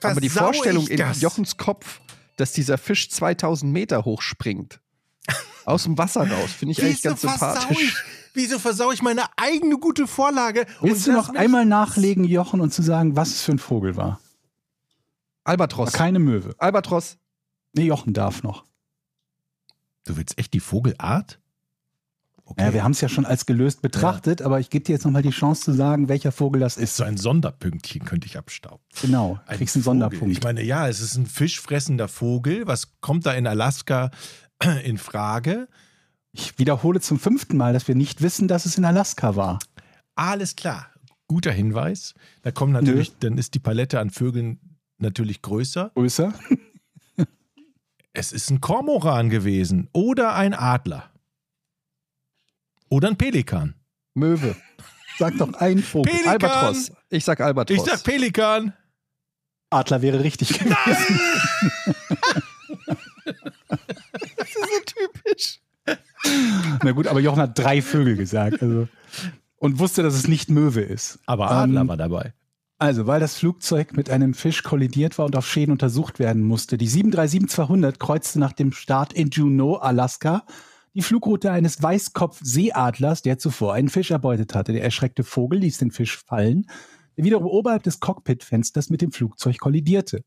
[0.03, 0.99] Aber die Vorstellung in?
[1.19, 1.99] Jochens Kopf,
[2.37, 4.79] dass dieser Fisch 2000 Meter hoch springt,
[5.65, 8.05] aus dem Wasser raus, finde ich eigentlich ganz versau ich, sympathisch.
[8.33, 10.65] wieso versau ich meine eigene gute Vorlage?
[10.81, 14.19] Willst du noch einmal nachlegen, Jochen, und zu sagen, was es für ein Vogel war?
[15.43, 15.91] Albatros.
[15.93, 16.55] Keine Möwe.
[16.57, 17.17] Albatros.
[17.73, 18.63] Nee, Jochen darf noch.
[20.05, 21.39] Du willst echt die Vogelart?
[22.51, 22.65] Okay.
[22.65, 25.21] Ja, wir haben es ja schon als gelöst betrachtet, aber ich gebe dir jetzt nochmal
[25.21, 26.97] die Chance zu sagen, welcher Vogel das ist.
[26.97, 28.83] so ein Sonderpünktchen könnte ich abstauben.
[29.01, 29.99] Genau, du kriegst einen Vogel.
[30.01, 30.37] Sonderpunkt.
[30.37, 32.67] Ich meine, ja, es ist ein fischfressender Vogel.
[32.67, 34.11] Was kommt da in Alaska
[34.83, 35.69] in Frage?
[36.33, 39.59] Ich wiederhole zum fünften Mal, dass wir nicht wissen, dass es in Alaska war.
[40.15, 40.87] Alles klar.
[41.27, 42.13] Guter Hinweis.
[42.41, 45.91] Da kommen natürlich, dann ist die Palette an Vögeln natürlich größer.
[45.95, 46.33] Größer?
[48.13, 51.10] Es ist ein Kormoran gewesen oder ein Adler.
[52.91, 53.73] Oder ein Pelikan.
[54.13, 54.55] Möwe.
[55.17, 56.11] Sag doch ein Vogel.
[56.11, 56.31] Pelikan.
[56.33, 56.91] Albatros.
[57.09, 57.77] Ich sag Albatros.
[57.77, 58.73] Ich sag Pelikan.
[59.69, 60.75] Adler wäre richtig gewesen.
[63.65, 65.61] das ist so typisch.
[66.83, 68.61] Na gut, aber Jochen hat drei Vögel gesagt.
[68.61, 68.89] Also.
[69.55, 71.19] Und wusste, dass es nicht Möwe ist.
[71.25, 72.33] Aber Adler Ähm, war dabei.
[72.77, 76.77] Also, weil das Flugzeug mit einem Fisch kollidiert war und auf Schäden untersucht werden musste.
[76.77, 80.43] Die 737-200 kreuzte nach dem Start in Juneau, Alaska,
[80.93, 84.73] die Flugroute eines Weißkopf-Seeadlers, der zuvor einen Fisch erbeutet hatte.
[84.73, 86.67] Der erschreckte Vogel ließ den Fisch fallen,
[87.17, 90.23] der wiederum oberhalb des Cockpitfensters mit dem Flugzeug kollidierte.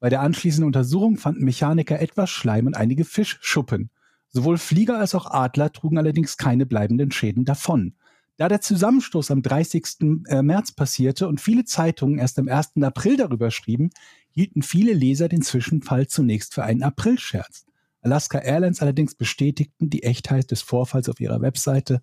[0.00, 3.90] Bei der anschließenden Untersuchung fanden Mechaniker etwas Schleim und einige Fischschuppen.
[4.28, 7.94] Sowohl Flieger als auch Adler trugen allerdings keine bleibenden Schäden davon.
[8.38, 10.24] Da der Zusammenstoß am 30.
[10.26, 12.82] äh, März passierte und viele Zeitungen erst am 1.
[12.82, 13.90] April darüber schrieben,
[14.30, 17.66] hielten viele Leser den Zwischenfall zunächst für einen Aprilscherz.
[18.02, 22.02] Alaska Airlines allerdings bestätigten die Echtheit des Vorfalls auf ihrer Webseite.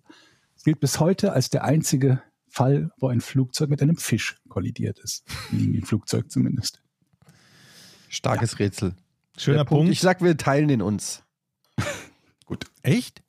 [0.56, 4.98] Es gilt bis heute als der einzige Fall, wo ein Flugzeug mit einem Fisch kollidiert
[4.98, 5.24] ist.
[5.52, 6.82] Ein Linienflugzeug zumindest.
[8.08, 8.94] Starkes Rätsel.
[9.36, 9.92] Schöner Der Punkt.
[9.92, 11.22] Ich sag, wir teilen den uns.
[12.82, 13.22] Echt?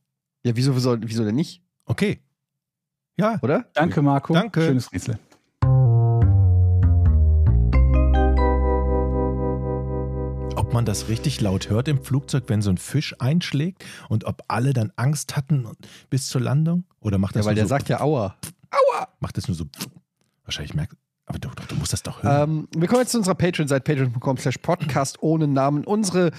[0.43, 1.61] Ja, wieso, wieso denn nicht?
[1.85, 2.23] Okay.
[3.17, 3.37] Ja.
[3.41, 3.69] Oder?
[3.73, 4.33] Danke, Marco.
[4.33, 4.61] Danke.
[4.61, 5.19] Schönes Rätsel.
[10.71, 14.45] Ob man das richtig laut hört im Flugzeug, wenn so ein Fisch einschlägt und ob
[14.47, 15.67] alle dann Angst hatten
[16.09, 16.85] bis zur Landung?
[17.01, 18.37] Oder macht das Ja, weil der so, sagt ja Aua.
[19.19, 19.65] macht das nur so
[20.45, 20.95] wahrscheinlich merkt,
[21.25, 22.49] aber du, du, du musst das doch hören.
[22.49, 25.83] Ähm, wir kommen jetzt zu unserer Patreon-Seite, patreon.com slash podcast ohne Namen.
[25.83, 26.31] Unsere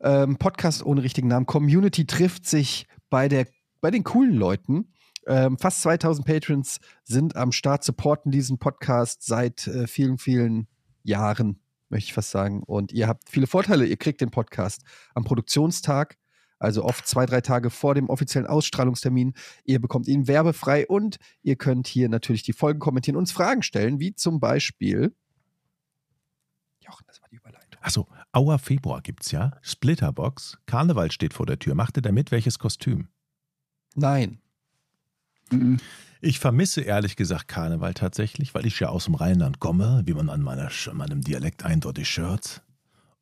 [0.00, 3.48] ähm, Podcast ohne richtigen Namen Community trifft sich bei, der,
[3.80, 4.92] bei den coolen Leuten.
[5.26, 10.68] Ähm, fast 2000 Patrons sind am Start, supporten diesen Podcast seit äh, vielen, vielen
[11.02, 11.58] Jahren,
[11.94, 12.62] möchte ich fast sagen.
[12.62, 13.86] Und ihr habt viele Vorteile.
[13.86, 14.82] Ihr kriegt den Podcast
[15.14, 16.18] am Produktionstag,
[16.58, 19.32] also oft zwei, drei Tage vor dem offiziellen Ausstrahlungstermin.
[19.64, 24.00] Ihr bekommt ihn werbefrei und ihr könnt hier natürlich die Folgen kommentieren, uns Fragen stellen,
[24.00, 25.14] wie zum Beispiel.
[26.80, 27.80] Jochen, das war die Überleitung.
[27.80, 29.52] Achso, Auer Februar gibt's ja.
[29.62, 30.58] Splitterbox.
[30.66, 31.74] Karneval steht vor der Tür.
[31.74, 33.08] Macht ihr damit welches Kostüm?
[33.94, 34.40] Nein.
[35.50, 35.78] Mhm.
[36.20, 40.30] Ich vermisse ehrlich gesagt Karneval tatsächlich, weil ich ja aus dem Rheinland komme, wie man
[40.30, 42.62] an meiner, meinem Dialekt eindeutig hört.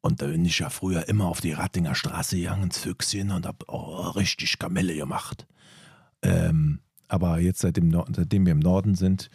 [0.03, 3.47] Und da bin ich ja früher immer auf die Rattinger Straße gegangen, ins Füchschen und
[3.47, 5.47] hab oh, richtig Kamelle gemacht.
[6.23, 9.31] Ähm, aber jetzt, seitdem, seitdem wir im Norden sind,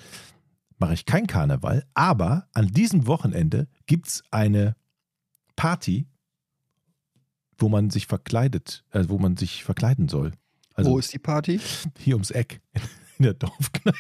[0.78, 1.86] mache ich kein Karneval.
[1.94, 4.76] Aber an diesem Wochenende gibt's eine
[5.56, 6.08] Party,
[7.58, 10.32] wo man sich verkleidet, äh, wo man sich verkleiden soll.
[10.78, 11.60] Also Wo ist die Party?
[12.00, 12.62] hier ums Eck
[13.18, 13.98] in der Dorfkneipe.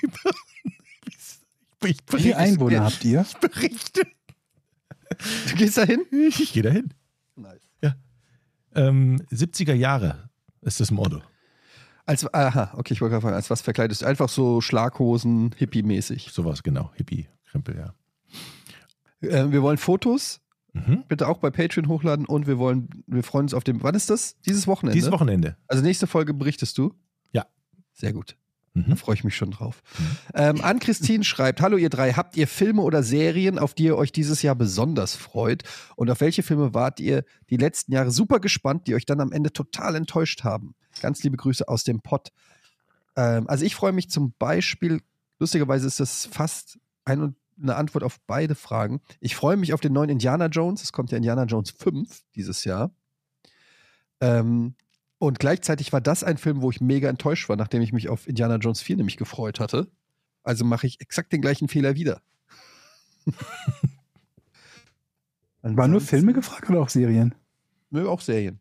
[0.63, 1.35] Ich
[1.81, 3.21] Wie berichte, viele Einwohner habt ihr?
[3.27, 4.01] ich berichte.
[5.49, 6.05] Du gehst da hin?
[6.11, 6.93] Ich gehe dahin.
[7.35, 7.61] Nice.
[8.75, 10.29] Ähm, 70er Jahre
[10.61, 11.21] ist das Motto.
[12.05, 14.05] Als, aha, okay, ich wollte gerade fragen, als was verkleidest du?
[14.05, 16.31] Einfach so Schlaghosen, Hippie-mäßig.
[16.31, 16.91] Sowas, genau.
[16.93, 17.93] Hippie, Krempel, ja.
[19.27, 20.41] Äh, wir wollen Fotos,
[20.85, 21.03] Mhm.
[21.07, 24.09] bitte auch bei Patreon hochladen und wir wollen, wir freuen uns auf dem, wann ist
[24.09, 24.35] das?
[24.45, 24.93] Dieses Wochenende?
[24.95, 25.57] Dieses Wochenende.
[25.67, 26.93] Also nächste Folge berichtest du?
[27.31, 27.45] Ja.
[27.93, 28.35] Sehr gut.
[28.73, 28.97] Da Mhm.
[28.97, 29.81] freue ich mich schon drauf.
[30.35, 32.13] Ähm, Ann-Christine schreibt: Hallo, ihr drei.
[32.13, 35.63] Habt ihr Filme oder Serien, auf die ihr euch dieses Jahr besonders freut?
[35.95, 39.31] Und auf welche Filme wart ihr die letzten Jahre super gespannt, die euch dann am
[39.31, 40.75] Ende total enttäuscht haben?
[41.01, 42.29] Ganz liebe Grüße aus dem Pott.
[43.15, 45.01] Ähm, also, ich freue mich zum Beispiel
[45.39, 49.01] lustigerweise ist das fast ein und eine Antwort auf beide Fragen.
[49.19, 50.83] Ich freue mich auf den neuen Indiana Jones.
[50.83, 52.91] Es kommt ja Indiana Jones 5 dieses Jahr.
[54.21, 54.75] Ähm,
[55.19, 58.27] und gleichzeitig war das ein Film, wo ich mega enttäuscht war, nachdem ich mich auf
[58.27, 59.87] Indiana Jones 4 nämlich gefreut hatte.
[60.43, 62.21] Also mache ich exakt den gleichen Fehler wieder.
[65.61, 67.35] Waren nur Filme gefragt oder auch Serien?
[67.89, 68.59] Nö, auch Serien.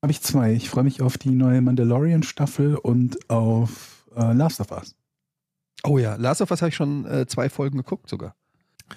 [0.00, 0.52] Habe ich zwei.
[0.52, 4.94] Ich freue mich auf die neue Mandalorian-Staffel und auf äh, Last of Us.
[5.84, 8.34] Oh ja, Last of Us habe ich schon äh, zwei Folgen geguckt sogar.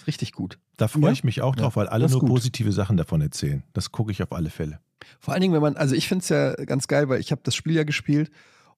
[0.05, 0.57] Richtig gut.
[0.77, 1.11] Da freue Ja.
[1.11, 2.29] ich mich auch drauf, weil alle nur gut.
[2.29, 3.63] positive Sachen davon erzählen.
[3.73, 4.79] Das gucke ich auf alle Fälle.
[5.19, 7.41] Vor allen Dingen, wenn man, also ich finde es ja ganz geil, weil ich habe
[7.43, 8.29] das Spiel ja gespielt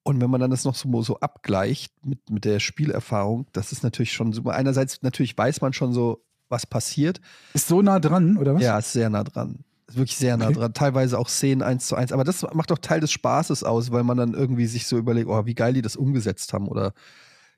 [0.03, 3.84] und wenn man dann das noch so, so abgleicht mit, mit der Spielerfahrung, das ist
[3.84, 4.53] natürlich schon super.
[4.53, 7.19] Einerseits natürlich weiß man schon so, was passiert.
[7.53, 8.61] Ist so nah dran, oder was?
[8.64, 9.60] Ja, ist sehr nah dran.
[9.88, 10.56] Ist wirklich sehr nah Okay.
[10.56, 10.73] dran.
[10.73, 12.11] Teilweise auch Szenen eins zu eins.
[12.11, 15.27] Aber das macht doch Teil des Spaßes aus, weil man dann irgendwie sich so überlegt,
[15.27, 16.68] oh, wie geil die das umgesetzt haben.
[16.68, 16.94] Oder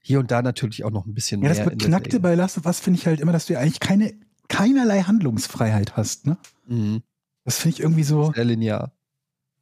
[0.02, 2.80] hier und da natürlich auch noch ein bisschen Ja, das Beknackte bei Last of Us
[2.80, 4.14] finde ich halt immer, dass du ja eigentlich keine,
[4.50, 6.26] keinerlei Handlungsfreiheit hast.
[6.28, 6.38] Ne?
[6.68, 7.04] Mhm.
[7.46, 8.32] Das finde ich irgendwie so.
[8.34, 8.92] Sehr linear.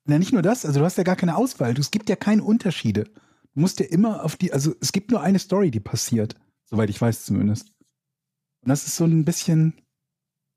[0.06, 1.74] Na, nicht nur das, also du hast ja gar keine Auswahl.
[1.74, 3.03] Du- Es gibt ja keine Unterschiede.
[3.53, 6.36] Du musst ja immer auf die, also es gibt nur eine Story, die passiert.
[6.66, 7.70] Soweit ich weiß zumindest.
[8.61, 9.74] Und das ist so ein bisschen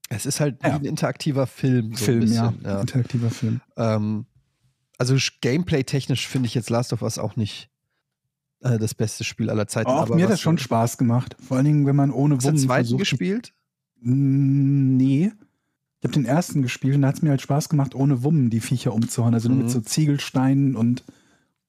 [0.09, 0.69] Es ist halt Ja.
[0.71, 1.95] wie ein interaktiver Film.
[1.95, 2.55] So Film, ein ja.
[2.65, 2.81] ja.
[2.83, 3.61] Interaktiver Film.
[3.77, 4.27] Ähm,
[4.99, 7.71] also sch- Gameplay-technisch finde ich jetzt Last of Us auch nicht
[8.63, 9.91] äh, das beste Spiel aller Zeiten.
[9.91, 11.37] Auch aber mir hat das schon Spaß gemacht.
[11.47, 13.53] Vor allen Dingen, wenn man ohne Hast du den zweiten versucht- gespielt?
[14.01, 15.33] Mm, Nee.
[16.01, 18.51] Ich habe den ersten gespielt und da hat es mir halt Spaß gemacht, ohne Wummen
[18.51, 19.35] die Viecher umzuhauen.
[19.35, 19.63] Also nur Mhm.
[19.65, 21.05] mit so Ziegelsteinen und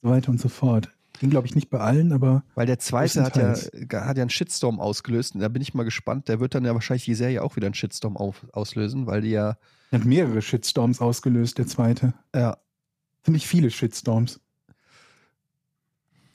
[0.02, 0.90] so weiter und so fort.
[1.20, 4.06] Ging, glaube ich, nicht bei allen, aber Weil der zweite hat ja, Größtenteils.
[4.08, 5.36] hat ja einen Shitstorm ausgelöst.
[5.36, 6.28] Und da bin ich mal gespannt.
[6.30, 9.30] Der wird dann ja wahrscheinlich die Serie auch wieder einen Shitstorm auf, auslösen, weil die
[9.30, 9.56] ja,
[9.92, 12.14] er hat mehrere Shitstorms ausgelöst, der zweite.
[12.36, 12.58] ja.
[13.24, 14.40] Ziemlich viele Shitstorms.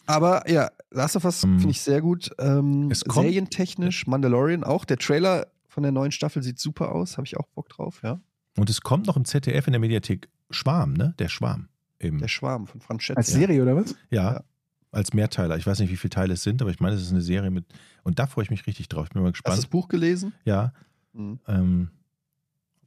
[0.08, 2.30] Aber ja, Last of Us Ähm, finde ich sehr gut.
[2.38, 4.84] Ähm, es kommt- serientechnisch, Mandalorian auch.
[4.86, 7.18] Der Trailer von der neuen Staffel sieht super aus.
[7.18, 8.18] Habe ich auch Bock drauf, ja.
[8.56, 11.14] Und es kommt noch im ZDF in der Mediathek Schwarm, ne?
[11.18, 11.68] Der Schwarm.
[12.00, 12.18] Eben.
[12.18, 13.16] Der Schwarm von Franz Schätz.
[13.18, 13.94] Als Serie oder was?
[14.10, 14.44] ja, Ja.
[14.92, 15.56] als Mehrteiler.
[15.58, 17.50] Ich weiß nicht, wie viele Teile es sind, aber ich meine, es ist eine Serie
[17.50, 17.66] mit.
[18.02, 19.06] Und da freue ich mich richtig drauf.
[19.08, 19.58] Ich bin mal Hast du gespannt.
[19.58, 20.32] das Buch gelesen?
[20.46, 20.72] Ja,
[21.12, 21.38] Mhm.
[21.46, 21.90] ähm,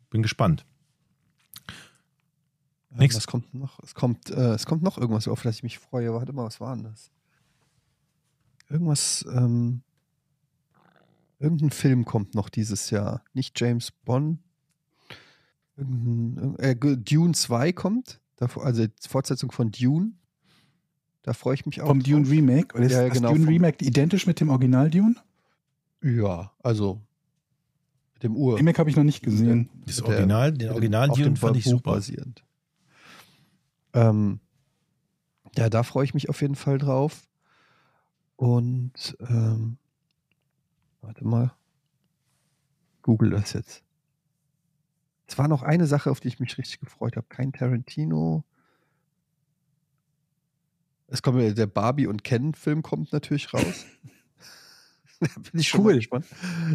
[0.10, 0.65] bin gespannt.
[2.91, 3.15] Ähm, Nix.
[3.15, 3.80] Was kommt noch?
[3.84, 6.13] Es kommt, äh, es kommt noch irgendwas, auf das ich mich freue.
[6.13, 7.11] Warte mal, was war denn das?
[8.69, 9.81] Irgendwas, ähm,
[11.39, 13.23] irgendein Film kommt noch dieses Jahr.
[13.34, 14.39] Nicht James Bond.
[15.77, 18.19] Irgendein, äh, Dune 2 kommt.
[18.38, 20.13] Davor, also die Fortsetzung von Dune.
[21.23, 21.88] Da freue ich mich auch.
[21.88, 22.31] Vom Dune drauf.
[22.31, 22.76] Remake?
[22.76, 25.15] Oder ist Ja, ja, das genau, Dune Remake identisch mit dem Original Dune?
[26.01, 26.99] Ja, also
[28.13, 28.57] mit dem Ur.
[28.57, 29.69] Remake habe ich noch nicht gesehen.
[29.85, 31.91] Das Original, den Original auf dem Dune fand ich super.
[31.93, 32.43] Basierend.
[33.93, 34.39] Ähm,
[35.55, 37.27] ja, da freue ich mich auf jeden Fall drauf.
[38.35, 39.77] Und ähm,
[41.01, 41.53] warte mal.
[43.03, 43.84] Google das jetzt.
[45.27, 47.26] Es war noch eine Sache, auf die ich mich richtig gefreut habe.
[47.30, 48.43] Kein Tarantino.
[51.07, 53.85] Es kommt ja- der Barbie und Ken-Film kommt natürlich raus.
[55.19, 55.93] da bin ich schon Cool.
[55.93, 56.26] mal gespannt.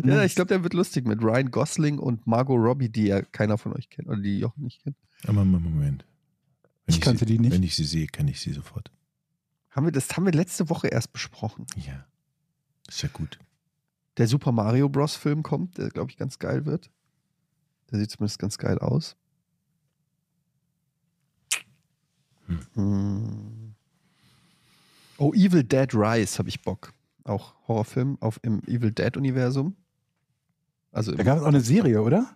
[0.04, 3.56] Ja, ich glaube, der wird lustig mit Ryan Gosling und Margot Robbie, die ja keiner
[3.58, 4.96] von euch kennt oder die Jochen nicht kennt.
[5.26, 6.04] Aber Moment.
[6.86, 7.52] Wenn Ich kannte sie, die nicht.
[7.52, 8.90] Wenn ich sie sehe, kenne ich sie sofort.
[9.70, 11.66] Haben wir, das haben wir letzte Woche erst besprochen.
[11.76, 12.06] Ja.
[12.88, 13.38] Ist ja gut.
[14.16, 15.16] Der Super Mario Bros.
[15.16, 16.90] Film kommt, der, glaube ich, ganz geil wird.
[17.90, 19.16] Der sieht zumindest ganz geil aus.
[22.46, 22.60] Hm.
[22.74, 23.74] Hm.
[25.18, 26.92] Oh, Evil Dead Rise habe ich Bock.
[27.24, 29.76] Auch Horrorfilm auf, im Evil Dead-Universum.
[30.92, 32.34] Also, Da gab es auch eine Serie, oder?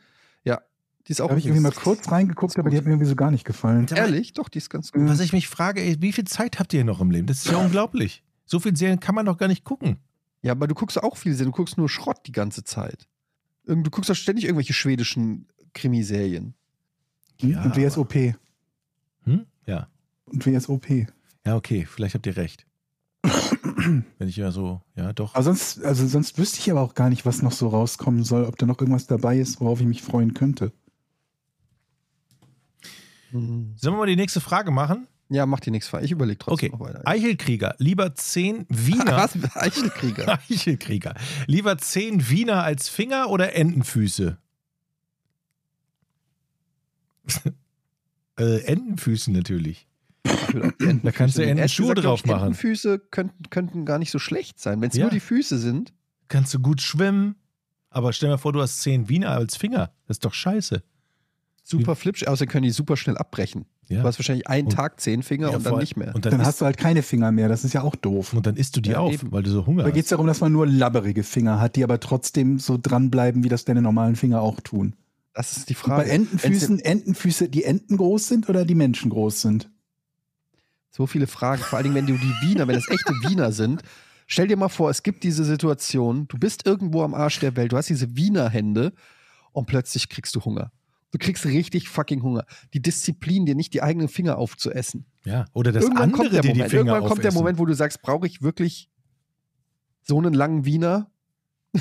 [1.10, 3.08] Die ist Da auch habe ich irgendwie mal kurz reingeguckt, aber die hat mir irgendwie
[3.08, 3.84] so gar nicht gefallen.
[3.92, 4.32] Ehrlich?
[4.32, 5.08] Doch, die ist ganz gut.
[5.08, 7.26] Was ich mich frage, ey, wie viel Zeit habt ihr noch im Leben?
[7.26, 8.22] Das ist ja unglaublich.
[8.46, 9.96] So viele Serien kann man doch gar nicht gucken.
[10.40, 13.08] Ja, aber du guckst auch viel, du guckst nur Schrott die ganze Zeit.
[13.64, 16.54] Du guckst doch ständig irgendwelche schwedischen Krimiserien.
[17.38, 18.14] Ja, und WSOP.
[19.24, 19.46] Hm?
[19.66, 19.88] Ja.
[20.26, 21.08] Und WSOP.
[21.44, 22.66] Ja, okay, vielleicht habt ihr recht.
[23.24, 25.34] Wenn ich ja so, ja, doch.
[25.34, 28.44] Aber sonst, also sonst wüsste ich aber auch gar nicht, was noch so rauskommen soll,
[28.44, 30.72] ob da noch irgendwas dabei ist, worauf ich mich freuen könnte.
[33.32, 35.06] Sollen wir mal die nächste Frage machen?
[35.28, 36.02] Ja, mach dir nichts vor.
[36.02, 36.78] Ich überlege trotzdem Okay.
[36.82, 37.06] noch weiter.
[37.06, 39.16] Eichelkrieger, lieber 10 Wiener.
[39.16, 39.38] Was?
[39.56, 40.38] Eichelkrieger.
[40.50, 41.14] Eichelkrieger.
[41.46, 44.38] Lieber 10 Wiener als Finger oder Entenfüße?
[48.38, 49.86] äh, Entenfüße natürlich.
[50.26, 52.48] Die Entenfüße Da kannst du Entenschuhe drauf machen.
[52.48, 54.80] Entenfüße könnten, könnten gar nicht so schlecht sein.
[54.80, 55.04] Wenn es Ja.
[55.04, 55.92] nur die Füße sind.
[56.28, 57.36] Kannst du gut schwimmen.
[57.90, 59.92] Aber stell dir vor, du hast 10 Wiener als Finger.
[60.06, 60.82] Das ist doch scheiße.
[61.70, 63.64] Super flipsch, außer können die super schnell abbrechen.
[63.88, 64.02] Ja.
[64.02, 66.14] Du hast wahrscheinlich einen Und- Tag zehn Finger Ja, und dann nicht mehr.
[66.14, 67.48] Und dann, Dann hast du halt keine Finger mehr.
[67.48, 68.32] Das ist ja auch doof.
[68.34, 69.30] und dann isst du die Ja, auf, eben.
[69.32, 70.12] weil du so Hunger Da geht es hast.
[70.12, 73.82] darum, dass man nur labberige Finger hat, die aber trotzdem so dranbleiben, wie das deine
[73.82, 74.94] normalen Finger auch tun.
[75.32, 76.02] das ist die Und Frage.
[76.04, 79.70] bei Entenfüßen, Wenn's Entenfüße, die Enten groß sind oder die Menschen groß sind?
[80.90, 81.62] So viele Fragen.
[81.62, 83.82] Vor allen Dingen, wenn du die Wiener, wenn das echte Wiener sind.
[84.26, 87.72] Stell dir mal vor, es gibt diese Situation, du bist irgendwo am Arsch der Welt,
[87.72, 88.92] du hast diese Wiener Hände
[89.52, 90.70] und plötzlich kriegst du Hunger.
[91.12, 92.44] Du kriegst richtig fucking Hunger.
[92.72, 95.06] Die Disziplin, dir nicht die eigenen Finger aufzuessen.
[95.24, 97.32] Ja, oder das irgendwann andere, kommt der die die Moment, Finger irgendwann kommt der.
[97.32, 98.88] Moment, wo du sagst, brauche ich wirklich
[100.02, 101.10] so einen langen Wiener?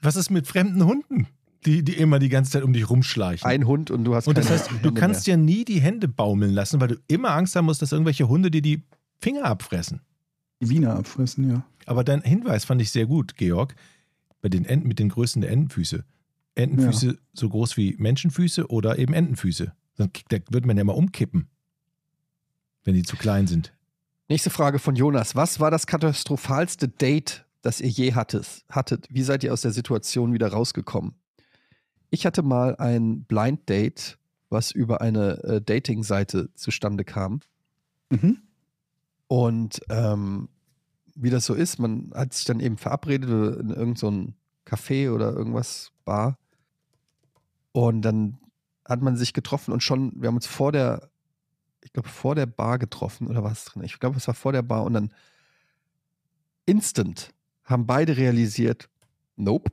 [0.00, 1.26] Was ist mit fremden Hunden,
[1.66, 3.48] die, die immer die ganze Zeit um dich rumschleichen?
[3.48, 6.08] Ein Hund und du hast und das heißt, du Hände kannst ja nie die Hände
[6.08, 8.84] baumeln lassen, weil du immer Angst haben musst, dass irgendwelche Hunde dir die
[9.20, 10.00] Finger abfressen.
[10.60, 11.64] Die Wiener abfressen, ja.
[11.86, 13.74] Aber dein Hinweis fand ich sehr gut, Georg.
[14.40, 16.04] Bei den Enten mit den Größen der Entenfüße.
[16.58, 19.72] Entenfüße so groß wie Menschenfüße oder eben Entenfüße.
[19.96, 21.48] Dann da würde man ja mal umkippen,
[22.84, 23.72] wenn die zu klein sind.
[24.28, 25.36] Nächste Frage von Jonas.
[25.36, 28.64] Was war das katastrophalste Date, das ihr je hattet?
[28.68, 29.06] hattet?
[29.10, 31.14] Wie seid ihr aus der Situation wieder rausgekommen?
[32.10, 34.18] Ich hatte mal ein Blind Date,
[34.50, 37.40] was über eine äh, Dating-Seite zustande kam.
[38.10, 38.38] Mhm.
[39.28, 40.48] Und ähm,
[41.14, 43.28] wie das so ist, man hat sich dann eben verabredet
[43.60, 46.38] in irgendein so ein Café oder irgendwas, Bar.
[47.72, 48.38] Und dann
[48.84, 51.10] hat man sich getroffen und schon, wir haben uns vor der,
[51.82, 53.82] ich glaube, vor der Bar getroffen oder was drin?
[53.84, 55.12] Ich glaube, es war vor der Bar und dann
[56.64, 57.34] instant
[57.64, 58.88] haben beide realisiert,
[59.36, 59.70] nope.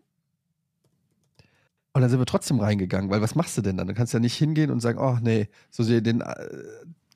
[1.94, 3.88] Und dann sind wir trotzdem reingegangen, weil was machst du denn dann?
[3.88, 6.36] Du kannst ja nicht hingehen und sagen, oh nee, so dir den äh,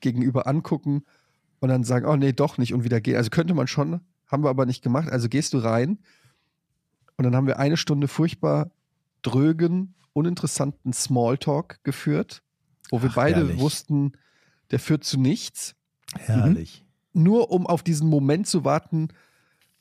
[0.00, 1.04] Gegenüber angucken
[1.60, 3.16] und dann sagen, oh nee, doch nicht und wieder gehen.
[3.16, 5.10] Also könnte man schon, haben wir aber nicht gemacht.
[5.10, 5.98] Also gehst du rein
[7.18, 8.70] und dann haben wir eine Stunde furchtbar
[9.20, 12.42] drögen, uninteressanten Smalltalk geführt,
[12.90, 13.60] wo wir Ach, beide herrlich.
[13.60, 14.12] wussten,
[14.70, 15.74] der führt zu nichts
[16.16, 16.84] Herrlich.
[17.12, 19.08] nur um auf diesen Moment zu warten,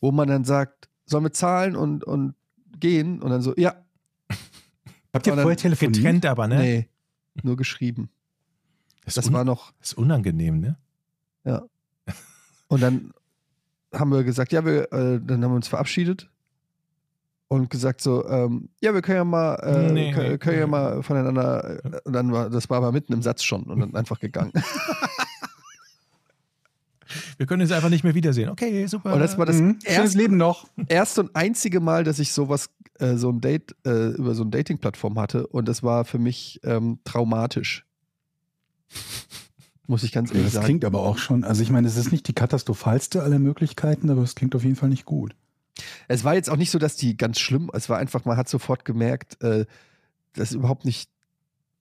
[0.02, 2.36] wo man dann sagt, sollen wir zahlen und, und
[2.80, 3.22] gehen?
[3.22, 3.76] Und dann so, ja,
[5.14, 5.96] Habt ihr vorher telefoniert?
[5.96, 6.60] Getrennt aber, ne?
[6.60, 6.90] nee,
[7.44, 8.10] nur geschrieben.
[9.06, 10.78] Das, Das war noch, ist unangenehm, ne?
[12.68, 13.12] und dann
[13.92, 16.30] haben wir gesagt, ja, wir, äh, dann haben wir uns verabschiedet
[17.50, 20.66] und gesagt so, ähm, ja, wir können ja mal, äh, Nee, können, nee, können ja
[20.66, 20.72] nee.
[20.72, 23.94] mal voneinander, äh, und dann war, das war aber mitten im Satz schon und dann
[23.96, 24.54] einfach gegangen.
[27.40, 28.50] Wir können uns einfach nicht mehr wiedersehen.
[28.50, 29.14] Okay, super.
[29.14, 29.80] Und das war das Mhm.
[29.84, 30.68] Erste Leben noch.
[30.90, 32.70] erste und einzige Mal, dass ich sowas,
[33.00, 36.60] äh, so ein Date äh, über so eine Dating-Plattform hatte und das war für mich
[36.64, 37.86] ähm, traumatisch.
[39.88, 40.66] Muss ich ganz Ja, ehrlich das sagen.
[40.66, 44.22] klingt aber auch schon, also ich meine, es ist nicht die katastrophalste aller Möglichkeiten, aber
[44.22, 45.36] es klingt auf jeden Fall nicht gut.
[46.08, 48.50] Es war jetzt auch nicht so, dass die ganz schlimm, es war einfach, man hat
[48.50, 49.66] sofort gemerkt, äh,
[50.34, 51.10] das ist überhaupt nicht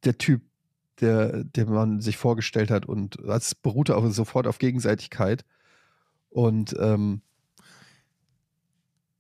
[0.05, 0.43] der Typ,
[1.01, 5.45] der, der man sich vorgestellt hat und es beruhte auch sofort auf Gegenseitigkeit.
[6.31, 7.23] Und ähm,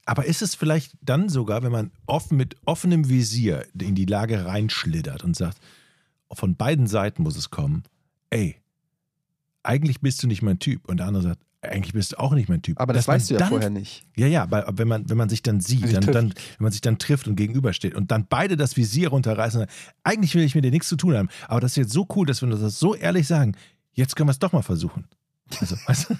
[0.05, 4.45] Aber ist es vielleicht dann sogar, wenn man offen mit offenem Visier in die Lage
[4.47, 5.59] reinschlittert und sagt,
[6.33, 7.85] von beiden Seiten muss es kommen,
[8.31, 8.57] ey,
[9.63, 10.89] eigentlich bist du nicht mein Typ.
[10.89, 12.81] Und der andere sagt, eigentlich bist du auch nicht mein Typ.
[12.81, 14.05] aber das weißt du ja dann, vorher nicht.
[14.16, 16.15] Ja, ja, aber wenn man, wenn man sich dann sieht, Sich dann, trifft.
[16.15, 19.66] dann, wenn man sich dann trifft und gegenübersteht und dann beide das Visier runterreißen,
[20.05, 22.27] eigentlich will ich mit dir nichts zu tun haben, aber das ist jetzt so cool,
[22.27, 23.55] dass wir das so ehrlich sagen,
[23.93, 25.05] jetzt können wir es doch mal versuchen.
[25.61, 26.15] Also, weißt du?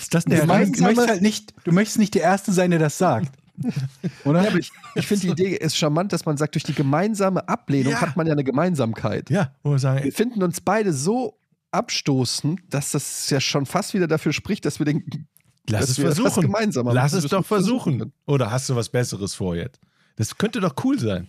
[0.00, 2.70] ist das eine Du, meinst, du, möchtest halt nicht, du möchtest nicht der Erste sein,
[2.70, 3.32] der das sagt.
[4.24, 4.42] Oder?
[4.50, 7.92] Ja, ich, ich finde die Idee ist charmant, dass man sagt, durch die gemeinsame Ablehnung
[7.92, 8.00] Ja.
[8.00, 9.30] hat man ja eine Gemeinsamkeit.
[9.30, 11.38] Ja, wo wir sagen, Wir finden uns beide so
[11.74, 15.26] abstoßend, dass das ja schon fast wieder dafür spricht, dass wir den
[15.68, 16.42] Lass es versuchen.
[16.42, 16.94] gemeinsam haben.
[16.94, 17.98] Lass es doch versuchen.
[17.98, 18.12] können.
[18.26, 19.80] Oder hast du was Besseres vor jetzt?
[20.16, 21.28] Das könnte doch cool sein.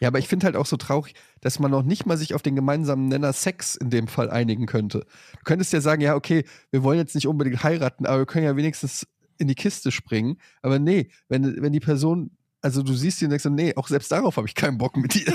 [0.00, 2.42] Ja, aber ich finde halt auch so traurig, dass man noch nicht mal sich auf
[2.42, 5.06] den gemeinsamen Nenner Sex in dem Fall einigen könnte.
[5.32, 8.44] Du könntest ja sagen, ja, okay, wir wollen jetzt nicht unbedingt heiraten, aber wir können
[8.44, 9.06] ja wenigstens
[9.38, 10.38] in die Kiste springen.
[10.60, 14.10] Aber nee, wenn, wenn die Person, also du siehst die und denkst nee, auch selbst
[14.10, 15.32] darauf habe ich keinen Bock mit dir.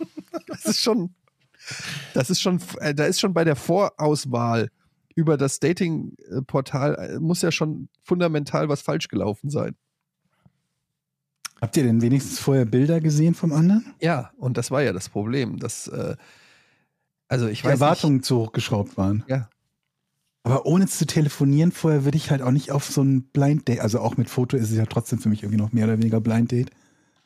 [0.46, 1.14] das ist schon,
[2.14, 4.70] das ist schon, äh, da ist schon bei der Vorauswahl
[5.14, 9.76] über das Dating-Portal, äh, muss ja schon fundamental was falsch gelaufen sein.
[11.60, 13.94] Habt ihr denn wenigstens vorher Bilder gesehen vom anderen?
[14.00, 16.16] Ja, und das war ja das Problem, dass, äh,
[17.28, 19.24] also ich Die weiß Erwartungen zu hochgeschraubt waren.
[19.28, 19.50] Ja.
[20.42, 23.80] Aber ohne zu telefonieren vorher würde ich halt auch nicht auf so ein Blind Date,
[23.80, 26.20] also auch mit Foto ist es ja trotzdem für mich irgendwie noch mehr oder weniger
[26.20, 26.70] Blind Date.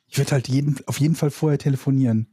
[0.09, 2.27] Ich würde halt jeden, auf jeden Fall vorher telefonieren.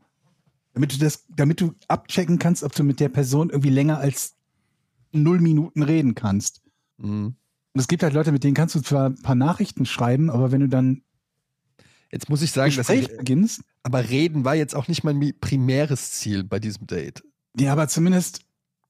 [0.74, 4.36] Damit du das, damit du abchecken kannst, ob du mit der Person irgendwie länger als
[5.12, 6.62] null Minuten reden kannst.
[6.98, 7.36] Mhm.
[7.74, 10.52] Und es gibt halt Leute, mit denen kannst du zwar ein paar Nachrichten schreiben, aber
[10.52, 11.04] wenn du dann
[12.12, 13.62] Jetzt muss ich sagen, dass Gespräch ich, beginnst.
[13.84, 17.24] aber reden war jetzt auch nicht mein primäres Ziel bei diesem Date.
[17.58, 18.42] Ja, aber zumindest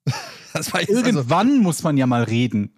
[0.54, 2.74] also, irgendwann muss man ja mal reden.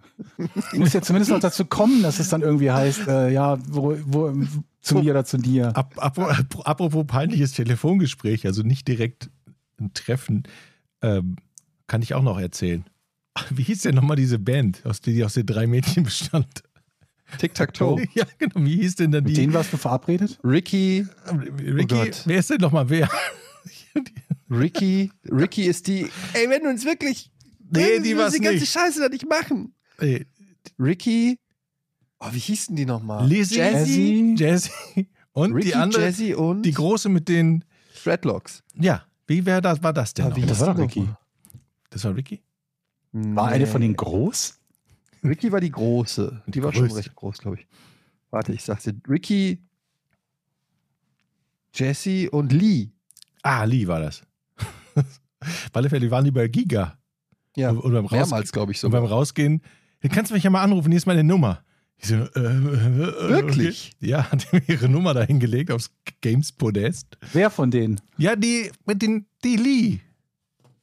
[0.74, 4.34] Muss ja zumindest noch dazu kommen, dass es dann irgendwie heißt, äh, ja, wo, wo,
[4.82, 5.76] zu mir oder zu dir.
[5.76, 9.30] Ap ap apropos peinliches Telefongespräch, also nicht direkt
[9.80, 10.44] ein Treffen,
[11.02, 11.38] ähm,
[11.88, 12.86] kann ich auch noch erzählen.
[13.50, 16.64] Wie hieß denn nochmal diese Band, aus der die aus den drei Mädchen bestand?
[17.40, 18.06] Tic-Tac-Toe.
[18.14, 18.66] Ja, genau.
[18.66, 19.42] Wie hieß denn dann Mit die?
[19.42, 20.40] denen warst du verabredet?
[20.44, 21.08] Ricky,
[21.60, 22.22] Ricky, Gott.
[22.26, 23.10] wer ist denn nochmal wer?
[24.50, 26.08] Ricky, Ricky ist die.
[26.34, 27.32] Ey, wenn du uns wirklich.
[27.72, 28.72] Nee, die war's die ganze nicht.
[28.72, 29.74] Scheiße da nicht machen.
[30.80, 31.40] Ricky.
[32.20, 33.28] Oh, wie hießen die nochmal?
[33.28, 34.36] Lizzie, Jazzy.
[34.38, 34.72] Jazzy
[35.34, 37.66] und Ricky, die andere, Jazzy und die große mit den,
[38.04, 38.64] Dreadlocks.
[38.76, 40.36] ja, wie wär das, war das denn Ah, noch?
[40.38, 41.10] wie Das war doch die Ricky.
[41.90, 42.42] Das war Ricky?
[43.12, 44.60] War eine von denen groß?
[45.24, 46.44] Ricky war die große.
[46.48, 46.98] Die, Die war schon größte.
[46.98, 47.68] recht groß, glaube ich.
[48.32, 48.96] Warte, ich sag's dir.
[49.08, 49.60] Ricky,
[51.74, 52.90] Jesse und Lee.
[53.42, 54.24] Ah, Lee war das.
[54.96, 55.06] Auf
[55.74, 56.98] alle Fälle, die waren die bei Giga.
[57.56, 59.06] Ja, Und beim mehrmals, glaube ich, Und beim.
[59.06, 59.62] Rausgehen,
[60.04, 61.64] dann kannst du mich ja mal anrufen, hier ist meine Nummer.
[61.98, 63.94] Ich so, äh, äh, äh, Wirklich?
[63.96, 64.10] Okay.
[64.12, 67.18] Ja, hat mir ihre Nummer da hingelegt aufs Games-Podest.
[67.32, 68.02] Wer von denen?
[68.18, 70.00] Ja, die, mit den, die Lee.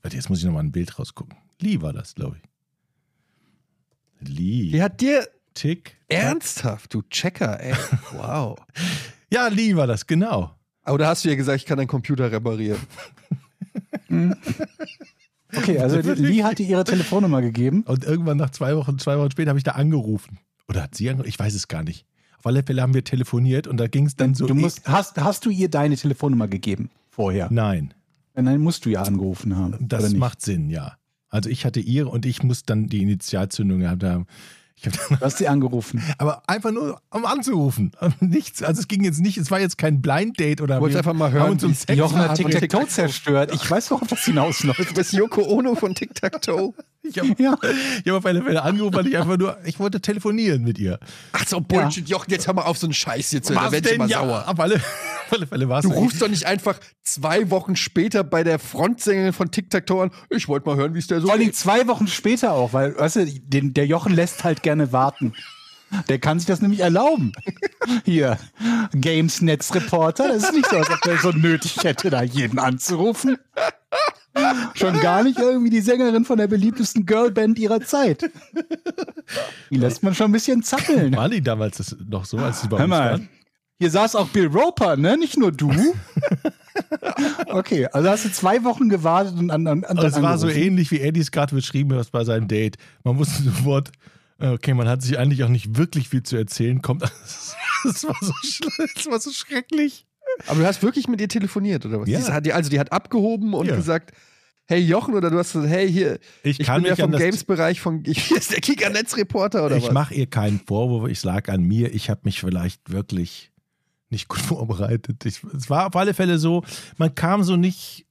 [0.00, 1.36] Warte, jetzt muss ich nochmal ein Bild rausgucken.
[1.60, 4.26] Lee war das, glaube ich.
[4.26, 4.70] Lee.
[4.70, 5.98] Die hat dir Tick.
[6.08, 7.74] ernsthaft, du Checker, ey.
[8.12, 8.58] Wow.
[9.30, 10.54] Ja, Lee war das, genau.
[10.82, 12.80] Aber da hast du ja gesagt, ich kann deinen Computer reparieren.
[15.56, 17.82] Okay, also Lee hat dir ihre Telefonnummer gegeben.
[17.86, 20.38] Und irgendwann nach zwei Wochen, zwei Wochen später habe ich da angerufen.
[20.68, 21.28] Oder hat sie angerufen?
[21.28, 22.06] Ich weiß es gar nicht.
[22.38, 24.46] Auf alle Fälle haben wir telefoniert und da ging es dann so.
[24.46, 27.48] Du musst, hast, hast du ihr deine Telefonnummer gegeben vorher?
[27.50, 27.92] Nein,
[28.34, 29.76] Nein, musst du ja angerufen haben.
[29.80, 30.96] das macht Sinn, ja.
[31.28, 34.26] Also ich hatte ihre und ich muss dann die Initialzündung gehabt haben.
[34.80, 36.02] Ich hab dann, Du hast sie angerufen.
[36.18, 37.92] aber einfach nur, um anzurufen.
[38.20, 38.62] Nichts.
[38.62, 41.30] Also es ging jetzt nicht, es war jetzt kein Blind Date oder wir einfach mal
[41.30, 42.36] hören, um Sex Jochen hat.
[42.36, 43.52] Tic-Tac-Toe zerstört.
[43.54, 44.90] Ich weiß, worauf das hinausläuft.
[44.90, 46.74] Du bist Yoko Ono von Tic-Tac-Toe.
[47.02, 47.52] Ich habe Ja.
[47.52, 50.98] hab auf alle Fälle angerufen, weil ich einfach nur, ich wollte telefonieren mit ihr.
[51.32, 53.48] Ach so, Bullshit, Jochen, jetzt hör mal auf so einen Scheiß jetzt.
[53.50, 54.44] Da werd ich mal sauer.
[54.46, 58.22] Auf alle, auf alle Fälle war es Du rufst doch nicht einfach zwei Wochen später
[58.22, 60.10] bei der Frontsängerin von Tic-Tac-Toe an.
[60.28, 61.56] Ich wollte mal hören, wie es der so Vor allem geht.
[61.56, 65.32] zwei Wochen später auch, weil, weißt du, den, der Jochen lässt halt gerne warten.
[66.08, 67.32] Der kann sich das nämlich erlauben.
[68.04, 68.38] Hier,
[68.92, 70.28] Games-Netz-Reporter.
[70.28, 73.38] Das ist nicht so, als ob der so nötig hätte, da jeden anzurufen.
[74.74, 78.30] Schon gar nicht irgendwie die Sängerin von der beliebtesten Girlband ihrer Zeit.
[79.70, 81.14] Die lässt man schon ein bisschen zappeln.
[81.16, 83.28] Waren die damals das noch so, als sie bei Hör uns mal, waren?
[83.78, 85.16] hier saß auch Bill Roper, ne?
[85.16, 85.72] Nicht nur du.
[87.46, 90.90] Okay, also hast du zwei Wochen gewartet und an, an, an es war so ähnlich,
[90.90, 92.76] wie Eddie es gerade beschrieben hat bei seinem Date.
[93.04, 93.90] Man wusste sofort,
[94.38, 96.80] okay, man hat sich eigentlich auch nicht wirklich viel zu erzählen.
[96.82, 97.02] Kommt,
[97.84, 98.32] das war so,
[98.94, 100.06] das war so schrecklich.
[100.46, 102.08] Aber du hast wirklich mit ihr telefoniert, oder was?
[102.08, 102.40] Ja.
[102.40, 103.76] Die, also die hat abgehoben und Ja.
[103.76, 104.12] gesagt,
[104.70, 107.80] hey Jochen, oder du hast gesagt, hey, hier, Ich ich, kann bin ja vom Games-Bereich
[107.80, 109.92] von, hier ist der Kicker-Netz-Reporter, oder ich was?
[109.92, 111.92] mache ihr keinen Vorwurf, ich lag an mir.
[111.92, 113.50] Ich habe mich vielleicht wirklich
[114.08, 115.26] nicht gut vorbereitet.
[115.26, 116.62] Ich, es war auf alle Fälle so,
[116.96, 118.06] man kam so nicht,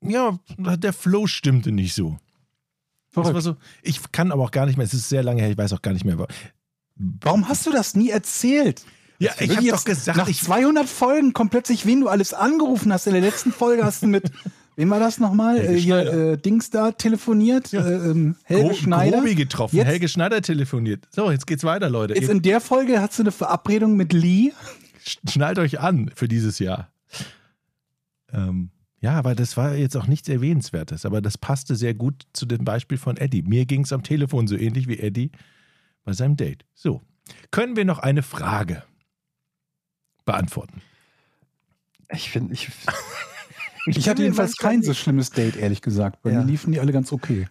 [0.00, 2.18] ja, der Flow stimmte nicht so.
[3.12, 3.42] Das war Verrückt.
[3.44, 3.56] so.
[3.82, 5.82] Ich kann aber auch gar nicht mehr, es ist sehr lange her, ich weiß auch
[5.82, 6.14] gar nicht mehr.
[6.14, 6.28] Aber,
[6.94, 8.84] Warum hast du das nie erzählt?
[9.18, 12.92] ja, ich habe doch gesagt, nach ich, 200 Folgen kommt plötzlich, wen du alles angerufen
[12.92, 13.06] hast.
[13.08, 14.30] In der letzten Folge hast du mit,
[14.78, 15.58] wem war das nochmal?
[15.58, 15.98] Helge Äh, hier,
[16.32, 17.84] äh, Dings da telefoniert, Ja.
[17.86, 19.18] äh, ähm, Helge Gro Schneider.
[19.18, 21.06] Grobi getroffen, Jetzt- Helge Schneider telefoniert.
[21.10, 22.14] So, jetzt geht's weiter, Leute.
[22.14, 24.52] Jetzt Ihr in der Folge hast du eine Verabredung mit Lee.
[25.04, 26.90] sch- schnallt euch an für dieses Jahr.
[28.32, 32.46] Ähm, ja, aber das war jetzt auch nichts Erwähnenswertes, aber das passte sehr gut zu
[32.46, 33.42] dem Beispiel von Eddie.
[33.42, 35.30] Mir ging es am Telefon so ähnlich wie Eddie
[36.04, 36.64] bei seinem Date.
[36.74, 37.02] So,
[37.50, 38.82] können wir noch eine Frage
[40.24, 40.82] beantworten?
[42.10, 42.68] Ich finde, ich.
[43.96, 46.22] Ich, hatte jedenfalls kein so schlimmes Date, ehrlich gesagt.
[46.22, 46.40] Bei Ja.
[46.40, 47.46] mir liefen die alle ganz okay.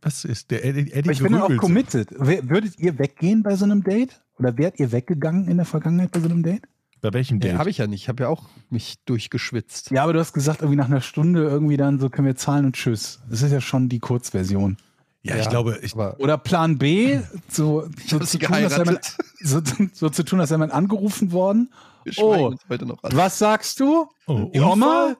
[0.00, 0.92] Was ist der Eddie?
[0.92, 2.08] Eddie Aber ich bin ja auch committed.
[2.18, 4.20] Würdet ihr weggehen bei so einem Date?
[4.38, 6.62] Oder wärt ihr weggegangen in der Vergangenheit bei so einem Date?
[7.00, 7.52] Bei welchem Date?
[7.52, 8.02] Nee, habe ich ja nicht.
[8.02, 9.90] Ich habe ja auch mich durchgeschwitzt.
[9.90, 12.64] Ja, aber du hast gesagt, irgendwie nach einer Stunde irgendwie dann so können wir zahlen
[12.66, 13.20] und tschüss.
[13.28, 14.76] Das ist ja schon die Kurzversion.
[15.22, 18.98] ja, ich Ja, glaube, ich, Oder Plan B, so, ich so, zu, tun, man,
[19.40, 19.60] so,
[19.92, 21.70] so zu tun, als sei man angerufen worden.
[22.04, 23.10] Wir Oh, uns heute noch an.
[23.16, 24.08] was sagst du?
[24.26, 25.16] oh, Oma?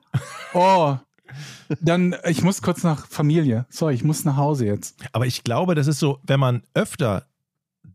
[0.54, 0.96] Oh,
[1.80, 3.66] dann, ich muss kurz nach Familie.
[3.68, 4.96] Sorry, ich muss nach Hause jetzt.
[5.12, 7.26] Aber ich glaube, das ist so, wenn man öfter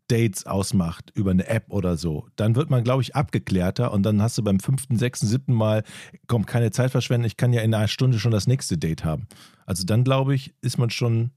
[0.07, 4.21] Dates ausmacht über eine App oder so, dann wird man, glaube ich, abgeklärter und dann
[4.21, 5.83] hast du beim fünften, sechsten, siebten Mal,
[6.27, 9.27] komm, keine Zeit verschwenden, ich kann ja in einer Stunde schon das nächste Date haben.
[9.65, 11.31] Also dann, glaube ich, ist man schon,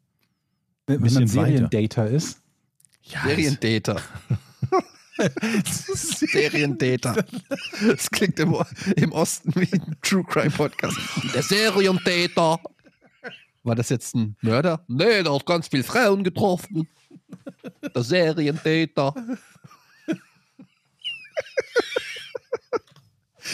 [0.86, 2.43] Wenn, wenn Bisschen man Seriendater ist.
[3.05, 4.01] ja, Seriendater.
[5.65, 7.25] Serientäter.
[7.87, 8.57] Das klingt im,
[8.97, 10.97] im Osten wie ein True Crime Podcast.
[11.35, 12.61] Der Serientäter.
[13.63, 14.85] War das jetzt ein Mörder?
[14.87, 16.87] Nee, der hat ganz viele Frauen getroffen.
[17.95, 19.15] Der Serientäter.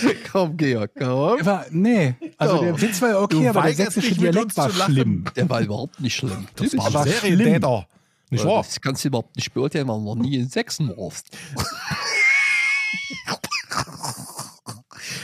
[0.31, 1.45] komm, Georg, komm.
[1.47, 5.25] War, nee, also der Witz war ja okay, Du aber der sächsische Dialekt war schlimm.
[5.37, 6.47] Der war überhaupt nicht schlimm.
[6.57, 7.87] Das war war ein Serientäter.
[8.33, 8.63] Nicht wahr?
[8.63, 11.27] Das kannst du überhaupt nicht beurteilen, weil du noch nie in Sechsen warst.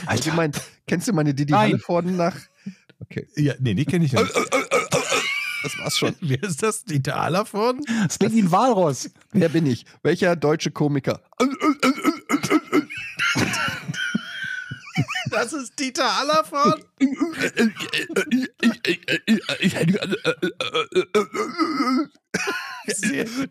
[0.05, 0.51] Also, ich mein,
[0.87, 1.81] kennst du meine Didi Nein.
[2.15, 2.35] Nach?
[3.01, 4.25] Okay, Ja, nee, die kenne ich nicht.
[5.63, 6.15] das war's schon.
[6.21, 6.83] Wer ist das?
[6.85, 7.83] Dieter Allervorden?
[8.03, 9.09] Das klingt wie ein Walross.
[9.31, 9.85] Wer bin ich?
[10.03, 11.21] Welcher deutsche Komiker?
[15.31, 16.09] Das ist Dieter
[19.49, 20.15] Allervorden?
[22.87, 23.49] Sehr gut.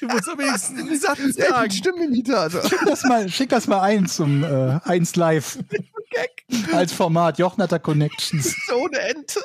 [0.00, 1.70] Du musst aber wenigstens einen Satz Ja, sagen.
[1.70, 2.62] ich Stimmenimitator.
[2.68, 5.58] Schick das mal, schick das mal ein zum äh, 1 Live.
[6.72, 7.38] Als Format.
[7.38, 8.54] Da Connections.
[8.66, 9.40] So eine Ente.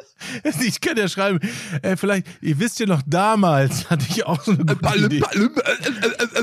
[0.62, 1.40] Ich kann ja schreiben,
[1.82, 5.22] äh, vielleicht, ihr wisst ja noch, damals hatte ich auch so eine gute Idee.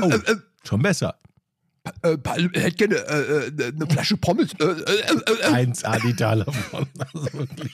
[0.01, 0.11] Oh,
[0.63, 1.15] schon besser.
[2.01, 4.53] Äh, Palm, hätte gerne äh, äh, eine Flasche Pommes.
[4.59, 5.65] Äh, äh, äh, äh.
[5.67, 6.89] 1A Dieter Allervorden.
[7.13, 7.73] Also wirklich.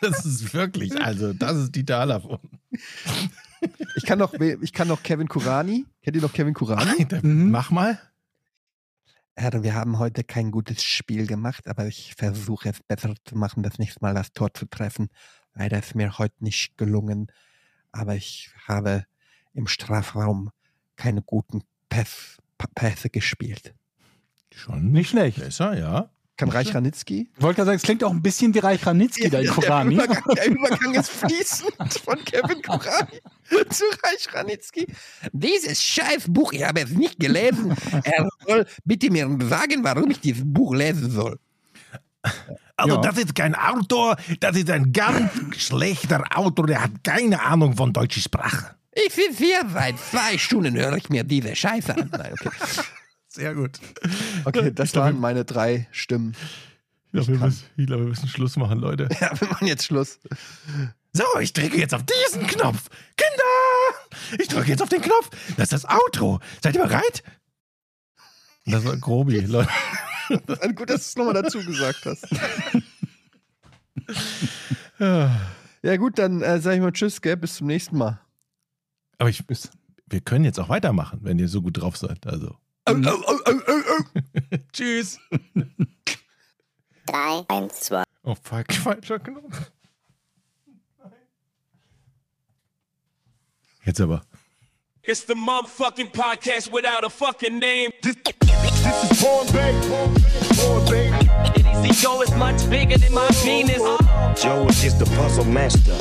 [0.00, 2.58] Das ist wirklich, also das ist Dieter Allervorden.
[3.94, 5.86] Ich kann noch, ich kann noch Kevin Kurani.
[6.02, 7.06] Kennt ihr noch Kevin Kurani?
[7.22, 7.50] Mhm.
[7.50, 8.00] Mach mal.
[9.36, 13.62] Herr, wir haben heute kein gutes Spiel gemacht, aber ich versuche es besser zu machen,
[13.62, 15.08] das nächste Mal das Tor zu treffen.
[15.54, 17.28] Leider ist mir heute nicht gelungen,
[17.92, 19.04] aber ich habe
[19.54, 20.50] im Strafraum
[20.96, 22.39] keine guten Päs P-
[22.74, 23.74] Pässe gespielt.
[24.54, 25.38] Schon Nicht schlecht.
[25.38, 26.10] besser, ja.
[26.36, 27.28] Kann Reich Ranitzky?
[27.36, 29.94] Ich wollte gerade sagen, es klingt auch ein bisschen wie Reich Ranitzky, dein Korani.
[29.96, 33.20] Der Übergang, der Übergang ist fließend von Kevin Kurani
[33.68, 34.86] zu Reich Ranitzky.
[35.32, 37.74] Dieses scheiß Buch, ich habe es nicht gelesen.
[38.04, 41.38] Er soll bitte mir sagen, warum ich dieses Buch lesen soll.
[42.76, 43.00] Also Ja.
[43.02, 47.92] das ist kein Autor, das ist ein ganz schlechter Autor, der hat keine Ahnung von
[47.92, 48.76] deutscher Sprache.
[48.92, 52.10] Ich sitze hier seit zwei Stunden, höre ich mir diese Scheiße an.
[52.10, 52.50] Nein, okay.
[53.28, 53.78] Sehr gut.
[54.44, 56.34] okay, das waren meine drei Stimmen.
[57.12, 59.08] Ich glaube, wir, glaube, wir müssen Schluss machen, Leute.
[59.20, 60.18] Ja, wir machen jetzt Schluss.
[61.12, 62.88] So, ich drücke jetzt auf diesen Knopf.
[63.16, 64.40] Kinder!
[64.40, 65.30] Ich drücke jetzt auf den Knopf.
[65.56, 66.40] Das ist das Outro.
[66.62, 67.22] Seid ihr bereit?
[68.66, 69.70] Das war Grobi, Leute.
[70.74, 72.26] Gut, dass du es nochmal dazu gesagt hast.
[74.98, 75.40] Ja.
[75.82, 77.36] Ja, gut, dann äh, sage ich mal Tschüss, gell?
[77.36, 78.20] Bis zum nächsten Mal.
[79.20, 79.44] Aber ich,
[80.06, 82.26] wir können jetzt auch weitermachen, wenn ihr so gut drauf seid.
[82.26, 82.56] Also.
[84.72, 85.18] Tschüss.
[87.04, 88.02] Drei, eins, zwei.
[88.24, 89.70] Oh fuck, falscher Knopf.
[93.84, 94.22] Jetzt aber.
[95.02, 97.90] It's the motherfucking podcast without a fucking name.
[98.02, 99.78] This is Porn Bay.
[100.56, 101.12] Porn Bay.
[101.84, 103.82] Easy Joe is much bigger than my penis.
[104.36, 105.96] Joe is just the puzzle master.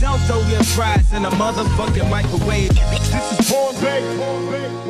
[0.00, 2.70] Don't throw your fries in a motherfucking microwave.
[2.70, 3.50] This is
[3.80, 4.00] Bay.
[4.16, 4.81] Porn